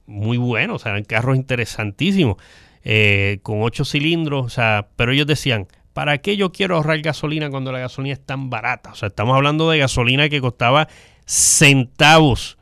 muy 0.05 0.37
buenos, 0.37 0.85
eran 0.85 1.03
carros 1.03 1.37
interesantísimos, 1.37 2.35
eh, 2.83 3.39
con 3.43 3.61
ocho 3.61 3.85
cilindros, 3.85 4.45
o 4.45 4.49
sea, 4.49 4.87
pero 4.95 5.13
ellos 5.13 5.27
decían, 5.27 5.67
¿para 5.93 6.17
qué 6.17 6.35
yo 6.35 6.51
quiero 6.51 6.75
ahorrar 6.75 6.99
gasolina 7.01 7.49
cuando 7.49 7.71
la 7.71 7.79
gasolina 7.79 8.13
es 8.13 8.25
tan 8.25 8.49
barata? 8.49 8.91
O 8.91 8.95
sea, 8.95 9.07
estamos 9.07 9.35
hablando 9.35 9.69
de 9.69 9.77
gasolina 9.77 10.27
que 10.29 10.41
costaba 10.41 10.87
centavos, 11.25 12.57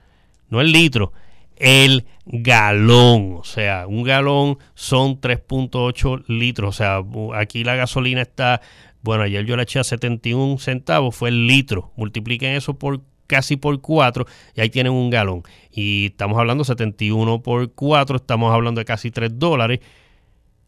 no 0.50 0.62
el 0.62 0.72
litro, 0.72 1.12
el 1.60 2.06
galón. 2.26 3.36
O 3.40 3.44
sea, 3.44 3.86
un 3.86 4.04
galón 4.04 4.58
son 4.74 5.22
3.8 5.22 6.24
litros. 6.28 6.70
O 6.70 6.78
sea, 6.78 7.02
aquí 7.36 7.64
la 7.64 7.76
gasolina 7.76 8.22
está, 8.22 8.62
bueno, 9.02 9.24
ayer 9.24 9.46
yo 9.46 9.56
la 9.56 9.64
eché 9.64 9.80
a 9.80 9.84
71 9.84 10.58
centavos, 10.58 11.16
fue 11.16 11.30
el 11.30 11.46
litro. 11.46 11.92
Multipliquen 11.96 12.56
eso 12.56 12.74
por 12.74 13.02
casi 13.28 13.58
por 13.58 13.80
4 13.80 14.26
y 14.56 14.62
ahí 14.62 14.70
tienen 14.70 14.94
un 14.94 15.10
galón. 15.10 15.44
Y 15.72 16.08
estamos 16.08 16.40
hablando 16.40 16.64
71 16.64 17.44
por 17.44 17.72
4, 17.74 18.16
estamos 18.16 18.54
hablando 18.54 18.80
de 18.80 18.86
casi 18.86 19.12
3 19.12 19.38
dólares. 19.38 19.80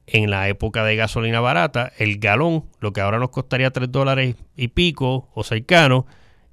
En 0.07 0.29
la 0.29 0.49
época 0.49 0.83
de 0.83 0.97
gasolina 0.97 1.39
barata, 1.39 1.93
el 1.97 2.17
galón, 2.17 2.65
lo 2.81 2.91
que 2.91 3.01
ahora 3.01 3.17
nos 3.17 3.29
costaría 3.29 3.71
3 3.71 3.89
dólares 3.91 4.35
y 4.57 4.67
pico 4.67 5.29
o 5.33 5.43
cercano, 5.43 6.05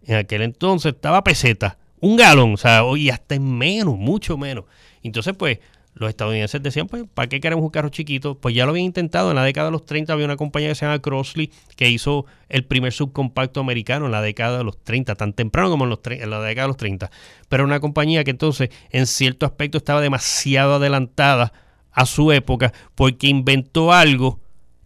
en 0.04 0.16
aquel 0.16 0.42
entonces 0.42 0.94
estaba 0.94 1.24
peseta 1.24 1.76
un 2.00 2.16
galón, 2.16 2.54
o 2.54 2.56
sea, 2.56 2.82
y 2.96 3.10
hasta 3.10 3.34
en 3.34 3.58
menos, 3.58 3.96
mucho 3.96 4.36
menos. 4.36 4.64
Entonces, 5.02 5.34
pues, 5.36 5.58
los 5.98 6.08
estadounidenses 6.08 6.62
decían, 6.62 6.86
pues, 6.86 7.04
¿para 7.12 7.28
qué 7.28 7.40
queremos 7.40 7.64
un 7.64 7.70
carro 7.70 7.88
chiquito? 7.88 8.36
Pues 8.36 8.54
ya 8.54 8.64
lo 8.64 8.70
habían 8.70 8.86
intentado. 8.86 9.30
En 9.30 9.36
la 9.36 9.42
década 9.42 9.66
de 9.66 9.72
los 9.72 9.84
30 9.84 10.12
había 10.12 10.26
una 10.26 10.36
compañía 10.36 10.68
que 10.68 10.76
se 10.76 10.86
llama 10.86 11.00
Crossley 11.00 11.50
que 11.76 11.90
hizo 11.90 12.24
el 12.48 12.64
primer 12.64 12.92
subcompacto 12.92 13.58
americano 13.58 14.06
en 14.06 14.12
la 14.12 14.22
década 14.22 14.58
de 14.58 14.64
los 14.64 14.82
30, 14.84 15.16
tan 15.16 15.32
temprano 15.32 15.70
como 15.70 15.84
en, 15.84 15.90
los, 15.90 15.98
en 16.04 16.30
la 16.30 16.40
década 16.40 16.66
de 16.66 16.68
los 16.68 16.76
30. 16.76 17.10
Pero 17.48 17.64
una 17.64 17.80
compañía 17.80 18.22
que 18.22 18.30
entonces, 18.30 18.70
en 18.90 19.06
cierto 19.06 19.44
aspecto, 19.44 19.78
estaba 19.78 20.00
demasiado 20.00 20.74
adelantada 20.74 21.52
a 21.90 22.06
su 22.06 22.30
época 22.30 22.72
porque 22.94 23.26
inventó 23.26 23.92
algo 23.92 24.38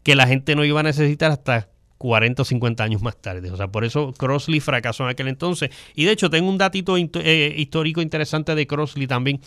que 0.02 0.16
la 0.16 0.26
gente 0.26 0.56
no 0.56 0.64
iba 0.64 0.80
a 0.80 0.84
necesitar 0.84 1.30
hasta 1.30 1.68
40 2.02 2.42
o 2.42 2.44
50 2.44 2.82
años 2.82 3.00
más 3.00 3.16
tarde. 3.16 3.52
O 3.52 3.56
sea, 3.56 3.68
por 3.68 3.84
eso 3.84 4.12
Crossley 4.12 4.58
fracasó 4.58 5.04
en 5.04 5.10
aquel 5.10 5.28
entonces. 5.28 5.70
Y 5.94 6.04
de 6.04 6.10
hecho, 6.10 6.28
tengo 6.30 6.50
un 6.50 6.58
datito 6.58 6.96
eh, 6.96 7.54
histórico 7.56 8.02
interesante 8.02 8.56
de 8.56 8.66
Crossley 8.66 9.06
también. 9.06 9.40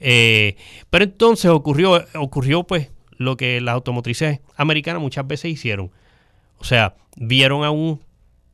Eh, 0.00 0.56
pero 0.90 1.04
entonces 1.04 1.52
ocurrió, 1.52 2.04
ocurrió 2.16 2.64
pues 2.64 2.90
lo 3.16 3.36
que 3.36 3.60
las 3.60 3.74
automotrices 3.74 4.40
americanas 4.56 5.00
muchas 5.00 5.24
veces 5.24 5.52
hicieron. 5.52 5.92
O 6.58 6.64
sea, 6.64 6.96
vieron 7.16 7.62
a 7.62 7.70
un 7.70 8.00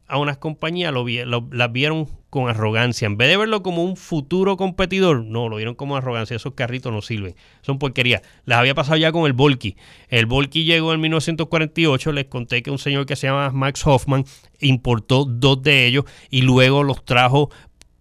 a 0.08 0.18
unas 0.18 0.38
compañías 0.38 0.92
lo, 0.92 1.04
las 1.50 1.72
vieron 1.72 2.08
con 2.30 2.48
arrogancia. 2.48 3.06
En 3.06 3.16
vez 3.16 3.28
de 3.28 3.36
verlo 3.36 3.62
como 3.62 3.82
un 3.82 3.96
futuro 3.96 4.56
competidor, 4.56 5.24
no, 5.24 5.48
lo 5.48 5.56
vieron 5.56 5.74
como 5.74 5.96
arrogancia. 5.96 6.36
Esos 6.36 6.54
carritos 6.54 6.92
no 6.92 7.02
sirven. 7.02 7.34
Son 7.62 7.78
porquerías. 7.78 8.22
Les 8.44 8.56
había 8.56 8.74
pasado 8.74 8.96
ya 8.96 9.10
con 9.10 9.26
el 9.26 9.32
Volky. 9.32 9.76
El 10.08 10.26
Volky 10.26 10.64
llegó 10.64 10.92
en 10.92 11.00
1948. 11.00 12.12
Les 12.12 12.26
conté 12.26 12.62
que 12.62 12.70
un 12.70 12.78
señor 12.78 13.06
que 13.06 13.16
se 13.16 13.26
llama 13.26 13.50
Max 13.50 13.86
Hoffman 13.86 14.24
importó 14.60 15.24
dos 15.24 15.62
de 15.62 15.86
ellos 15.86 16.04
y 16.30 16.42
luego 16.42 16.84
los 16.84 17.04
trajo, 17.04 17.50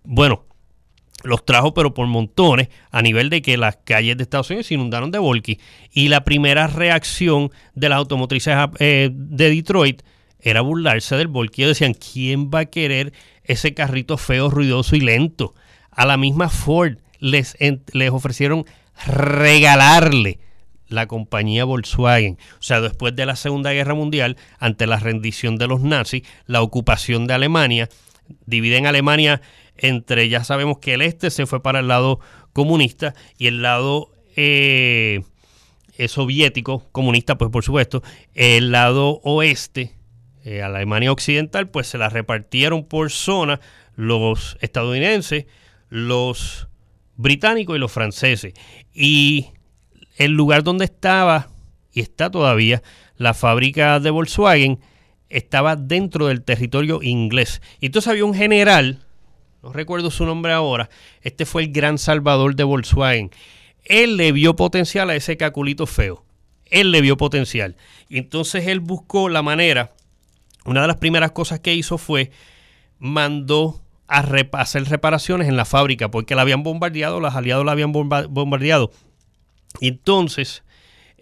bueno, 0.03 0.45
los 1.23 1.43
trajo 1.43 1.73
pero 1.73 1.93
por 1.93 2.05
montones 2.07 2.69
a 2.91 3.01
nivel 3.01 3.29
de 3.29 3.41
que 3.41 3.57
las 3.57 3.77
calles 3.77 4.15
de 4.17 4.23
Estados 4.23 4.49
Unidos 4.51 4.67
se 4.67 4.75
inundaron 4.75 5.09
de 5.09 5.17
Volky. 5.17 5.59
Y 5.91 6.09
la 6.09 6.23
primera 6.23 6.67
reacción 6.67 7.49
de 7.73 7.89
las 7.89 7.97
automotrices 7.97 8.55
eh, 8.79 9.09
de 9.11 9.49
Detroit 9.49 10.03
era 10.45 10.61
burlarse 10.61 11.17
del 11.17 11.27
volquillo. 11.27 11.67
Decían, 11.67 11.95
¿quién 11.95 12.49
va 12.49 12.59
a 12.59 12.65
querer 12.65 13.11
ese 13.43 13.73
carrito 13.73 14.17
feo, 14.17 14.49
ruidoso 14.49 14.95
y 14.95 15.01
lento? 15.01 15.53
A 15.91 16.05
la 16.05 16.15
misma 16.15 16.49
Ford 16.49 16.99
les, 17.19 17.57
les 17.91 18.11
ofrecieron 18.11 18.65
regalarle 19.07 20.39
la 20.87 21.07
compañía 21.07 21.65
Volkswagen. 21.65 22.37
O 22.59 22.63
sea, 22.63 22.79
después 22.79 23.15
de 23.15 23.25
la 23.25 23.35
Segunda 23.35 23.73
Guerra 23.73 23.95
Mundial, 23.95 24.37
ante 24.59 24.85
la 24.85 24.99
rendición 24.99 25.57
de 25.57 25.67
los 25.67 25.81
nazis, 25.81 26.21
la 26.45 26.61
ocupación 26.61 27.25
de 27.25 27.33
Alemania, 27.33 27.89
dividen 28.45 28.85
Alemania 28.85 29.41
entre, 29.77 30.29
ya 30.29 30.43
sabemos 30.43 30.77
que 30.77 30.93
el 30.93 31.01
este 31.01 31.31
se 31.31 31.47
fue 31.47 31.61
para 31.61 31.79
el 31.79 31.87
lado 31.87 32.19
comunista 32.53 33.15
y 33.37 33.47
el 33.47 33.63
lado 33.63 34.11
eh, 34.35 35.21
eh, 35.97 36.07
soviético, 36.07 36.83
comunista, 36.91 37.35
pues 37.35 37.49
por 37.49 37.63
supuesto, 37.63 38.03
el 38.35 38.71
lado 38.71 39.21
oeste, 39.23 39.93
eh, 40.45 40.61
Alemania 40.61 41.11
Occidental, 41.11 41.69
pues 41.69 41.87
se 41.87 41.97
la 41.97 42.07
repartieron 42.07 42.85
por 42.85 43.11
zona 43.11 43.59
los 43.95 44.57
estadounidenses, 44.61 45.47
los 45.89 46.67
británicos 47.15 47.75
y 47.75 47.79
los 47.79 47.91
franceses. 47.91 48.53
Y 48.93 49.47
el 50.17 50.33
lugar 50.33 50.61
donde 50.63 50.85
estaba, 50.85 51.49
y 51.91 52.01
está 52.01 52.29
todavía, 52.29 52.83
la 53.17 53.33
fábrica 53.33 53.99
de 53.99 54.11
Volkswagen, 54.11 54.79
estaba 55.29 55.75
dentro 55.75 56.27
del 56.27 56.43
territorio 56.43 57.01
inglés. 57.01 57.59
Y 57.79 57.87
entonces 57.87 58.09
había 58.09 58.25
un 58.25 58.35
general, 58.35 59.03
no 59.63 59.73
recuerdo 59.73 60.11
su 60.11 60.27
nombre 60.27 60.53
ahora, 60.53 60.91
este 61.21 61.45
fue 61.45 61.63
el 61.63 61.71
gran 61.71 61.97
salvador 61.97 62.55
de 62.55 62.65
Volkswagen. 62.65 63.31
Él 63.83 64.15
le 64.15 64.31
vio 64.31 64.55
potencial 64.55 65.09
a 65.09 65.15
ese 65.15 65.37
caculito 65.37 65.87
feo. 65.87 66.23
Él 66.65 66.91
le 66.91 67.01
vio 67.01 67.17
potencial. 67.17 67.75
Y 68.09 68.19
entonces 68.19 68.67
él 68.67 68.79
buscó 68.79 69.27
la 69.27 69.41
manera, 69.41 69.94
una 70.65 70.81
de 70.81 70.87
las 70.87 70.97
primeras 70.97 71.31
cosas 71.31 71.59
que 71.59 71.73
hizo 71.73 71.97
fue, 71.97 72.31
mandó 72.99 73.81
a 74.07 74.19
hacer 74.53 74.85
reparaciones 74.85 75.47
en 75.47 75.57
la 75.57 75.65
fábrica 75.65 76.11
porque 76.11 76.35
la 76.35 76.41
habían 76.41 76.63
bombardeado, 76.63 77.19
los 77.19 77.35
aliados 77.35 77.65
la 77.65 77.71
habían 77.71 77.91
bombardeado. 77.91 78.91
Entonces 79.81 80.63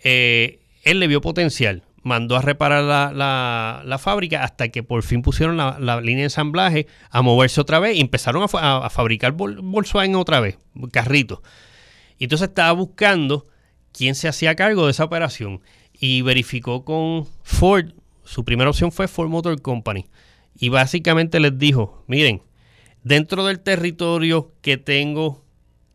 eh, 0.03 0.59
él 0.83 0.99
le 0.99 1.07
vio 1.07 1.21
potencial, 1.21 1.83
mandó 2.03 2.35
a 2.35 2.41
reparar 2.41 2.83
la, 2.83 3.97
fábrica 3.99 4.43
hasta 4.43 4.69
que 4.69 4.83
por 4.83 5.03
fin 5.03 5.21
pusieron 5.21 5.57
la, 5.57 6.01
línea 6.01 6.17
de 6.17 6.23
ensamblaje 6.23 6.87
a 7.09 7.21
moverse 7.21 7.61
otra 7.61 7.79
vez 7.79 7.95
y 7.97 8.01
empezaron 8.01 8.45
a, 8.51 8.89
fabricar 8.89 9.31
Volkswagen 9.31 10.15
otra 10.15 10.39
vez, 10.39 10.57
carritos. 10.91 11.39
Y 12.17 12.25
entonces 12.25 12.49
estaba 12.49 12.71
buscando 12.73 13.47
quién 13.93 14.15
se 14.15 14.27
hacía 14.27 14.55
cargo 14.55 14.85
de 14.85 14.91
esa 14.91 15.05
operación 15.05 15.61
y 15.93 16.21
verificó 16.21 16.83
con 16.83 17.25
Ford, 17.43 17.93
su 18.23 18.43
primera 18.45 18.69
opción 18.69 18.91
fue 18.91 19.07
Ford 19.07 19.29
Motor 19.29 19.61
Company. 19.61 20.07
Y 20.57 20.69
básicamente 20.69 21.39
les 21.39 21.57
dijo, 21.57 22.03
miren, 22.07 22.41
dentro 23.03 23.45
del 23.45 23.59
territorio 23.59 24.53
que 24.61 24.77
tengo 24.77 25.43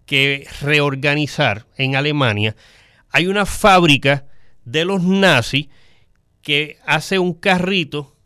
que 0.07 0.47
reorganizar 0.61 1.67
en 1.77 1.97
Alemania, 1.97 2.57
hay 3.11 3.27
una 3.27 3.47
fábrica 3.47 4.27
de 4.65 4.85
los 4.85 5.03
nazis 5.03 5.69
que 6.43 6.79
hace 6.87 7.19
un 7.19 7.35
carrito 7.35 8.17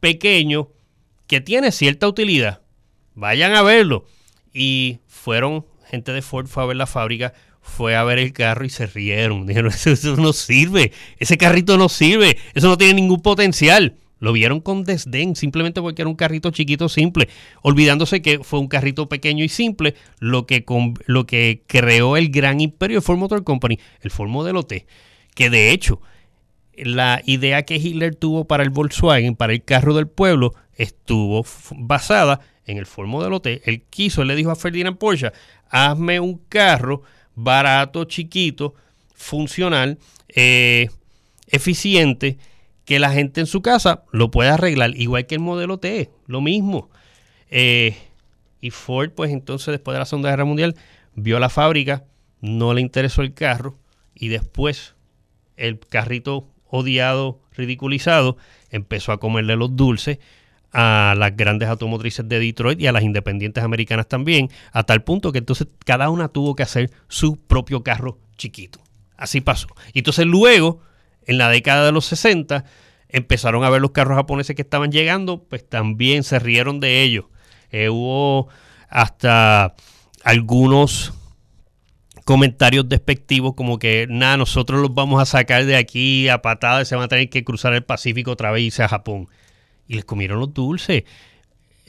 pequeño 0.00 0.68
que 1.26 1.40
tiene 1.40 1.70
cierta 1.70 2.08
utilidad. 2.08 2.62
Vayan 3.14 3.54
a 3.54 3.62
verlo. 3.62 4.04
Y 4.52 4.98
fueron, 5.06 5.66
gente 5.86 6.12
de 6.12 6.22
Ford 6.22 6.48
a 6.56 6.64
ver 6.66 6.76
la 6.76 6.86
fábrica, 6.86 7.32
fue 7.70 7.96
a 7.96 8.04
ver 8.04 8.18
el 8.18 8.32
carro 8.32 8.64
y 8.64 8.70
se 8.70 8.86
rieron. 8.86 9.46
Dijeron, 9.46 9.72
eso 9.86 10.16
no 10.16 10.32
sirve, 10.32 10.92
ese 11.18 11.38
carrito 11.38 11.78
no 11.78 11.88
sirve, 11.88 12.36
eso 12.54 12.68
no 12.68 12.76
tiene 12.76 12.94
ningún 12.94 13.22
potencial. 13.22 13.96
Lo 14.18 14.34
vieron 14.34 14.60
con 14.60 14.84
desdén, 14.84 15.34
simplemente 15.34 15.80
porque 15.80 16.02
era 16.02 16.08
un 16.10 16.14
carrito 16.14 16.50
chiquito, 16.50 16.90
simple, 16.90 17.28
olvidándose 17.62 18.20
que 18.20 18.40
fue 18.40 18.58
un 18.58 18.68
carrito 18.68 19.08
pequeño 19.08 19.42
y 19.42 19.48
simple 19.48 19.94
lo 20.18 20.44
que, 20.44 20.62
lo 21.06 21.26
que 21.26 21.62
creó 21.66 22.18
el 22.18 22.28
gran 22.28 22.60
imperio 22.60 22.98
de 22.98 23.00
Ford 23.00 23.16
Motor 23.16 23.44
Company, 23.44 23.78
el 24.02 24.10
Ford 24.10 24.28
Modelo 24.28 24.62
T, 24.64 24.86
que 25.34 25.48
de 25.48 25.70
hecho 25.70 26.02
la 26.76 27.22
idea 27.24 27.62
que 27.62 27.76
Hitler 27.76 28.14
tuvo 28.14 28.44
para 28.44 28.62
el 28.62 28.68
Volkswagen, 28.68 29.36
para 29.36 29.54
el 29.54 29.64
carro 29.64 29.94
del 29.94 30.06
pueblo, 30.06 30.54
estuvo 30.74 31.46
basada 31.76 32.40
en 32.66 32.76
el 32.76 32.84
Ford 32.84 33.06
Modelo 33.08 33.40
T. 33.40 33.62
Él 33.64 33.84
quiso, 33.88 34.20
él 34.20 34.28
le 34.28 34.36
dijo 34.36 34.50
a 34.50 34.56
Ferdinand 34.56 34.98
Porsche, 34.98 35.32
hazme 35.70 36.20
un 36.20 36.42
carro 36.48 37.02
barato, 37.42 38.04
chiquito, 38.04 38.74
funcional, 39.14 39.98
eh, 40.28 40.88
eficiente, 41.48 42.38
que 42.84 42.98
la 42.98 43.12
gente 43.12 43.40
en 43.40 43.46
su 43.46 43.62
casa 43.62 44.04
lo 44.10 44.30
pueda 44.30 44.54
arreglar, 44.54 44.96
igual 44.96 45.26
que 45.26 45.36
el 45.36 45.40
modelo 45.40 45.78
T, 45.78 46.10
lo 46.26 46.40
mismo. 46.40 46.90
Eh, 47.50 47.96
y 48.60 48.70
Ford, 48.70 49.10
pues 49.10 49.30
entonces 49.30 49.72
después 49.72 49.94
de 49.94 50.00
la 50.00 50.06
Segunda 50.06 50.30
Guerra 50.30 50.44
Mundial, 50.44 50.76
vio 51.14 51.38
la 51.38 51.48
fábrica, 51.48 52.04
no 52.40 52.74
le 52.74 52.80
interesó 52.80 53.22
el 53.22 53.34
carro 53.34 53.78
y 54.14 54.28
después 54.28 54.94
el 55.56 55.78
carrito 55.78 56.48
odiado, 56.66 57.40
ridiculizado, 57.52 58.36
empezó 58.70 59.12
a 59.12 59.20
comerle 59.20 59.56
los 59.56 59.76
dulces 59.76 60.18
a 60.72 61.14
las 61.16 61.36
grandes 61.36 61.68
automotrices 61.68 62.28
de 62.28 62.38
Detroit 62.38 62.80
y 62.80 62.86
a 62.86 62.92
las 62.92 63.02
independientes 63.02 63.64
americanas 63.64 64.08
también, 64.08 64.50
a 64.72 64.84
tal 64.84 65.02
punto 65.02 65.32
que 65.32 65.38
entonces 65.38 65.68
cada 65.84 66.10
una 66.10 66.28
tuvo 66.28 66.54
que 66.54 66.62
hacer 66.62 66.90
su 67.08 67.36
propio 67.36 67.82
carro 67.82 68.18
chiquito. 68.36 68.80
Así 69.16 69.40
pasó. 69.40 69.68
Y 69.92 69.98
entonces 70.00 70.26
luego 70.26 70.80
en 71.26 71.38
la 71.38 71.48
década 71.48 71.84
de 71.84 71.92
los 71.92 72.06
60 72.06 72.64
empezaron 73.08 73.64
a 73.64 73.70
ver 73.70 73.80
los 73.80 73.90
carros 73.90 74.16
japoneses 74.16 74.56
que 74.56 74.62
estaban 74.62 74.92
llegando, 74.92 75.44
pues 75.44 75.68
también 75.68 76.22
se 76.22 76.38
rieron 76.38 76.80
de 76.80 77.02
ellos. 77.02 77.26
Eh, 77.70 77.88
hubo 77.88 78.48
hasta 78.88 79.74
algunos 80.24 81.12
comentarios 82.24 82.88
despectivos 82.88 83.54
como 83.54 83.78
que 83.78 84.06
nada, 84.08 84.36
nosotros 84.36 84.80
los 84.80 84.94
vamos 84.94 85.20
a 85.20 85.26
sacar 85.26 85.64
de 85.64 85.76
aquí 85.76 86.28
a 86.28 86.42
patadas, 86.42 86.88
se 86.88 86.94
van 86.94 87.04
a 87.04 87.08
tener 87.08 87.28
que 87.28 87.44
cruzar 87.44 87.74
el 87.74 87.82
Pacífico 87.82 88.30
otra 88.32 88.50
vez 88.52 88.62
y 88.62 88.66
irse 88.66 88.82
a 88.82 88.88
Japón. 88.88 89.28
Y 89.90 89.96
les 89.96 90.04
comieron 90.04 90.38
los 90.38 90.54
dulces. 90.54 91.02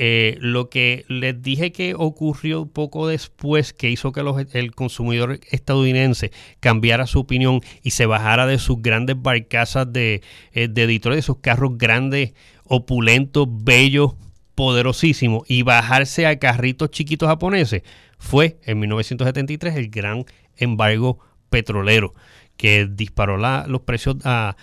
Eh, 0.03 0.35
lo 0.39 0.71
que 0.71 1.05
les 1.07 1.39
dije 1.39 1.71
que 1.71 1.93
ocurrió 1.93 2.65
poco 2.65 3.07
después 3.07 3.73
que 3.73 3.91
hizo 3.91 4.11
que 4.11 4.23
el 4.53 4.73
consumidor 4.73 5.39
estadounidense 5.51 6.31
cambiara 6.59 7.05
su 7.05 7.19
opinión 7.19 7.61
y 7.83 7.91
se 7.91 8.07
bajara 8.07 8.47
de 8.47 8.57
sus 8.57 8.81
grandes 8.81 9.21
barcazas 9.21 9.93
de, 9.93 10.23
eh, 10.53 10.67
de 10.67 10.87
Detroit, 10.87 11.17
de 11.17 11.21
sus 11.21 11.37
carros 11.37 11.77
grandes, 11.77 12.33
opulentos, 12.63 13.47
bellos, 13.47 14.13
poderosísimos, 14.55 15.43
y 15.47 15.61
bajarse 15.61 16.25
a 16.25 16.39
carritos 16.39 16.89
chiquitos 16.89 17.29
japoneses, 17.29 17.83
fue 18.17 18.57
en 18.63 18.79
1973 18.79 19.75
el 19.75 19.89
gran 19.89 20.25
embargo 20.57 21.19
petrolero 21.51 22.15
que 22.57 22.87
disparó 22.89 23.37
los 23.37 23.81
precios 23.81 24.15
a, 24.23 24.55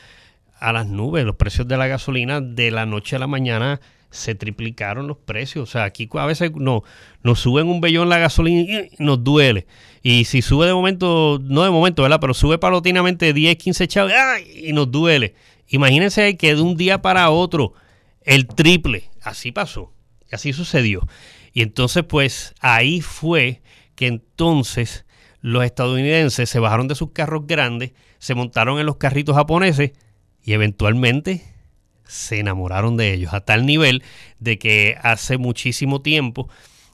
a 0.61 0.73
las 0.73 0.87
nubes, 0.87 1.25
los 1.25 1.37
precios 1.37 1.69
de 1.69 1.77
la 1.77 1.87
gasolina 1.87 2.41
de 2.41 2.71
la 2.71 2.87
noche 2.87 3.17
a 3.17 3.19
la 3.19 3.27
mañana 3.27 3.81
se 4.11 4.35
triplicaron 4.35 5.07
los 5.07 5.19
precios. 5.19 5.69
O 5.69 5.71
sea, 5.71 5.85
aquí 5.85 6.09
a 6.13 6.27
veces 6.27 6.53
no, 6.55 6.83
nos 7.23 7.41
suben 7.41 7.69
un 7.69 7.81
bellón 7.81 8.09
la 8.09 8.19
gasolina 8.19 8.81
y 8.81 8.91
nos 8.99 9.23
duele. 9.23 9.67
Y 10.03 10.25
si 10.25 10.43
sube 10.43 10.67
de 10.67 10.75
momento, 10.75 11.39
no 11.43 11.63
de 11.63 11.71
momento, 11.71 12.03
¿verdad? 12.03 12.21
Pero 12.21 12.35
sube 12.35 12.59
paulatinamente 12.59 13.33
10, 13.33 13.57
15 13.57 13.89
chavos 13.89 14.13
y 14.55 14.73
nos 14.73 14.91
duele. 14.91 15.35
Imagínense 15.69 16.37
que 16.37 16.55
de 16.55 16.61
un 16.61 16.77
día 16.77 17.03
para 17.03 17.31
otro 17.31 17.75
el 18.23 18.47
triple. 18.47 19.11
Así 19.23 19.53
pasó. 19.53 19.93
Así 20.33 20.53
sucedió. 20.53 21.07
Y 21.53 21.63
entonces, 21.63 22.05
pues 22.05 22.55
ahí 22.61 23.01
fue 23.01 23.63
que 23.95 24.07
entonces 24.07 25.05
los 25.41 25.65
estadounidenses 25.65 26.49
se 26.49 26.59
bajaron 26.59 26.89
de 26.89 26.95
sus 26.95 27.13
carros 27.13 27.47
grandes, 27.47 27.93
se 28.19 28.35
montaron 28.35 28.79
en 28.79 28.87
los 28.87 28.97
carritos 28.97 29.37
japoneses 29.37 29.93
y 30.49 30.55
eventualmente 30.55 31.43
se 32.07 32.39
enamoraron 32.39 32.97
de 32.97 33.13
ellos 33.13 33.35
a 33.35 33.43
tal 33.43 33.67
nivel 33.67 34.03
de 34.39 34.59
que 34.59 34.97
hace 35.03 35.37
muchísimo 35.37 36.01
tiempo 36.01 36.49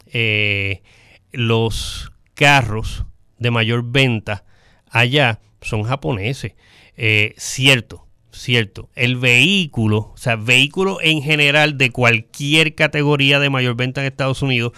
eh, 0.06 0.82
los 1.30 2.10
carros 2.34 3.04
de 3.38 3.52
mayor 3.52 3.84
venta 3.84 4.44
allá 4.90 5.38
son 5.60 5.84
japoneses. 5.84 6.54
Eh, 6.96 7.34
cierto, 7.36 8.08
cierto. 8.32 8.90
El 8.96 9.18
vehículo, 9.18 9.98
o 9.98 10.16
sea, 10.16 10.34
vehículo 10.34 10.98
en 11.00 11.22
general 11.22 11.78
de 11.78 11.90
cualquier 11.90 12.74
categoría 12.74 13.38
de 13.38 13.50
mayor 13.50 13.76
venta 13.76 14.00
en 14.00 14.08
Estados 14.08 14.42
Unidos, 14.42 14.72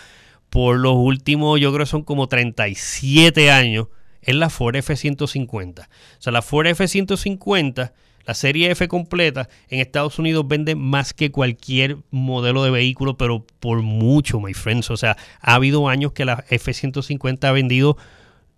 por 0.50 0.76
los 0.76 0.96
últimos, 0.96 1.58
yo 1.58 1.72
creo 1.72 1.86
que 1.86 1.90
son 1.90 2.02
como 2.02 2.28
37 2.28 3.50
años, 3.50 3.88
es 4.20 4.34
la 4.34 4.50
Ford 4.50 4.76
F-150. 4.76 5.80
O 5.80 5.86
sea, 6.18 6.30
la 6.30 6.42
Ford 6.42 6.66
F-150 6.66 7.92
la 8.26 8.34
serie 8.34 8.72
F 8.72 8.88
completa 8.88 9.48
en 9.68 9.78
Estados 9.80 10.18
Unidos 10.18 10.46
vende 10.48 10.74
más 10.74 11.14
que 11.14 11.30
cualquier 11.30 11.98
modelo 12.10 12.64
de 12.64 12.70
vehículo, 12.70 13.16
pero 13.16 13.46
por 13.60 13.82
mucho, 13.82 14.40
my 14.40 14.52
friends. 14.52 14.90
O 14.90 14.96
sea, 14.96 15.16
ha 15.40 15.54
habido 15.54 15.88
años 15.88 16.10
que 16.10 16.24
la 16.24 16.44
F-150 16.50 17.44
ha 17.44 17.52
vendido 17.52 17.96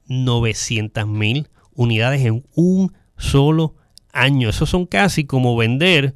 900 0.06 1.06
mil 1.06 1.48
unidades 1.74 2.24
en 2.24 2.46
un 2.54 2.94
solo 3.18 3.74
año. 4.10 4.48
Eso 4.48 4.64
son 4.64 4.86
casi 4.86 5.24
como 5.24 5.54
vender 5.54 6.14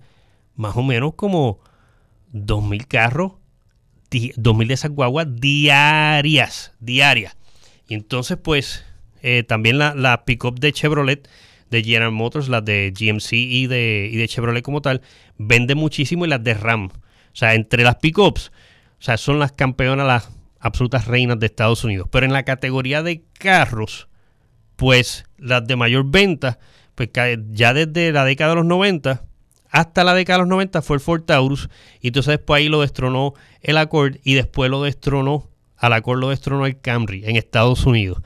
más 0.57 0.75
o 0.75 0.83
menos 0.83 1.13
como 1.15 1.61
2.000 2.33 2.87
carros, 2.87 3.33
2.000 4.11 4.67
de 4.67 4.75
esas 4.75 4.93
guaguas 4.93 5.27
diarias, 5.31 6.73
diarias. 6.81 7.37
Y 7.87 7.93
entonces, 7.93 8.39
pues, 8.43 8.87
eh, 9.21 9.43
también 9.43 9.77
la, 9.77 9.95
la 9.95 10.25
pick-up 10.25 10.59
de 10.59 10.73
Chevrolet 10.73 11.29
de 11.73 11.83
General 11.83 12.13
Motors, 12.13 12.49
las 12.49 12.65
de 12.65 12.93
GMC 12.97 13.33
y 13.33 13.67
de, 13.67 14.09
y 14.13 14.17
de 14.17 14.29
Chevrolet 14.29 14.63
como 14.63 14.83
tal, 14.83 15.01
venden 15.39 15.79
muchísimo 15.79 16.25
y 16.25 16.29
las 16.29 16.45
de 16.45 16.55
Ram. 16.55 16.87
O 16.87 17.37
sea, 17.37 17.55
entre 17.55 17.83
las 17.83 17.97
pickups, 17.97 18.53
o 19.01 19.03
sea, 19.03 19.17
son 19.17 19.41
las 19.41 19.51
campeonas, 19.51 20.07
las 20.07 20.31
absolutas 20.61 21.07
reinas 21.09 21.41
de 21.41 21.47
Estados 21.47 21.83
Unidos. 21.83 22.09
Pero 22.13 22.27
en 22.27 22.33
la 22.33 22.45
categoría 22.45 23.03
de 23.03 23.25
carros, 23.33 24.09
pues 24.77 25.25
las 25.39 25.67
de 25.67 25.75
mayor 25.75 26.05
venta, 26.09 26.59
pues 26.95 27.09
ya 27.51 27.75
desde 27.75 28.13
la 28.13 28.25
década 28.25 28.51
de 28.51 28.57
los 28.57 28.67
90 28.67 29.25
hasta 29.73 30.05
la 30.05 30.13
década 30.13 30.37
de 30.37 30.43
los 30.43 30.51
90 30.51 30.83
fue 30.83 30.97
el 30.97 31.01
Ford 31.01 31.23
Taurus 31.23 31.71
y 32.03 32.09
entonces 32.09 32.33
después 32.37 32.59
ahí 32.59 32.69
lo 32.69 32.83
destronó 32.83 33.33
el 33.63 33.79
Accord 33.79 34.17
y 34.23 34.35
después 34.35 34.71
lo 34.71 34.83
destronó, 34.83 35.49
al 35.79 35.95
Accord 35.95 36.21
lo 36.21 36.29
destronó 36.29 36.67
el 36.67 36.79
Camry 36.79 37.25
en 37.25 37.37
Estados 37.37 37.87
Unidos. 37.87 38.23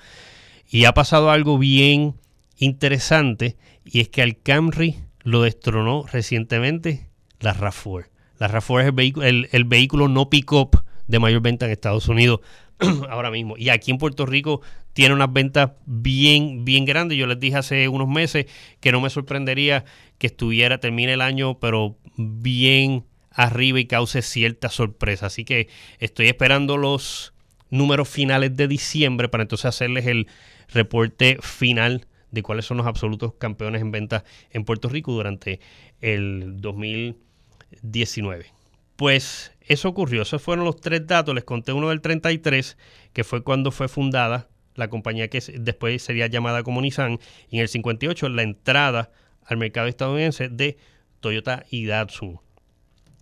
Y 0.69 0.87
ha 0.87 0.93
pasado 0.93 1.31
algo 1.31 1.57
bien 1.57 2.17
interesante 2.59 3.57
y 3.85 4.01
es 4.01 4.09
que 4.09 4.23
al 4.23 4.39
Camry 4.39 4.97
lo 5.23 5.43
destronó 5.43 6.05
recientemente 6.11 7.09
la 7.41 7.55
RAV4. 7.55 8.09
La 8.39 8.49
RAV4 8.49 8.81
es 8.81 8.87
el 8.87 8.93
vehículo, 8.93 9.27
el, 9.27 9.65
vehículo 9.65 10.09
no 10.09 10.31
pick-up 10.31 10.83
de 11.07 11.19
mayor 11.19 11.43
venta 11.43 11.67
en 11.67 11.73
Estados 11.73 12.09
Unidos 12.09 12.41
ahora 13.11 13.31
mismo. 13.31 13.57
Y 13.57 13.71
aquí 13.71 13.91
en 13.91 13.99
Puerto 13.99 14.27
Rico 14.27 14.61
tiene 14.93 15.15
unas 15.15 15.33
ventas 15.33 15.73
bien, 15.85 16.65
bien 16.65 16.85
grandes. 16.85 17.19
Yo 17.19 17.27
les 17.27 17.41
dije 17.41 17.57
hace 17.57 17.89
unos 17.89 18.09
meses 18.09 18.47
que 18.81 18.93
no 18.93 19.01
me 19.01 19.11
sorprendería 19.11 19.85
que 20.19 20.27
estuviera, 20.27 20.79
termine 20.79 21.15
el 21.15 21.21
año, 21.21 21.59
pero 21.59 21.97
bien 22.17 23.05
arriba 23.31 23.81
y 23.81 23.87
cause 23.87 24.23
cierta 24.23 24.69
sorpresa. 24.69 25.27
Así 25.27 25.45
que 25.45 25.69
estoy 25.99 26.29
esperando 26.29 26.77
los 26.77 27.35
números 27.71 28.09
finales 28.09 28.57
de 28.57 28.69
diciembre 28.69 29.29
para 29.29 29.43
entonces 29.43 29.67
hacerles 29.67 30.07
el 30.07 30.29
reporte 30.69 31.39
final 31.43 32.07
de 32.37 32.43
cuáles 32.43 32.67
son 32.67 32.77
los 32.77 32.87
absolutos 32.87 33.35
campeones 33.35 33.83
en 33.83 33.91
ventas 33.91 34.23
en 34.51 34.65
Puerto 34.65 34.89
Rico 34.89 35.13
durante 35.13 35.59
el 36.01 36.61
2019. 36.61 38.47
Pues 38.95 39.53
eso 39.63 39.89
ocurrió, 39.89 40.23
esos 40.23 40.41
fueron 40.41 40.65
los 40.65 40.81
tres 40.81 41.07
datos, 41.07 41.35
les 41.35 41.45
conté 41.45 41.73
uno 41.73 41.89
del 41.89 42.01
33, 42.01 42.79
que 43.13 43.25
fue 43.25 43.43
cuando 43.43 43.71
fue 43.71 43.89
fundada 43.89 44.49
la 44.75 44.89
compañía 44.89 45.29
que 45.29 45.41
después 45.59 46.03
sería 46.03 46.27
llamada 46.27 46.63
como 46.63 46.81
Nissan, 46.81 47.19
y 47.51 47.57
en 47.57 47.63
el 47.63 47.69
58 47.69 48.29
la 48.29 48.43
entrada 48.43 49.11
al 49.45 49.57
mercado 49.57 49.87
estadounidense 49.87 50.49
de 50.49 50.77
Toyota 51.21 51.65
y 51.71 51.87
Datsun. 51.87 52.39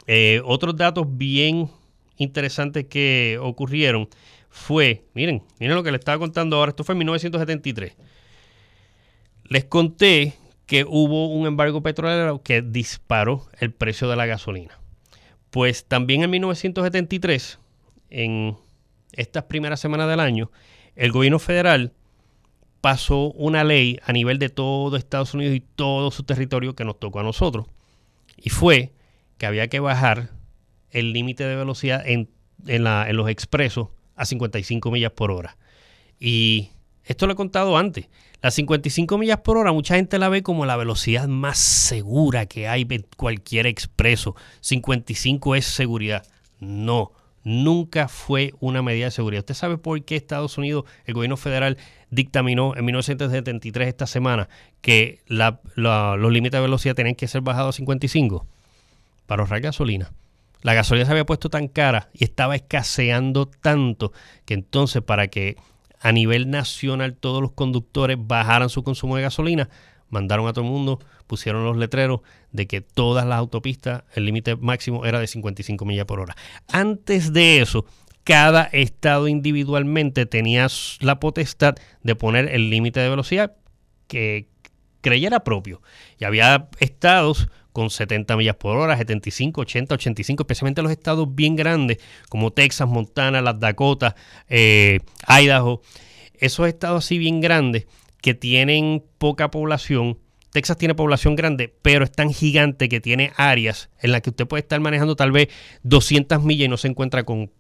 Eh, 0.07 0.43
otros 0.45 0.77
datos 0.77 1.07
bien 1.09 1.71
interesantes 2.17 2.87
que 2.87 3.39
ocurrieron 3.41 4.09
fue, 4.51 5.05
miren, 5.15 5.43
miren 5.59 5.77
lo 5.77 5.83
que 5.83 5.91
les 5.91 5.99
estaba 6.01 6.19
contando 6.19 6.57
ahora, 6.57 6.71
esto 6.71 6.85
fue 6.85 6.93
en 6.95 6.99
1973. 6.99 7.97
Les 9.45 9.65
conté 9.65 10.35
que 10.67 10.85
hubo 10.85 11.29
un 11.29 11.47
embargo 11.47 11.83
petrolero 11.83 12.43
que 12.43 12.63
disparó 12.63 13.47
el 13.61 13.73
precio 13.73 14.09
de 14.09 14.17
la 14.17 14.27
gasolina. 14.27 14.79
Pues 15.51 15.85
también 15.85 16.23
en 16.23 16.31
1973, 16.31 17.59
en 18.11 18.57
estas 19.13 19.45
primeras 19.45 19.81
semanas 19.81 20.09
del 20.09 20.21
año, 20.21 20.51
el 20.97 21.13
gobierno 21.13 21.39
federal 21.39 21.93
pasó 22.81 23.31
una 23.33 23.65
ley 23.65 23.99
a 24.05 24.13
nivel 24.13 24.39
de 24.39 24.51
todo 24.51 24.97
Estados 24.97 25.33
Unidos 25.33 25.55
y 25.57 25.61
todo 25.61 26.11
su 26.11 26.25
territorio 26.25 26.75
que 26.75 26.85
nos 26.85 26.99
tocó 26.99 27.21
a 27.21 27.23
nosotros. 27.23 27.67
Y 28.37 28.51
fue 28.51 28.93
que 29.39 29.47
había 29.47 29.69
que 29.69 29.81
bajar 29.81 30.31
el 30.91 31.13
límite 31.13 31.45
de 31.45 31.57
velocidad 31.57 32.03
en, 32.07 32.29
en, 32.67 32.85
los 33.17 33.29
expresos 33.29 33.89
a 34.17 34.25
55 34.25 34.91
millas 34.91 35.13
por 35.13 35.31
hora. 35.31 35.57
Y 36.21 36.71
esto 37.05 37.27
lo 37.27 37.33
he 37.33 37.37
contado 37.37 37.77
antes. 37.77 38.09
Las 38.45 38.53
55 38.57 39.17
millas 39.17 39.39
por 39.39 39.57
hora, 39.57 39.73
mucha 39.73 39.95
gente 39.97 40.19
la 40.19 40.29
ve 40.29 40.43
como 40.43 40.67
la 40.67 40.77
velocidad 40.77 41.29
más 41.29 41.57
segura 41.57 42.45
que 42.45 42.69
hay 42.69 42.87
en 42.91 43.07
cualquier 43.17 43.67
expreso. 43.67 44.37
55 44.61 45.55
es 45.55 45.65
seguridad. 45.65 46.27
No 46.61 47.13
nunca 47.43 48.07
fue 48.07 48.53
una 48.61 48.83
medida 48.83 49.07
de 49.07 49.13
seguridad. 49.13 49.41
¿Usted 49.41 49.55
sabe 49.55 49.79
por 49.79 50.05
qué 50.05 50.17
Estados 50.17 50.59
Unidos, 50.59 50.85
el 51.07 51.15
gobierno 51.15 51.39
federal, 51.39 51.79
dictaminó 52.11 52.77
en 52.77 52.85
1973, 52.85 53.89
esta 53.89 54.07
semana, 54.07 54.51
que 54.83 55.21
los 55.27 56.31
límites 56.31 56.59
de 56.59 56.61
velocidad 56.61 56.95
tenían 56.95 57.15
que 57.15 57.29
ser 57.29 57.41
bajados 57.41 57.75
a 57.75 57.79
55? 57.79 58.47
Para 59.25 59.41
ahorrar 59.43 59.63
gasolina. 59.63 60.13
La 60.61 60.75
gasolina 60.75 61.07
se 61.07 61.13
había 61.13 61.25
puesto 61.25 61.49
tan 61.49 61.67
cara 61.67 62.11
y 62.13 62.25
estaba 62.25 62.57
escaseando 62.57 63.47
tanto 63.47 64.13
que 64.45 64.53
entonces 64.53 65.01
para 65.01 65.29
que 65.29 65.57
a 66.05 66.13
nivel 66.13 66.51
nacional 66.51 67.15
todos 67.15 67.41
los 67.41 67.53
conductores 67.53 68.19
bajaran 68.21 68.69
su 68.69 68.85
consumo 68.85 69.17
de 69.17 69.23
gasolina, 69.23 69.71
mandaron 70.11 70.47
a 70.47 70.53
todo 70.53 70.63
el 70.63 70.71
mundo, 70.71 71.01
pusieron 71.27 71.65
los 71.65 71.79
letreros 71.79 72.21
de 72.53 72.67
que 72.67 72.83
todas 72.83 73.25
las 73.25 73.39
autopistas, 73.39 74.05
el 74.15 74.27
límite 74.27 74.55
máximo 74.55 75.07
era 75.07 75.19
de 75.19 75.27
55 75.27 75.83
millas 75.87 76.05
por 76.05 76.21
hora. 76.21 76.37
Antes 76.69 77.33
de 77.33 77.63
eso, 77.63 77.87
cada 78.23 78.65
estado 78.65 79.29
individualmente 79.29 80.27
tenía 80.27 80.67
la 81.01 81.21
potestad 81.21 81.77
de 82.03 82.15
poner 82.15 82.51
el 82.51 82.69
límite 82.69 83.01
de 83.01 83.09
velocidad 83.09 83.57
que 84.07 84.49
creyera 85.01 85.41
propio. 85.41 85.81
Y 86.19 86.25
había 86.25 86.69
estados 86.81 87.49
con 87.75 87.91
70 87.91 88.37
millas 88.37 88.55
por 88.55 88.77
hora, 88.77 88.97
75, 88.97 89.63
80, 89.63 89.97
85, 89.97 90.45
especialmente 90.45 90.81
los 90.81 90.93
estados 90.93 91.35
bien 91.35 91.57
grandes 91.57 91.99
como 92.29 92.53
Texas, 92.53 92.89
Montana, 92.89 93.43
las 93.43 93.59
Dakotas, 93.59 94.15
eh, 94.49 95.01
Idaho. 95.29 95.83
Esos 96.39 96.69
estados 96.69 97.05
así 97.05 97.19
bien 97.19 97.41
grandes 97.41 97.89
que 98.23 98.33
tienen 98.33 99.03
poca 99.19 99.51
población. 99.51 100.21
Texas 100.53 100.79
tiene 100.79 100.95
población 100.95 101.35
grande, 101.35 101.75
pero 101.83 102.05
es 102.05 102.13
tan 102.13 102.33
gigante 102.33 102.89
que 102.89 103.01
tiene 103.01 103.33
áreas 103.37 103.91
en 103.99 104.13
las 104.13 104.23
que 104.23 104.31
usted 104.31 104.47
puede 104.47 104.61
estar 104.61 104.79
manejando 104.79 105.17
tal 105.17 105.33
vez 105.33 105.49
200 105.83 106.45
millas 106.45 106.67
y 106.67 106.69
no 106.69 106.77
se 106.77 106.87
encuentra 106.87 107.25
con 107.25 107.51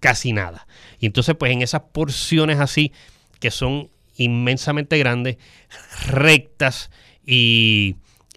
casi 0.00 0.32
nada. 0.32 0.66
Y 0.98 1.04
entonces, 1.04 1.36
pues 1.38 1.52
en 1.52 1.60
esas 1.60 1.82
porciones 1.92 2.58
así, 2.58 2.90
que 3.38 3.50
son 3.50 3.90
inmensamente 4.16 4.96
grandes, 4.96 5.36
rectas 6.06 6.90
y, 7.26 7.96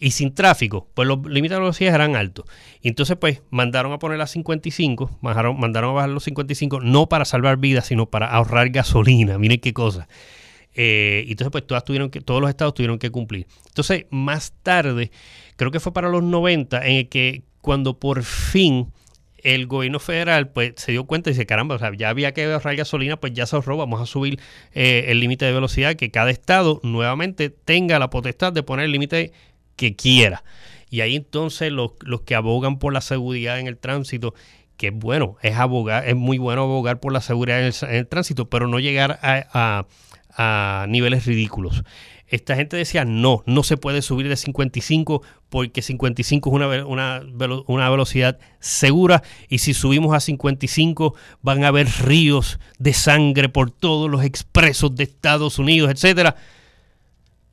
sin 0.10 0.34
tráfico, 0.34 0.90
pues 0.96 1.08
los 1.08 1.24
límites 1.28 1.58
de 1.58 1.60
velocidad 1.60 1.94
eran 1.94 2.16
altos. 2.16 2.46
Y 2.82 2.88
entonces, 2.88 3.18
pues 3.18 3.44
mandaron 3.52 3.94
a 3.94 4.00
poner 4.00 4.18
las 4.18 4.32
55, 4.32 5.20
mandaron, 5.22 5.60
mandaron 5.60 5.92
a 5.92 5.94
bajar 5.94 6.10
los 6.10 6.24
55, 6.24 6.80
no 6.80 7.08
para 7.08 7.24
salvar 7.24 7.58
vidas, 7.58 7.86
sino 7.86 8.08
para 8.08 8.26
ahorrar 8.26 8.70
gasolina. 8.70 9.38
Miren 9.38 9.60
qué 9.60 9.74
cosa. 9.74 10.08
Eh, 10.74 11.24
y 11.28 11.32
entonces, 11.32 11.52
pues 11.52 11.68
todas 11.68 11.86
tuvieron 11.86 12.10
que, 12.10 12.20
todos 12.20 12.42
los 12.42 12.50
estados 12.50 12.74
tuvieron 12.74 12.98
que 12.98 13.12
cumplir. 13.12 13.46
Entonces, 13.68 14.06
más 14.10 14.54
tarde, 14.64 15.12
creo 15.56 15.70
que 15.70 15.80
fue 15.80 15.94
para 15.94 16.10
los 16.10 16.24
90, 16.24 16.84
en 16.88 16.96
el 16.96 17.08
que 17.08 17.44
cuando 17.62 18.00
por 18.00 18.24
fin 18.24 18.88
el 19.44 19.68
gobierno 19.68 20.00
federal 20.00 20.50
pues 20.50 20.74
se 20.78 20.92
dio 20.92 21.06
cuenta 21.06 21.30
y 21.30 21.34
dice, 21.34 21.46
caramba, 21.46 21.76
o 21.76 21.80
sea, 21.80 21.92
ya 21.96 22.10
había 22.10 22.34
que 22.34 22.46
ahorrar 22.46 22.76
gasolina, 22.76 23.18
pues 23.18 23.34
ya 23.34 23.46
se 23.46 23.56
ahorró, 23.56 23.78
vamos 23.78 24.02
a 24.02 24.06
subir 24.06 24.40
eh, 24.74 25.06
el 25.08 25.20
límite 25.20 25.46
de 25.46 25.54
velocidad, 25.54 25.96
que 25.96 26.12
cada 26.12 26.30
estado 26.30 26.80
nuevamente 26.84 27.50
tenga 27.50 28.00
la 28.00 28.10
potestad 28.10 28.54
de 28.54 28.64
poner 28.64 28.86
el 28.86 28.92
límite 28.92 29.34
que 29.82 29.96
quiera. 29.96 30.44
Y 30.92 31.02
ahí 31.02 31.16
entonces 31.16 31.72
los, 31.72 31.94
que 32.24 32.36
abogan 32.36 32.78
por 32.78 32.94
la 32.94 33.02
seguridad 33.02 33.60
en 33.60 33.66
el 33.66 33.80
tránsito 33.80 34.36
que 34.78 34.88
es 34.88 34.94
bueno, 34.94 35.38
es 35.42 35.56
abogar, 35.58 36.08
es 36.08 36.16
muy 36.16 36.38
bueno 36.38 36.64
abogar 36.64 37.00
por 37.00 37.14
la 37.14 37.22
seguridad 37.22 37.60
en 37.60 37.96
el, 37.96 38.08
tránsito, 38.08 38.50
pero 38.50 38.68
no 38.68 38.80
llegar 38.80 39.20
a, 39.22 39.86
a 40.36 40.86
niveles 40.88 41.26
ridículos. 41.26 41.84
Esta 42.28 42.56
gente 42.56 42.78
decía, 42.78 43.06
no, 43.06 43.44
no 43.46 43.64
se 43.64 43.78
puede 43.78 44.02
subir 44.02 44.30
de 44.30 44.38
55 44.38 45.24
porque 45.50 45.82
55 45.82 46.50
es 46.50 46.56
una, 46.56 46.86
una, 46.86 47.22
una, 47.68 47.90
velocidad 47.90 48.40
segura 48.60 49.24
y 49.50 49.60
si 49.60 49.74
subimos 49.74 50.16
a 50.16 50.20
55 50.20 51.16
van 51.42 51.64
a 51.64 51.70
haber 51.70 51.88
ríos 52.04 52.60
de 52.80 52.94
sangre 52.94 53.50
por 53.50 53.72
todos 53.72 54.10
los 54.10 54.24
expresos 54.24 54.96
de 54.96 55.04
Estados 55.04 55.60
Unidos, 55.60 55.92
etcétera. 55.92 56.36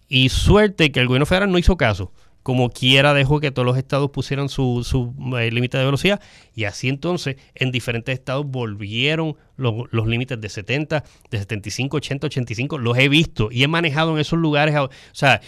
Y 0.08 0.30
suerte 0.30 0.90
que 0.90 1.00
el 1.00 1.06
gobierno 1.06 1.26
federal 1.26 1.50
no 1.50 1.58
hizo 1.58 1.76
caso 1.76 2.12
como 2.48 2.70
quiera 2.70 3.12
dejó 3.12 3.40
que 3.40 3.50
todos 3.50 3.66
los 3.66 3.76
estados 3.76 4.10
pusieran 4.10 4.48
su, 4.48 4.82
su 4.82 5.14
eh, 5.38 5.50
límite 5.50 5.76
de 5.76 5.84
velocidad 5.84 6.18
y 6.54 6.64
así 6.64 6.88
entonces 6.88 7.36
en 7.54 7.70
diferentes 7.70 8.14
estados 8.14 8.46
volvieron 8.46 9.36
los, 9.56 10.06
límites 10.06 10.40
de 10.40 10.48
70, 10.48 11.04
de 11.30 11.38
75, 11.38 11.98
80, 11.98 12.26
85. 12.26 12.78
Los 12.78 12.96
he 12.96 13.10
visto 13.10 13.50
y 13.52 13.64
he 13.64 13.68
manejado 13.68 14.14
en 14.14 14.20
esos 14.20 14.38
lugares. 14.38 14.74
O 14.76 14.88
sea, 15.12 15.42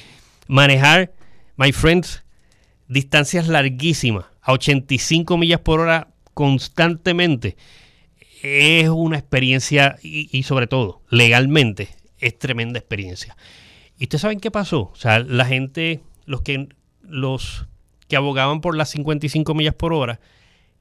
manejar, 0.47 1.15
my 1.57 1.73
friends, 1.73 2.23
distancias 2.87 3.49
larguísimas 3.49 4.27
a 4.43 4.53
85 4.53 5.39
millas 5.39 5.61
por 5.61 5.81
hora 5.81 6.09
constantemente 6.35 7.57
es 8.43 8.91
una 8.91 9.17
experiencia 9.17 9.97
y, 10.03 10.29
y 10.37 10.43
sobre 10.43 10.67
todo 10.67 11.01
legalmente 11.09 11.89
es 12.19 12.39
tremenda 12.39 12.79
experiencia. 12.79 13.39
¿Y 14.01 14.05
ustedes 14.05 14.23
saben 14.23 14.41
qué 14.41 14.51
pasó? 14.51 14.91
O 14.93 14.97
sea, 14.97 15.19
la 15.19 15.45
gente, 15.45 16.01
los 16.25 16.41
que 16.41 16.69
los 17.03 17.67
que 18.09 18.17
abogaban 18.17 18.63
por 18.63 18.75
las 18.75 18.89
55 18.89 19.55
millas 19.55 19.75
por 19.75 19.93
hora, 19.93 20.21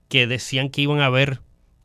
que 0.08 0.26
decían 0.26 0.70
que 0.70 0.82
iban 0.82 1.02
a 1.02 1.08
haber 1.08 1.42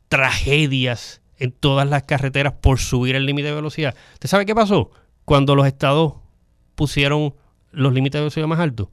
tragedias 0.07 1.21
en 1.37 1.51
todas 1.51 1.89
las 1.89 2.03
carreteras 2.03 2.53
por 2.53 2.79
subir 2.79 3.15
el 3.17 3.25
límite 3.25 3.49
de 3.49 3.55
velocidad. 3.55 3.95
¿Usted 4.13 4.29
sabe 4.29 4.45
qué 4.45 4.55
pasó? 4.55 4.91
Cuando 5.25 5.55
los 5.55 5.67
estados 5.67 6.13
pusieron 6.73 7.35
los 7.71 7.93
límites 7.93 8.19
de 8.19 8.21
velocidad 8.21 8.47
más 8.47 8.61
altos, 8.61 8.87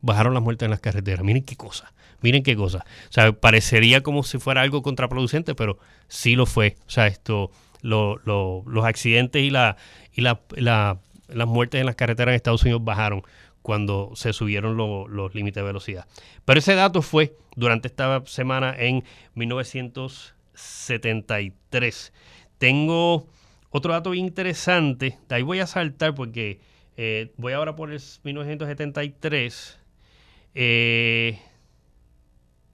bajaron 0.00 0.34
las 0.34 0.42
muertes 0.42 0.66
en 0.66 0.70
las 0.70 0.80
carreteras. 0.80 1.24
Miren 1.24 1.42
qué 1.42 1.56
cosa, 1.56 1.92
miren 2.20 2.44
qué 2.44 2.54
cosa. 2.54 2.84
O 3.08 3.12
sea, 3.12 3.32
parecería 3.32 4.04
como 4.04 4.22
si 4.22 4.38
fuera 4.38 4.60
algo 4.60 4.82
contraproducente, 4.82 5.56
pero 5.56 5.78
sí 6.06 6.36
lo 6.36 6.46
fue. 6.46 6.76
O 6.86 6.90
sea, 6.90 7.08
esto, 7.08 7.50
los 7.82 8.84
accidentes 8.84 9.42
y, 9.42 9.50
la, 9.50 9.76
y 10.14 10.20
la, 10.20 11.00
las 11.34 11.48
muertes 11.48 11.80
en 11.80 11.86
las 11.86 11.96
carreteras 11.96 12.32
en 12.32 12.36
Estados 12.36 12.62
Unidos 12.62 12.84
bajaron 12.84 13.22
cuando 13.62 14.12
se 14.14 14.32
subieron 14.32 14.76
los 14.76 15.34
límites 15.34 15.60
de 15.62 15.66
velocidad. 15.66 16.06
Pero 16.44 16.58
ese 16.58 16.74
dato 16.74 17.02
fue 17.02 17.36
durante 17.56 17.88
esta 17.88 18.24
semana 18.26 18.74
en 18.76 19.02
1973. 19.34 22.12
Tengo 22.58 23.26
otro 23.70 23.92
dato 23.92 24.12
interesante, 24.14 25.18
de 25.28 25.34
ahí 25.34 25.42
voy 25.42 25.58
a 25.60 25.66
saltar 25.66 26.14
porque 26.14 26.60
eh, 26.96 27.32
voy 27.36 27.52
ahora 27.54 27.74
por 27.76 27.92
el 27.92 28.00
1973. 28.24 29.78
Eh, 30.54 31.38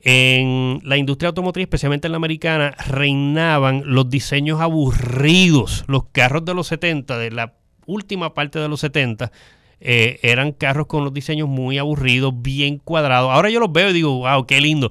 en 0.00 0.80
la 0.84 0.96
industria 0.96 1.28
automotriz, 1.28 1.64
especialmente 1.64 2.06
en 2.06 2.12
la 2.12 2.16
americana, 2.16 2.76
reinaban 2.86 3.82
los 3.86 4.08
diseños 4.08 4.60
aburridos. 4.60 5.84
Los 5.88 6.04
carros 6.12 6.44
de 6.44 6.54
los 6.54 6.68
70, 6.68 7.18
de 7.18 7.32
la 7.32 7.54
última 7.86 8.32
parte 8.32 8.58
de 8.58 8.68
los 8.68 8.80
70, 8.80 9.32
eh, 9.80 10.18
eran 10.22 10.52
carros 10.52 10.86
con 10.86 11.04
los 11.04 11.12
diseños 11.12 11.48
muy 11.48 11.78
aburridos, 11.78 12.32
bien 12.36 12.78
cuadrados. 12.78 13.30
Ahora 13.30 13.50
yo 13.50 13.60
los 13.60 13.72
veo 13.72 13.90
y 13.90 13.92
digo, 13.92 14.18
wow, 14.18 14.46
qué 14.46 14.60
lindo. 14.60 14.90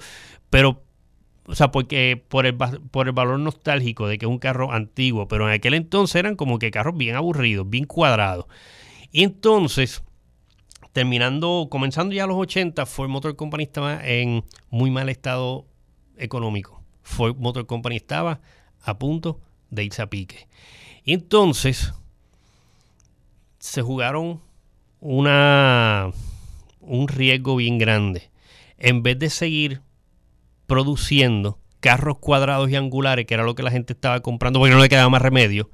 Pero, 0.49 0.83
o 1.47 1.55
sea, 1.55 1.71
porque 1.71 2.23
por 2.27 2.45
el, 2.45 2.55
por 2.55 3.07
el 3.07 3.13
valor 3.13 3.39
nostálgico 3.39 4.07
de 4.07 4.17
que 4.17 4.25
es 4.25 4.29
un 4.29 4.39
carro 4.39 4.71
antiguo, 4.71 5.27
pero 5.27 5.47
en 5.47 5.53
aquel 5.53 5.73
entonces 5.73 6.15
eran 6.15 6.35
como 6.35 6.59
que 6.59 6.71
carros 6.71 6.95
bien 6.97 7.15
aburridos, 7.15 7.69
bien 7.69 7.85
cuadrados. 7.85 8.45
Y 9.11 9.23
entonces 9.23 10.03
terminando, 10.95 11.67
comenzando 11.69 12.15
ya 12.15 12.25
los 12.25 12.37
80, 12.37 12.85
Ford 12.85 13.09
Motor 13.09 13.35
Company 13.35 13.63
estaba 13.63 13.99
en 14.07 14.45
muy 14.69 14.91
mal 14.91 15.09
estado 15.09 15.65
económico. 16.17 16.81
Ford 17.01 17.35
Motor 17.37 17.65
Company 17.65 17.97
estaba 17.97 18.39
a 18.81 18.97
punto 18.97 19.41
de 19.71 19.83
irse 19.83 20.01
a 20.01 20.09
pique. 20.09 20.47
Entonces 21.05 21.93
se 23.59 23.81
jugaron 23.81 24.41
una, 24.99 26.11
un 26.81 27.07
riesgo 27.07 27.55
bien 27.55 27.77
grande. 27.77 28.29
En 28.77 29.03
vez 29.03 29.17
de 29.19 29.29
seguir 29.29 29.81
produciendo 30.67 31.59
carros 31.79 32.17
cuadrados 32.19 32.69
y 32.69 32.75
angulares, 32.75 33.25
que 33.25 33.33
era 33.33 33.43
lo 33.43 33.55
que 33.55 33.63
la 33.63 33.71
gente 33.71 33.93
estaba 33.93 34.19
comprando 34.21 34.59
porque 34.59 34.73
no 34.73 34.81
le 34.81 34.89
quedaba 34.89 35.09
más 35.09 35.21
remedio, 35.21 35.69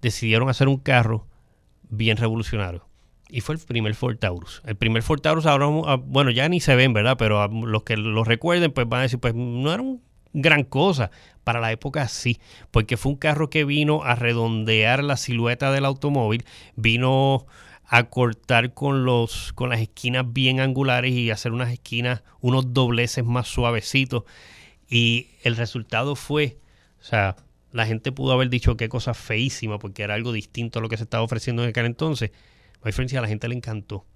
decidieron 0.00 0.48
hacer 0.48 0.68
un 0.68 0.78
carro 0.78 1.26
bien 1.88 2.16
revolucionario 2.16 2.90
y 3.30 3.40
fue 3.40 3.54
el 3.54 3.60
primer 3.60 3.94
Ford 3.94 4.18
Taurus. 4.18 4.62
El 4.66 4.76
primer 4.76 5.02
Ford 5.02 5.20
Taurus 5.20 5.46
ahora, 5.46 5.66
ah, 5.86 5.96
bueno, 6.02 6.30
ya 6.30 6.48
ni 6.48 6.60
se 6.60 6.74
ven, 6.74 6.92
¿verdad? 6.92 7.16
Pero 7.16 7.46
los 7.48 7.82
que 7.84 7.96
lo 7.96 8.24
recuerden, 8.24 8.72
pues 8.72 8.88
van 8.88 9.00
a 9.00 9.02
decir, 9.04 9.20
pues 9.20 9.34
no 9.34 9.72
era 9.72 9.82
un 9.82 10.02
gran 10.32 10.64
cosa. 10.64 11.10
Para 11.44 11.60
la 11.60 11.72
época 11.72 12.06
sí, 12.08 12.38
porque 12.70 12.96
fue 12.96 13.12
un 13.12 13.18
carro 13.18 13.50
que 13.50 13.64
vino 13.64 14.02
a 14.04 14.14
redondear 14.14 15.02
la 15.02 15.16
silueta 15.16 15.72
del 15.72 15.84
automóvil, 15.84 16.44
vino 16.76 17.46
a 17.92 18.04
cortar 18.04 18.72
con 18.72 19.04
los 19.04 19.52
con 19.52 19.70
las 19.70 19.80
esquinas 19.80 20.24
bien 20.32 20.60
angulares 20.60 21.12
y 21.12 21.30
hacer 21.30 21.50
unas 21.50 21.72
esquinas, 21.72 22.22
unos 22.40 22.72
dobleces 22.72 23.24
más 23.24 23.48
suavecitos. 23.48 24.22
Y 24.88 25.28
el 25.42 25.56
resultado 25.56 26.14
fue, 26.14 26.58
o 27.00 27.04
sea, 27.04 27.36
la 27.72 27.86
gente 27.86 28.12
pudo 28.12 28.32
haber 28.32 28.48
dicho 28.48 28.76
qué 28.76 28.88
cosa 28.88 29.12
feísima, 29.12 29.80
porque 29.80 30.04
era 30.04 30.14
algo 30.14 30.32
distinto 30.32 30.78
a 30.78 30.82
lo 30.82 30.88
que 30.88 30.96
se 30.96 31.02
estaba 31.02 31.24
ofreciendo 31.24 31.64
en 31.64 31.70
aquel 31.70 31.86
entonces 31.86 32.30
diferencia 32.84 33.18
a 33.18 33.22
la 33.22 33.28
gente 33.28 33.48
le 33.48 33.56
encantó. 33.56 34.06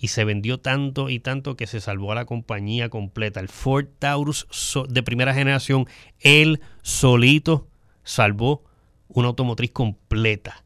Y 0.00 0.08
se 0.08 0.24
vendió 0.24 0.58
tanto 0.58 1.10
y 1.10 1.18
tanto 1.18 1.56
que 1.56 1.66
se 1.66 1.80
salvó 1.80 2.12
a 2.12 2.14
la 2.14 2.24
compañía 2.24 2.88
completa. 2.88 3.40
El 3.40 3.48
Ford 3.48 3.86
Taurus 3.98 4.46
de 4.88 5.02
primera 5.02 5.34
generación, 5.34 5.86
él 6.20 6.60
solito 6.82 7.68
salvó 8.04 8.64
una 9.08 9.28
automotriz 9.28 9.72
completa. 9.72 10.64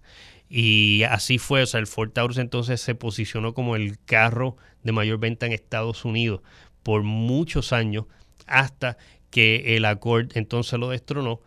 Y 0.55 1.05
así 1.05 1.39
fue, 1.39 1.63
o 1.63 1.67
sea, 1.67 1.81
el 1.81 1.87
Ford 1.87 2.11
Taurus 2.11 2.37
entonces 2.37 2.79
se 2.83 2.95
posicionó 2.95 3.55
como 3.55 3.75
el 3.75 3.99
carro 4.05 4.59
de 4.83 4.93
mayor 4.93 5.19
venta 5.19 5.47
en 5.47 5.53
Estados 5.53 6.05
Unidos 6.05 6.43
por 6.83 7.05
muchos 7.05 7.73
años 7.73 8.05
hasta 8.47 8.99
que 9.31 9.79
el 9.79 9.87
Accord 9.87 10.33
entonces 10.35 10.79
lo 10.79 10.91
destronó 10.91 11.41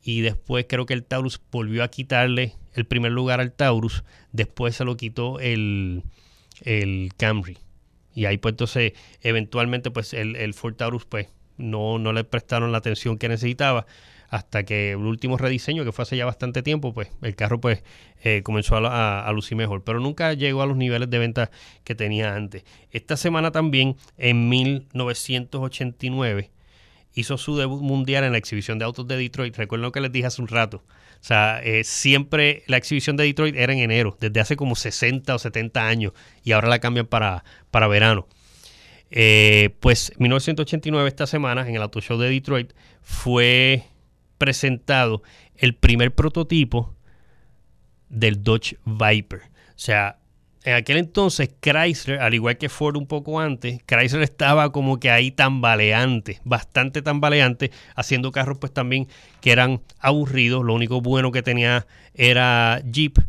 y 0.00 0.20
después 0.20 0.66
creo 0.68 0.86
que 0.86 0.94
el 0.94 1.02
Taurus 1.02 1.40
volvió 1.50 1.82
a 1.82 1.88
quitarle 1.88 2.54
el 2.72 2.84
primer 2.84 3.10
lugar 3.10 3.40
al 3.40 3.50
Taurus, 3.50 4.04
después 4.30 4.76
se 4.76 4.84
lo 4.84 4.96
quitó 4.96 5.40
el, 5.40 6.04
Camry. 7.16 7.58
Y 8.14 8.26
ahí 8.26 8.38
pues 8.38 8.52
entonces 8.52 8.92
eventualmente 9.22 9.90
pues 9.90 10.14
el, 10.14 10.36
el 10.36 10.54
Ford 10.54 10.76
Taurus 10.76 11.04
pues 11.04 11.26
no, 11.56 11.98
no 11.98 12.12
le 12.12 12.22
prestaron 12.22 12.70
la 12.70 12.78
atención 12.78 13.18
que 13.18 13.28
necesitaba 13.28 13.86
hasta 14.32 14.64
que 14.64 14.92
el 14.92 14.96
último 14.96 15.36
rediseño, 15.36 15.84
que 15.84 15.92
fue 15.92 16.04
hace 16.04 16.16
ya 16.16 16.24
bastante 16.24 16.62
tiempo, 16.62 16.94
pues 16.94 17.10
el 17.20 17.36
carro 17.36 17.60
pues 17.60 17.84
eh, 18.24 18.40
comenzó 18.42 18.76
a, 18.76 19.28
a, 19.28 19.32
lucir 19.32 19.58
mejor, 19.58 19.84
pero 19.84 20.00
nunca 20.00 20.32
llegó 20.32 20.62
a 20.62 20.66
los 20.66 20.74
niveles 20.74 21.10
de 21.10 21.18
venta 21.18 21.50
que 21.84 21.94
tenía 21.94 22.34
antes. 22.34 22.64
Esta 22.92 23.18
semana 23.18 23.52
también, 23.52 23.96
en 24.16 24.48
1989, 24.48 26.50
hizo 27.12 27.36
su 27.36 27.58
debut 27.58 27.82
mundial 27.82 28.24
en 28.24 28.32
la 28.32 28.38
exhibición 28.38 28.78
de 28.78 28.86
autos 28.86 29.06
de 29.06 29.18
Detroit. 29.18 29.54
Recuerdo 29.54 29.82
lo 29.82 29.92
que 29.92 30.00
les 30.00 30.10
dije 30.10 30.28
hace 30.28 30.40
un 30.40 30.48
rato. 30.48 30.78
O 30.78 31.24
sea, 31.24 31.60
eh, 31.62 31.84
siempre 31.84 32.62
la 32.68 32.78
exhibición 32.78 33.18
de 33.18 33.24
Detroit 33.24 33.54
era 33.54 33.74
en 33.74 33.80
enero, 33.80 34.16
desde 34.18 34.40
hace 34.40 34.56
como 34.56 34.76
60 34.76 35.34
o 35.34 35.38
70 35.38 35.86
años, 35.86 36.14
y 36.42 36.52
ahora 36.52 36.68
la 36.68 36.78
cambian 36.78 37.06
para, 37.06 37.44
para 37.70 37.86
verano. 37.86 38.26
Eh, 39.10 39.76
pues 39.80 40.14
1989, 40.16 41.06
esta 41.06 41.26
semana, 41.26 41.68
en 41.68 41.76
el 41.76 41.82
Auto 41.82 42.00
Show 42.00 42.18
de 42.18 42.30
Detroit, 42.30 42.72
fue 43.02 43.91
presentado 44.42 45.22
el 45.54 45.76
primer 45.76 46.12
prototipo 46.12 46.96
del 48.08 48.42
Dodge 48.42 48.76
Viper. 48.84 49.40
O 49.40 49.78
sea, 49.78 50.18
en 50.64 50.74
aquel 50.74 50.96
entonces 50.96 51.48
Chrysler, 51.60 52.18
al 52.18 52.34
igual 52.34 52.58
que 52.58 52.68
Ford 52.68 52.96
un 52.96 53.06
poco 53.06 53.38
antes, 53.38 53.78
Chrysler 53.86 54.24
estaba 54.24 54.72
como 54.72 54.98
que 54.98 55.12
ahí 55.12 55.30
tambaleante, 55.30 56.40
bastante 56.42 57.02
tambaleante, 57.02 57.70
haciendo 57.94 58.32
carros 58.32 58.58
pues 58.58 58.74
también 58.74 59.06
que 59.40 59.52
eran 59.52 59.80
aburridos, 60.00 60.64
lo 60.64 60.74
único 60.74 61.00
bueno 61.00 61.30
que 61.30 61.44
tenía 61.44 61.86
era 62.12 62.82
Jeep. 62.84 63.20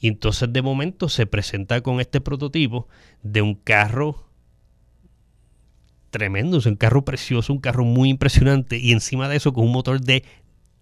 Y 0.00 0.08
entonces 0.08 0.52
de 0.52 0.62
momento 0.62 1.08
se 1.08 1.26
presenta 1.26 1.80
con 1.80 2.00
este 2.00 2.20
prototipo 2.20 2.88
de 3.22 3.40
un 3.40 3.54
carro 3.54 4.26
tremendo, 6.14 6.58
es 6.58 6.66
un 6.66 6.76
carro 6.76 7.04
precioso, 7.04 7.52
un 7.52 7.58
carro 7.58 7.84
muy 7.84 8.08
impresionante 8.08 8.78
y 8.78 8.92
encima 8.92 9.28
de 9.28 9.34
eso 9.34 9.52
con 9.52 9.64
un 9.64 9.72
motor 9.72 10.00
de 10.00 10.22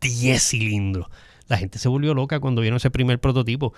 10 0.03 0.43
cilindros. 0.43 1.07
La 1.49 1.57
gente 1.57 1.79
se 1.79 1.89
volvió 1.89 2.13
loca 2.13 2.39
cuando 2.39 2.61
vieron 2.61 2.77
ese 2.77 2.91
primer 2.91 3.19
prototipo. 3.19 3.73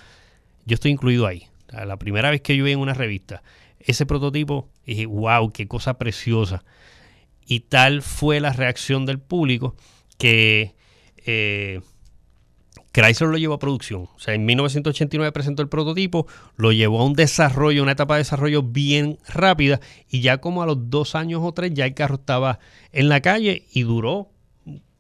Yo 0.67 0.75
estoy 0.75 0.91
incluido 0.91 1.29
ahí 1.29 1.47
la 1.69 1.97
primera 1.97 2.31
vez 2.31 2.41
que 2.41 2.57
yo 2.57 2.65
vi 2.65 2.73
en 2.73 2.81
una 2.81 2.95
revista 2.95 3.43
ese 3.79 4.05
prototipo, 4.05 4.69
dije, 4.85 5.07
wow, 5.07 5.53
qué 5.53 5.69
cosa 5.69 5.99
preciosa. 5.99 6.65
Y 7.47 7.61
tal 7.61 8.03
fue 8.03 8.41
la 8.41 8.53
reacción 8.53 9.07
del 9.07 9.21
público 9.21 9.77
que 10.19 10.75
eh, 11.27 11.81
Chrysler 12.95 13.29
lo 13.29 13.37
llevó 13.37 13.55
a 13.55 13.59
producción. 13.59 14.09
O 14.15 14.19
sea, 14.19 14.35
en 14.35 14.47
1989 14.47 15.33
presentó 15.33 15.63
el 15.63 15.69
prototipo, 15.69 16.27
lo 16.57 16.73
llevó 16.73 17.01
a 17.01 17.05
un 17.05 17.15
desarrollo, 17.15 17.83
una 17.83 17.93
etapa 17.93 18.15
de 18.15 18.21
desarrollo 18.21 18.63
bien 18.63 19.19
rápida, 19.29 19.81
y 20.09 20.21
ya 20.21 20.39
como 20.39 20.63
a 20.63 20.67
los 20.67 20.91
dos 20.91 21.15
años 21.15 21.41
o 21.43 21.53
tres 21.53 21.75
ya 21.75 21.87
el 21.87 21.95
carro 21.95 22.15
estaba 22.15 22.61
en 22.93 23.09
la 23.09 23.21
calle 23.21 23.65
y 23.73 23.83
duró, 23.83 24.31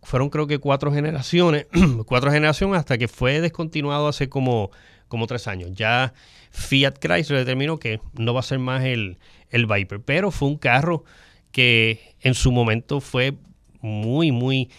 fueron 0.02 0.28
creo 0.28 0.46
que 0.46 0.58
cuatro 0.58 0.92
generaciones, 0.92 1.68
cuatro 2.06 2.30
generaciones 2.32 2.78
hasta 2.78 2.98
que 2.98 3.08
fue 3.08 3.40
descontinuado 3.40 4.08
hace 4.08 4.28
como 4.28 4.70
como 5.08 5.28
tres 5.28 5.46
años. 5.46 5.70
Ya 5.74 6.12
Fiat 6.50 6.98
Chrysler 6.98 7.38
determinó 7.38 7.78
que 7.78 8.00
no 8.14 8.34
va 8.34 8.40
a 8.40 8.42
ser 8.42 8.58
más 8.58 8.84
el, 8.84 9.18
el 9.50 9.66
Viper, 9.66 10.00
pero 10.00 10.32
fue 10.32 10.48
un 10.48 10.56
carro 10.56 11.04
que 11.52 12.16
en 12.20 12.34
su 12.34 12.50
momento 12.50 13.00
fue 13.00 13.34
muy, 13.80 14.32
muy 14.32 14.70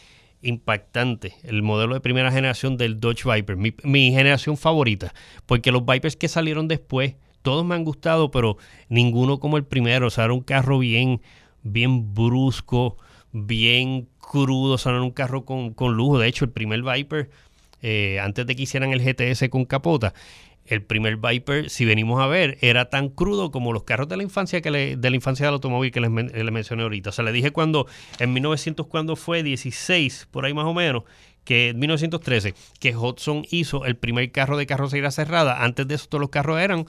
impactante. 0.45 1.35
El 1.43 1.63
modelo 1.63 1.93
de 1.93 2.01
primera 2.01 2.31
generación 2.31 2.77
del 2.77 2.99
Dodge 2.99 3.23
Viper, 3.25 3.57
mi, 3.57 4.11
generación 4.11 4.57
favorita, 4.57 5.13
porque 5.45 5.71
los 5.71 5.85
Vipers 5.85 6.15
que 6.15 6.27
salieron 6.27 6.67
después, 6.67 7.15
todos 7.41 7.65
me 7.65 7.75
han 7.75 7.83
gustado, 7.83 8.31
pero 8.31 8.57
ninguno 8.89 9.39
como 9.39 9.57
el 9.57 9.65
primero. 9.65 10.07
O 10.07 10.09
sea, 10.09 10.25
era 10.25 10.33
un 10.33 10.41
carro 10.41 10.79
bien, 10.79 11.21
bien 11.63 12.13
brusco, 12.13 12.97
bien 13.31 14.07
crudo, 14.19 14.75
o 14.75 14.77
sea, 14.77 14.93
era 14.93 15.01
un 15.01 15.11
carro 15.11 15.45
con, 15.45 15.73
con 15.73 15.95
lujo. 15.95 16.19
De 16.19 16.27
hecho, 16.27 16.45
el 16.45 16.51
primer 16.51 16.81
Viper, 16.81 17.29
eh, 17.81 18.19
antes 18.19 18.47
de 18.47 18.55
que 18.55 18.63
hicieran 18.63 18.93
el 18.93 19.01
GTS 19.01 19.49
con 19.49 19.65
capota, 19.65 20.13
el 20.65 20.81
primer 20.81 21.17
Viper, 21.17 21.69
si 21.69 21.85
venimos 21.85 22.21
a 22.21 22.27
ver, 22.27 22.57
era 22.61 22.89
tan 22.89 23.09
crudo 23.09 23.51
como 23.51 23.71
los 23.73 23.83
carros 23.83 24.07
de 24.07 24.17
la 24.17 24.23
infancia 24.23 24.61
que 24.61 24.71
de 24.71 25.09
la 25.09 25.15
infancia 25.15 25.45
del 25.45 25.53
automóvil 25.53 25.91
que 25.91 26.01
les, 26.01 26.09
mencioné 26.09 26.83
ahorita. 26.83 27.11
O 27.11 27.13
sea, 27.13 27.23
le 27.23 27.31
dije 27.31 27.51
cuando, 27.51 27.87
en 28.19 28.33
1900, 28.33 28.87
cuando 28.87 29.15
fue 29.15 29.43
16, 29.43 30.27
por 30.31 30.45
ahí 30.45 30.53
más 30.53 30.65
o 30.65 30.73
menos, 30.73 31.03
que 31.43 31.69
en 31.69 31.79
1913, 31.79 32.55
que 32.79 32.95
Hudson 32.95 33.45
hizo 33.51 33.85
el 33.85 33.95
primer 33.95 34.31
carro 34.31 34.57
de 34.57 34.65
carrocería 34.65 35.11
cerrada. 35.11 35.63
Antes 35.63 35.87
de 35.87 35.95
eso, 35.95 36.07
todos 36.09 36.21
los 36.21 36.29
carros 36.29 36.59
eran 36.59 36.87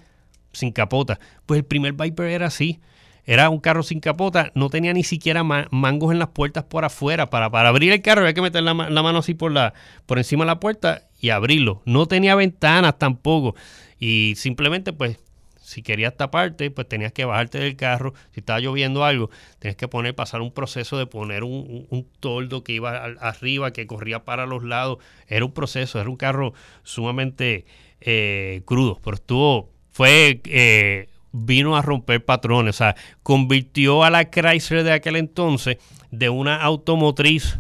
sin 0.53 0.73
capota. 0.73 1.21
Pues 1.45 1.59
el 1.59 1.65
primer 1.65 1.93
Viper 1.93 2.27
era 2.31 2.47
así. 2.47 2.81
Era 3.27 3.51
un 3.51 3.59
carro 3.59 3.83
sin 3.83 3.99
capota, 3.99 4.53
no 4.55 4.71
tenía 4.71 4.93
ni 4.93 5.03
siquiera 5.03 5.43
mangos 5.43 6.13
en 6.13 6.21
las 6.21 6.29
puertas 6.29 6.65
por 6.65 6.85
afuera. 6.85 7.29
Para, 7.29 7.51
para 7.51 7.69
abrir 7.71 7.93
el 7.93 8.01
carro 8.01 8.21
había 8.21 8.35
que 8.35 8.43
meter 8.43 8.63
la, 8.63 8.73
mano 8.73 9.19
así 9.19 9.35
por, 9.35 9.51
la, 9.51 9.75
por 10.07 10.19
encima 10.19 10.45
de 10.45 10.47
la 10.47 10.61
puerta 10.61 11.09
y 11.21 11.31
abrirlo. 11.31 11.83
No 11.85 12.07
tenía 12.07 12.37
ventanas 12.37 12.99
tampoco. 12.99 13.57
Y 13.99 14.35
simplemente, 14.37 14.93
pues, 14.93 15.19
si 15.67 15.83
querías 15.83 16.17
taparte, 16.17 16.71
pues 16.71 16.89
tenías 16.89 17.13
que 17.13 17.25
bajarte 17.25 17.59
del 17.59 17.75
carro. 17.75 18.15
Si 18.31 18.39
estaba 18.39 18.61
lloviendo 18.61 19.05
algo, 19.05 19.31
tenías 19.59 19.75
que 19.75 19.89
poner, 19.89 20.15
pasar 20.15 20.41
un 20.41 20.53
proceso 20.53 20.97
de 20.97 21.07
poner 21.07 21.43
un, 21.43 21.89
un, 21.91 22.07
toldo 22.21 22.63
que 22.63 22.75
iba 22.75 22.95
arriba, 23.05 23.73
que 23.73 23.89
corría 23.89 24.25
para 24.25 24.47
los 24.47 24.63
lados. 24.63 24.99
Era 25.27 25.45
un 25.45 25.53
proceso, 25.53 26.01
era 26.01 26.09
un 26.09 26.17
carro 26.17 26.55
sumamente 26.85 27.67
eh, 28.01 28.63
crudo. 28.65 29.01
Pero 29.03 29.17
estuvo, 29.17 29.73
fue 29.91 30.41
eh, 30.45 31.09
vino 31.45 31.77
a 31.77 31.83
romper 31.83 32.25
patrones, 32.25 32.77
o 32.77 32.79
sea, 32.79 32.97
convirtió 33.23 34.05
a 34.05 34.11
la 34.11 34.31
Chrysler 34.31 34.85
de 34.85 34.93
aquel 34.93 35.17
entonces 35.17 35.79
de 36.11 36.29
una 36.29 36.63
automotriz 36.63 37.59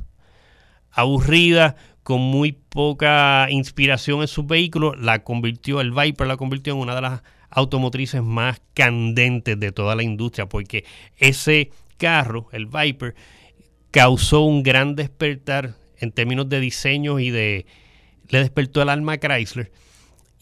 aburrida, 0.91 1.77
con 2.03 2.21
muy 2.21 2.53
poca 2.53 3.49
inspiración 3.51 4.21
en 4.21 4.29
sus 4.29 4.47
vehículos, 4.47 4.97
la 5.01 5.25
convirtió, 5.25 5.81
el 5.81 5.91
Viper 5.91 6.29
la 6.29 6.37
convirtió 6.37 6.73
en 6.73 6.79
una 6.79 6.95
de 6.95 7.01
las 7.01 7.23
automotrices 7.51 8.23
más 8.23 8.63
candentes 8.75 9.59
de 9.59 9.73
toda 9.73 9.97
la 9.97 10.05
industria, 10.05 10.47
porque 10.47 10.85
ese 11.17 11.71
carro, 11.97 12.49
el 12.53 12.67
Viper, 12.67 13.17
causó 13.91 14.43
un 14.43 14.63
gran 14.63 14.95
despertar 14.95 15.75
en 15.99 16.13
términos 16.13 16.49
de 16.49 16.61
diseño 16.61 17.19
y 17.19 17.31
de... 17.31 17.67
le 18.29 18.39
despertó 18.39 18.83
el 18.83 18.89
alma 18.89 19.15
a 19.15 19.19
Chrysler 19.19 19.73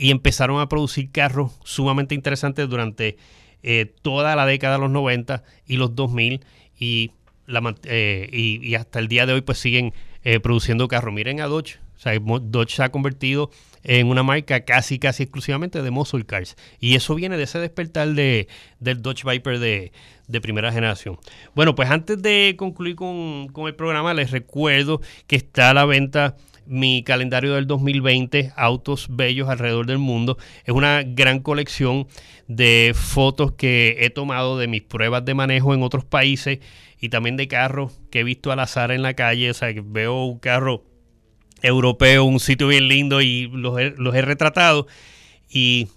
y 0.05 0.11
empezaron 0.11 0.61
a 0.61 0.69
producir 0.69 1.11
carros 1.11 1.53
sumamente 1.65 2.15
interesantes 2.15 2.69
durante 2.69 3.17
eh, 3.63 3.91
toda 4.03 4.37
la 4.37 4.45
década 4.45 4.75
de 4.75 4.81
los 4.81 4.91
90 4.91 5.43
y 5.67 5.79
los 5.79 5.95
2000 5.95 6.45
y, 6.79 7.13
la, 7.47 7.75
eh, 7.85 8.29
y, 8.31 8.75
hasta 8.75 8.99
el 8.99 9.09
día 9.09 9.25
de 9.25 9.33
hoy 9.33 9.41
pues 9.41 9.57
siguen 9.57 9.95
eh, 10.23 10.41
produciendo 10.41 10.89
carros. 10.89 11.15
Miren 11.15 11.41
a 11.41 11.47
Dodge, 11.47 11.79
o 11.97 11.99
sea, 11.99 12.13
Dodge 12.21 12.75
se 12.75 12.83
ha 12.83 12.91
convertido 12.91 13.51
en 13.83 14.09
una 14.09 14.23
marca 14.23 14.67
casi 14.67 14.99
casi 14.99 15.23
exclusivamente 15.23 15.81
de 15.81 15.91
muscle 15.91 16.27
cars 16.27 16.55
y 16.81 16.97
eso 16.97 17.15
viene 17.15 17.39
de 17.39 17.45
ese 17.45 17.59
despertar 17.59 18.09
de, 18.09 18.47
del 18.81 19.01
Dodge 19.01 19.25
Viper 19.25 19.59
de, 19.59 19.91
de 20.29 20.41
primera 20.43 20.71
generación. 20.71 21.19
Bueno, 21.55 21.75
pues 21.75 21.89
antes 21.89 22.21
de 22.21 22.57
concluir 22.59 22.95
con, 22.95 23.49
con 23.49 23.69
el 23.69 23.75
programa 23.75 24.13
les 24.13 24.33
recuerdo 24.33 25.01
que 25.27 25.37
está 25.37 25.71
a 25.71 25.75
la 25.75 25.87
venta 25.87 26.37
mi 26.67 27.03
calendario 27.03 27.55
del 27.55 27.67
2020, 27.67 28.53
Autos 28.57 29.07
Bellos 29.11 29.49
alrededor 29.49 29.87
del 29.87 29.99
mundo. 29.99 30.39
Es 30.65 30.75
una 30.75 31.03
gran 31.03 31.41
colección 31.41 32.07
de 32.49 32.93
fotos 32.95 33.53
que 33.53 33.97
he 34.01 34.11
tomado 34.11 34.59
de 34.59 34.69
mis 34.69 34.83
pruebas 34.83 35.25
de 35.25 35.35
manejo 35.35 35.75
en 35.75 35.83
otros 35.83 36.05
países 36.05 36.59
y 37.01 37.09
también 37.09 37.37
de 37.37 37.49
carros 37.49 38.01
que 38.11 38.21
he 38.21 38.25
visto 38.25 38.53
al 38.53 38.61
azar 38.61 38.91
en 38.91 39.03
la 39.03 39.15
calle. 39.15 39.51
O 39.51 39.55
sea, 39.55 39.73
que 39.75 39.83
veo 39.85 40.25
un 40.25 40.39
carro 40.39 40.85
europeo, 41.63 42.25
un 42.25 42.41
sitio 42.41 42.69
bien 42.69 42.89
lindo 42.89 43.21
y 43.21 43.49
los 43.49 43.79
he, 43.79 44.23
retratado. 44.23 44.87
Y 45.51 45.89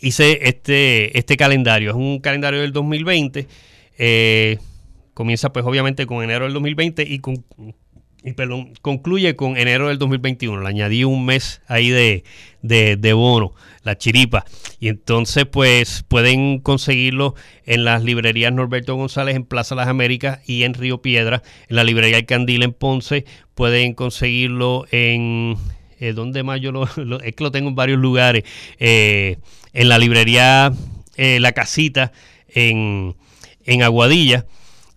hice 0.00 0.40
este, 0.48 1.18
este 1.18 1.36
calendario. 1.36 1.90
Es 1.90 1.96
un 1.96 2.20
calendario 2.20 2.60
del 2.60 2.72
2020. 2.72 3.46
Eh, 3.98 4.58
comienza 5.14 5.52
pues 5.52 5.64
obviamente 5.64 6.06
con 6.06 6.22
enero 6.22 6.44
del 6.44 6.54
2020 6.54 7.02
y 7.02 7.20
con 7.20 7.44
y 8.24 8.32
perdón, 8.32 8.72
concluye 8.80 9.36
con 9.36 9.58
enero 9.58 9.88
del 9.88 9.98
2021. 9.98 10.62
Le 10.62 10.68
añadí 10.68 11.04
un 11.04 11.26
mes 11.26 11.60
ahí 11.68 11.90
de, 11.90 12.24
de, 12.62 13.12
bono, 13.12 13.52
la 13.82 13.98
chiripa. 13.98 14.46
Y 14.80 14.88
entonces, 14.88 15.44
pues 15.44 16.04
pueden 16.08 16.58
conseguirlo 16.60 17.34
en 17.66 17.84
las 17.84 18.02
librerías 18.02 18.50
Norberto 18.50 18.94
González 18.94 19.36
en 19.36 19.44
Plaza 19.44 19.74
Las 19.74 19.88
Américas 19.88 20.40
y 20.46 20.62
en 20.62 20.72
Río 20.72 21.02
Piedra, 21.02 21.42
en 21.68 21.76
la 21.76 21.84
librería 21.84 22.16
El 22.16 22.24
Candil 22.24 22.62
en 22.62 22.72
Ponce. 22.72 23.26
Pueden 23.54 23.92
conseguirlo 23.92 24.86
en. 24.90 25.56
Eh, 26.00 26.14
¿Dónde 26.14 26.42
más 26.42 26.62
yo 26.62 26.72
lo, 26.96 27.20
Es 27.20 27.34
que 27.34 27.44
lo 27.44 27.52
tengo 27.52 27.68
en 27.68 27.74
varios 27.74 27.98
lugares. 27.98 28.44
Eh, 28.78 29.36
en 29.74 29.90
la 29.90 29.98
librería 29.98 30.72
eh, 31.16 31.40
La 31.40 31.52
Casita 31.52 32.10
en, 32.48 33.16
en 33.66 33.82
Aguadilla. 33.82 34.46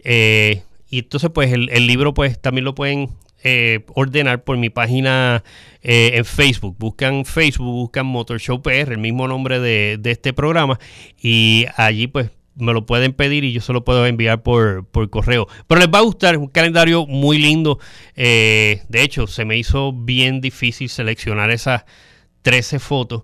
Eh, 0.09 0.61
y 0.89 0.99
entonces, 0.99 1.29
pues 1.33 1.51
el, 1.51 1.88
libro, 1.88 2.13
pues 2.13 2.39
también 2.39 2.65
lo 2.65 2.75
pueden 2.75 3.09
eh, 3.43 3.85
ordenar 3.93 4.43
por 4.43 4.57
mi 4.57 4.69
página 4.69 5.43
eh, 5.81 6.11
en 6.13 6.25
Facebook. 6.25 6.75
Buscan 6.79 7.25
Facebook, 7.25 7.67
buscan 7.67 8.05
Motor 8.05 8.39
Show 8.39 8.61
PR, 8.61 8.93
el 8.93 8.97
mismo 8.97 9.27
nombre 9.27 9.59
de, 9.59 9.99
este 10.05 10.33
programa. 10.33 10.79
Y 11.21 11.65
allí, 11.75 12.07
pues, 12.07 12.31
me 12.55 12.73
lo 12.73 12.85
pueden 12.85 13.13
pedir 13.13 13.43
y 13.43 13.51
yo 13.51 13.61
se 13.61 13.73
lo 13.73 13.83
puedo 13.83 14.05
enviar 14.05 14.41
por, 14.43 14.85
por 14.85 15.09
correo. 15.09 15.47
Pero 15.67 15.81
les 15.81 15.89
va 15.89 15.99
a 15.99 16.03
gustar, 16.03 16.38
un 16.38 16.47
calendario 16.47 17.05
muy 17.05 17.38
lindo. 17.38 17.79
Eh, 18.15 18.81
de 18.88 19.03
hecho, 19.03 19.27
se 19.27 19.45
me 19.45 19.57
hizo 19.57 19.91
bien 19.93 20.41
difícil 20.41 20.89
seleccionar 20.89 21.51
esas 21.51 21.83
13 22.43 22.79
fotos 22.79 23.23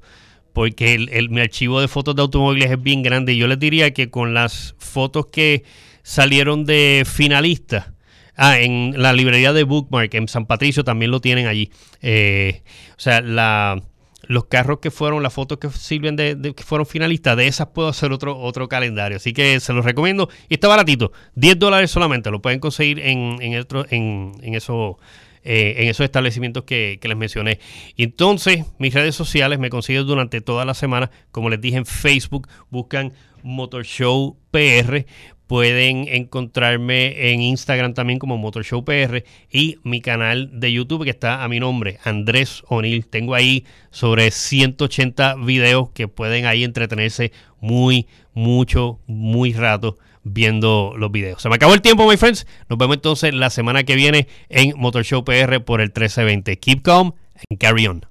porque 0.53 0.93
el, 0.93 1.29
mi 1.29 1.41
archivo 1.41 1.81
de 1.81 1.87
fotos 1.87 2.15
de 2.15 2.21
automóviles 2.21 2.71
es 2.71 2.81
bien 2.81 3.01
grande. 3.01 3.35
Yo 3.35 3.47
les 3.47 3.59
diría 3.59 3.91
que 3.91 4.09
con 4.09 4.33
las 4.33 4.75
fotos 4.77 5.27
que 5.27 5.63
salieron 6.03 6.65
de 6.65 7.03
finalistas. 7.05 7.91
Ah, 8.35 8.59
en 8.59 9.01
la 9.01 9.13
librería 9.13 9.53
de 9.53 9.63
Bookmark, 9.63 10.13
en 10.15 10.27
San 10.27 10.45
Patricio, 10.45 10.83
también 10.83 11.11
lo 11.11 11.21
tienen 11.21 11.47
allí. 11.47 11.71
Eh, 12.01 12.63
o 12.97 12.99
sea, 12.99 13.21
la, 13.21 13.81
los 14.23 14.45
carros 14.45 14.79
que 14.79 14.91
fueron, 14.91 15.21
las 15.21 15.33
fotos 15.33 15.59
que 15.59 15.69
sirven 15.69 16.15
de, 16.15 16.53
que 16.55 16.63
fueron 16.63 16.87
finalistas, 16.87 17.37
de 17.37 17.47
esas 17.47 17.67
puedo 17.67 17.89
hacer 17.89 18.11
otro, 18.11 18.37
otro 18.37 18.67
calendario. 18.67 19.17
Así 19.17 19.33
que 19.33 19.59
se 19.59 19.73
los 19.73 19.85
recomiendo. 19.85 20.29
Y 20.49 20.55
está 20.55 20.67
baratito, 20.67 21.11
10 21.35 21.59
dólares 21.59 21.91
solamente. 21.91 22.31
Lo 22.31 22.41
pueden 22.41 22.59
conseguir 22.59 22.99
en, 22.99 23.37
en, 23.41 23.65
en, 23.89 24.31
en 24.41 24.55
eso. 24.55 24.97
Eh, 25.45 25.75
en 25.79 25.89
esos 25.89 26.05
establecimientos 26.05 26.63
que, 26.63 26.99
que, 27.01 27.07
les 27.09 27.17
mencioné. 27.17 27.59
Y 27.97 28.03
entonces, 28.03 28.65
mis 28.77 28.93
redes 28.93 29.13
sociales 29.13 29.59
me 29.59 29.69
consiguen 29.69 30.07
durante 30.07 30.39
toda 30.39 30.63
la 30.63 30.73
semana. 30.73 31.11
Como 31.31 31.49
les 31.49 31.59
dije 31.59 31.75
en 31.75 31.85
Facebook, 31.85 32.47
buscan 32.69 33.11
Motor 33.43 33.83
Show 33.83 34.37
PR. 34.51 35.05
Pueden 35.47 36.07
encontrarme 36.07 37.31
en 37.31 37.41
Instagram 37.41 37.93
también 37.93 38.17
como 38.17 38.37
Motor 38.37 38.63
Show 38.63 38.85
PR 38.85 39.23
y 39.51 39.77
mi 39.83 39.99
canal 39.99 40.49
de 40.53 40.71
YouTube 40.71 41.03
que 41.03 41.09
está 41.09 41.43
a 41.43 41.49
mi 41.49 41.59
nombre, 41.59 41.99
Andrés 42.05 42.63
O'Neill. 42.69 43.05
Tengo 43.05 43.35
ahí 43.35 43.65
sobre 43.91 44.31
180 44.31 45.35
videos 45.35 45.89
que 45.89 46.07
pueden 46.07 46.45
ahí 46.45 46.63
entretenerse 46.63 47.33
muy, 47.59 48.07
mucho, 48.33 48.99
muy 49.05 49.51
rato 49.51 49.97
viendo 50.23 50.93
los 50.97 51.11
videos. 51.11 51.41
Se 51.41 51.49
me 51.49 51.55
acabó 51.55 51.73
el 51.73 51.81
tiempo, 51.81 52.07
my 52.07 52.17
friends. 52.17 52.47
Nos 52.69 52.79
vemos 52.79 52.95
entonces 52.95 53.33
la 53.33 53.49
semana 53.49 53.83
que 53.83 53.95
viene 53.95 54.27
en 54.49 54.73
Motor 54.77 55.03
Show 55.03 55.23
PR 55.23 55.59
por 55.61 55.81
el 55.81 55.87
1320. 55.87 56.59
Keep 56.59 56.81
calm 56.83 57.13
and 57.49 57.59
carry 57.59 57.87
on. 57.87 58.05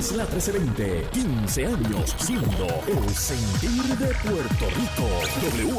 Isla 0.00 0.24
1320. 0.24 0.24
Isla 0.24 0.24
1320, 0.24 1.06
15 1.12 1.66
años 1.66 2.16
siendo 2.18 2.66
el 2.88 3.14
sentir 3.14 3.84
de 3.98 4.06
Puerto 4.14 4.66
Rico. 4.70 5.06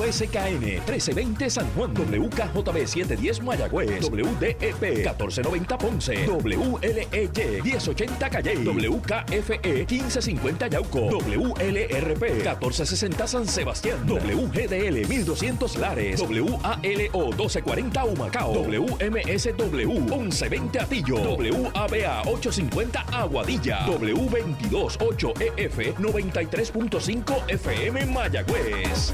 WSKN 0.05 0.59
1320 0.61 1.49
San 1.49 1.67
Juan, 1.71 1.91
WKJB 1.95 2.85
710 2.85 3.41
Mayagüez, 3.41 4.09
WDEP 4.09 4.81
1490 4.81 5.77
Ponce, 5.77 6.27
WLEY 6.27 7.61
1080 7.63 8.29
Calle, 8.29 8.55
WKFE 8.63 9.85
1550 9.89 10.67
Yauco, 10.67 11.09
WLRP 11.09 12.21
1460 12.21 13.27
San 13.27 13.47
Sebastián, 13.47 14.05
WGDL 14.05 15.07
1200 15.07 15.77
Lares, 15.77 16.21
WALO 16.21 16.59
1240 16.83 18.03
Humacao, 18.03 18.53
WMSW 18.53 19.99
1120 19.99 20.79
Atillo, 20.79 21.37
WABA 21.37 22.21
850 22.25 23.05
Aguadilla, 23.11 23.85
W228EF 24.13 25.95
93.5 25.95 27.49
FM 27.49 28.05
Mayagüez. 28.07 29.13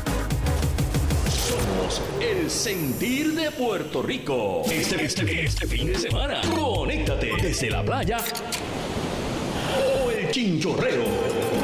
Somos 1.29 2.01
el 2.21 2.49
sentir 2.49 3.33
de 3.33 3.51
Puerto 3.51 4.01
Rico. 4.01 4.63
Este, 4.69 5.03
este, 5.05 5.45
este 5.45 5.67
fin 5.67 5.87
de 5.87 5.99
semana, 5.99 6.41
conéctate 6.55 7.31
desde 7.41 7.69
la 7.69 7.83
playa 7.83 8.17
o 9.77 10.11
el 10.11 10.31
chinchorreo 10.31 11.03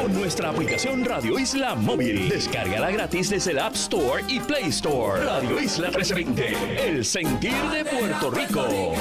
con 0.00 0.14
nuestra 0.14 0.50
aplicación 0.50 1.04
Radio 1.04 1.38
Isla 1.38 1.74
Móvil. 1.74 2.28
Descárgala 2.28 2.90
gratis 2.90 3.30
desde 3.30 3.52
el 3.52 3.58
App 3.58 3.74
Store 3.74 4.22
y 4.28 4.40
Play 4.40 4.64
Store. 4.68 5.24
Radio 5.24 5.60
Isla 5.60 5.88
1320, 5.88 6.88
el 6.88 7.04
sentir 7.04 7.54
de 7.72 7.84
Puerto 7.84 8.30
Rico. 8.30 8.94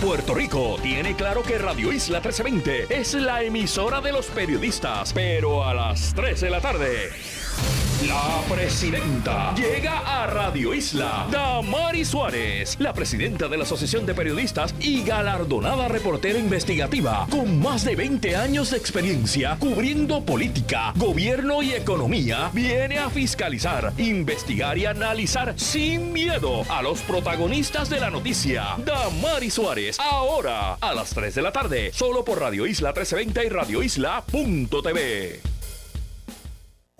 Puerto 0.00 0.34
Rico 0.34 0.78
tiene 0.82 1.14
claro 1.14 1.42
que 1.42 1.58
Radio 1.58 1.92
Isla 1.92 2.20
1320 2.20 2.86
es 2.88 3.12
la 3.12 3.42
emisora 3.42 4.00
de 4.00 4.12
los 4.12 4.26
periodistas, 4.28 5.12
pero 5.12 5.62
a 5.62 5.74
las 5.74 6.14
3 6.14 6.40
de 6.40 6.50
la 6.50 6.60
tarde. 6.62 7.10
La 8.06 8.40
presidenta 8.48 9.54
llega 9.54 9.98
a 9.98 10.26
Radio 10.26 10.72
Isla. 10.72 11.26
Damari 11.30 12.06
Suárez, 12.06 12.76
la 12.80 12.94
presidenta 12.94 13.46
de 13.46 13.58
la 13.58 13.64
Asociación 13.64 14.06
de 14.06 14.14
Periodistas 14.14 14.74
y 14.80 15.02
galardonada 15.02 15.86
reportera 15.86 16.38
investigativa, 16.38 17.26
con 17.30 17.60
más 17.60 17.84
de 17.84 17.96
20 17.96 18.36
años 18.36 18.70
de 18.70 18.78
experiencia 18.78 19.58
cubriendo 19.60 20.24
política, 20.24 20.94
gobierno 20.96 21.62
y 21.62 21.74
economía, 21.74 22.50
viene 22.54 22.98
a 22.98 23.10
fiscalizar, 23.10 23.92
investigar 23.98 24.78
y 24.78 24.86
analizar 24.86 25.52
sin 25.58 26.10
miedo 26.10 26.62
a 26.70 26.80
los 26.80 27.02
protagonistas 27.02 27.90
de 27.90 28.00
la 28.00 28.10
noticia. 28.10 28.76
Damari 28.78 29.50
Suárez, 29.50 30.00
ahora 30.00 30.78
a 30.80 30.94
las 30.94 31.10
3 31.10 31.34
de 31.34 31.42
la 31.42 31.52
tarde, 31.52 31.90
solo 31.92 32.24
por 32.24 32.40
Radio 32.40 32.66
Isla 32.66 32.94
1320 32.94 33.44
y 33.44 33.48
radioisla.tv. 33.50 35.59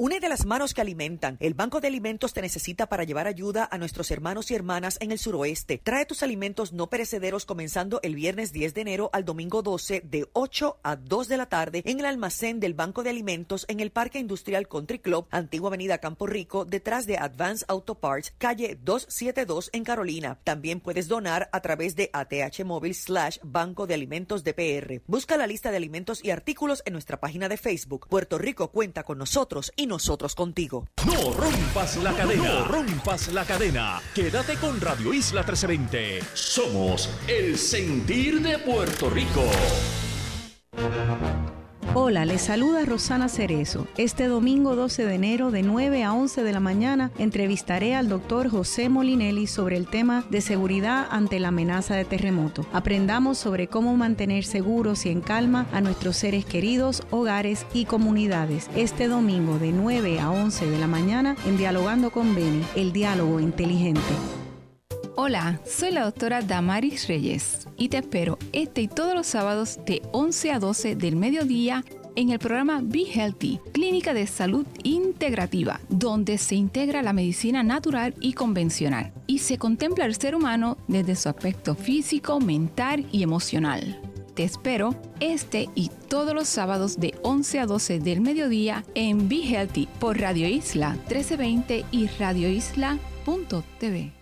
Une 0.03 0.19
de 0.19 0.31
las 0.31 0.47
manos 0.47 0.73
que 0.73 0.81
alimentan. 0.81 1.37
El 1.41 1.53
Banco 1.53 1.79
de 1.83 1.89
Alimentos 1.89 2.33
te 2.33 2.41
necesita 2.41 2.87
para 2.87 3.05
llevar 3.05 3.27
ayuda 3.27 3.69
a 3.71 3.77
nuestros 3.77 4.11
hermanos 4.11 4.51
y 4.51 4.55
hermanas 4.55 4.97
en 5.03 5.13
el 5.13 5.19
suroeste. 5.19 5.77
Trae 5.77 6.07
tus 6.07 6.23
alimentos 6.23 6.73
no 6.73 6.89
perecederos 6.89 7.45
comenzando 7.45 8.01
el 8.03 8.15
viernes 8.15 8.51
10 8.51 8.73
de 8.73 8.81
enero 8.81 9.11
al 9.13 9.27
domingo 9.27 9.61
12 9.61 10.01
de 10.07 10.27
8 10.33 10.79
a 10.83 10.97
2 10.97 11.29
de 11.29 11.37
la 11.37 11.51
tarde 11.51 11.83
en 11.85 12.01
el 12.01 12.07
almacén 12.07 12.61
del 12.61 12.73
Banco 12.73 13.03
de 13.03 13.11
Alimentos 13.11 13.67
en 13.69 13.79
el 13.81 13.91
Parque 13.91 14.19
Industrial 14.19 14.67
Country 14.69 15.01
Club, 15.01 15.27
Antigua 15.31 15.69
Avenida 15.69 15.99
Campo 15.99 16.27
Rico, 16.27 16.65
detrás 16.65 17.05
de 17.05 17.19
Advance 17.19 17.67
Auto 17.69 17.97
Parts, 17.97 18.33
calle 18.39 18.79
272 18.83 19.69
en 19.75 19.85
Carolina. 19.85 20.39
También 20.45 20.81
puedes 20.81 21.09
donar 21.09 21.51
a 21.53 21.61
través 21.61 21.95
de 21.95 22.09
ATH 22.15 22.65
Móvil 22.65 22.95
slash 22.95 23.37
Banco 23.43 23.87
de 23.87 23.93
Alimentos 23.93 24.45
de 24.45 24.55
PR. 24.55 25.03
Busca 25.07 25.37
la 25.37 25.47
lista 25.47 25.71
de 25.71 25.77
alimentos 25.77 26.25
y 26.25 26.31
artículos 26.31 26.83
en 26.87 26.95
nuestra 26.95 27.21
página 27.21 27.51
de 27.51 27.59
Facebook. 27.59 28.07
Puerto 28.09 28.39
Rico 28.39 28.69
cuenta 28.71 29.03
con 29.03 29.19
nosotros 29.19 29.71
y 29.77 29.90
nosotros 29.91 30.35
contigo. 30.35 30.87
No 31.05 31.35
rompas 31.35 31.97
la 31.97 32.15
cadena. 32.15 32.43
No 32.45 32.65
rompas 32.65 33.29
la 33.29 33.45
cadena. 33.45 34.01
Quédate 34.15 34.55
con 34.55 34.81
Radio 34.81 35.13
Isla 35.13 35.43
1320. 35.43 36.21
Somos 36.33 37.11
el 37.29 37.59
sentir 37.59 38.41
de 38.41 38.59
Puerto 38.59 39.11
Rico. 39.11 39.45
Hola, 41.93 42.25
les 42.25 42.43
saluda 42.43 42.85
Rosana 42.85 43.29
Cerezo. 43.29 43.89
Este 43.97 44.29
domingo 44.29 44.77
12 44.77 45.05
de 45.07 45.15
enero 45.15 45.51
de 45.51 45.65
9 45.65 46.05
a 46.05 46.13
11 46.13 46.45
de 46.45 46.53
la 46.53 46.61
mañana 46.61 47.11
entrevistaré 47.19 47.97
al 47.97 48.09
doctor 48.09 48.49
José 48.49 48.89
Molinelli 48.89 49.49
sobre 49.49 49.77
el 49.77 49.89
tema 49.89 50.25
de 50.31 50.41
seguridad 50.41 51.09
ante 51.11 51.41
la 51.41 51.49
amenaza 51.49 51.97
de 51.97 52.05
terremoto. 52.05 52.65
Aprendamos 52.73 53.39
sobre 53.39 53.67
cómo 53.67 53.97
mantener 53.97 54.45
seguros 54.45 55.05
y 55.05 55.09
en 55.09 55.21
calma 55.21 55.67
a 55.73 55.81
nuestros 55.81 56.17
seres 56.17 56.45
queridos, 56.45 57.03
hogares 57.11 57.67
y 57.75 57.87
comunidades. 57.87 58.71
Este 58.77 59.09
domingo 59.09 59.59
de 59.59 59.73
9 59.73 60.21
a 60.21 60.31
11 60.31 60.71
de 60.71 60.79
la 60.79 60.87
mañana 60.87 61.35
en 61.45 61.57
Dialogando 61.57 62.11
con 62.11 62.37
Beni, 62.37 62.63
el 62.77 62.93
diálogo 62.93 63.41
inteligente. 63.41 64.01
Hola, 65.23 65.61
soy 65.67 65.91
la 65.91 66.05
doctora 66.05 66.41
Damaris 66.41 67.07
Reyes 67.07 67.69
y 67.77 67.91
te 67.91 67.99
espero 67.99 68.39
este 68.55 68.81
y 68.81 68.89
todos 68.89 69.15
los 69.15 69.27
sábados 69.27 69.79
de 69.85 70.01
11 70.13 70.53
a 70.53 70.59
12 70.59 70.97
del 70.97 71.15
mediodía 71.15 71.85
en 72.17 72.31
el 72.31 72.39
programa 72.39 72.81
Be 72.83 73.03
Healthy, 73.03 73.61
Clínica 73.73 74.15
de 74.15 74.27
Salud 74.27 74.67
Integrativa, 74.83 75.79
donde 75.91 76.39
se 76.39 76.55
integra 76.55 77.03
la 77.03 77.13
medicina 77.13 77.63
natural 77.63 78.15
y 78.19 78.33
convencional 78.33 79.13
y 79.27 79.41
se 79.41 79.59
contempla 79.59 80.07
el 80.07 80.15
ser 80.15 80.35
humano 80.35 80.79
desde 80.89 81.15
su 81.17 81.29
aspecto 81.29 81.75
físico, 81.75 82.41
mental 82.41 83.07
y 83.13 83.23
emocional. 83.23 84.01
Te 84.33 84.45
espero 84.45 84.95
este 85.21 85.69
y 85.75 85.91
todos 86.09 86.33
los 86.33 86.49
sábados 86.49 86.99
de 86.99 87.13
11 87.25 87.61
a 87.61 87.67
12 87.67 88.01
del 88.01 88.23
mediodía 88.23 88.87
en 88.95 89.29
Be 89.29 89.43
Healthy 89.43 89.87
por 89.99 90.19
Radio 90.19 90.49
Isla 90.49 90.93
1320 90.93 91.85
y 91.91 92.07
radioisla.tv. 92.07 94.20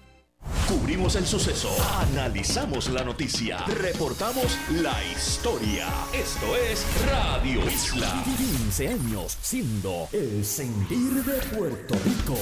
Cubrimos 0.68 1.16
el 1.16 1.26
suceso, 1.26 1.70
analizamos 2.00 2.88
la 2.90 3.02
noticia, 3.02 3.58
reportamos 3.66 4.58
la 4.70 4.94
historia. 5.04 5.86
Esto 6.12 6.56
es 6.56 6.84
Radio 7.06 7.68
Isla. 7.70 8.22
15 8.24 8.88
años 8.88 9.38
siendo 9.40 10.08
el 10.12 10.44
sentir 10.44 11.24
de 11.24 11.56
Puerto 11.56 11.94
Rico. 12.04 12.34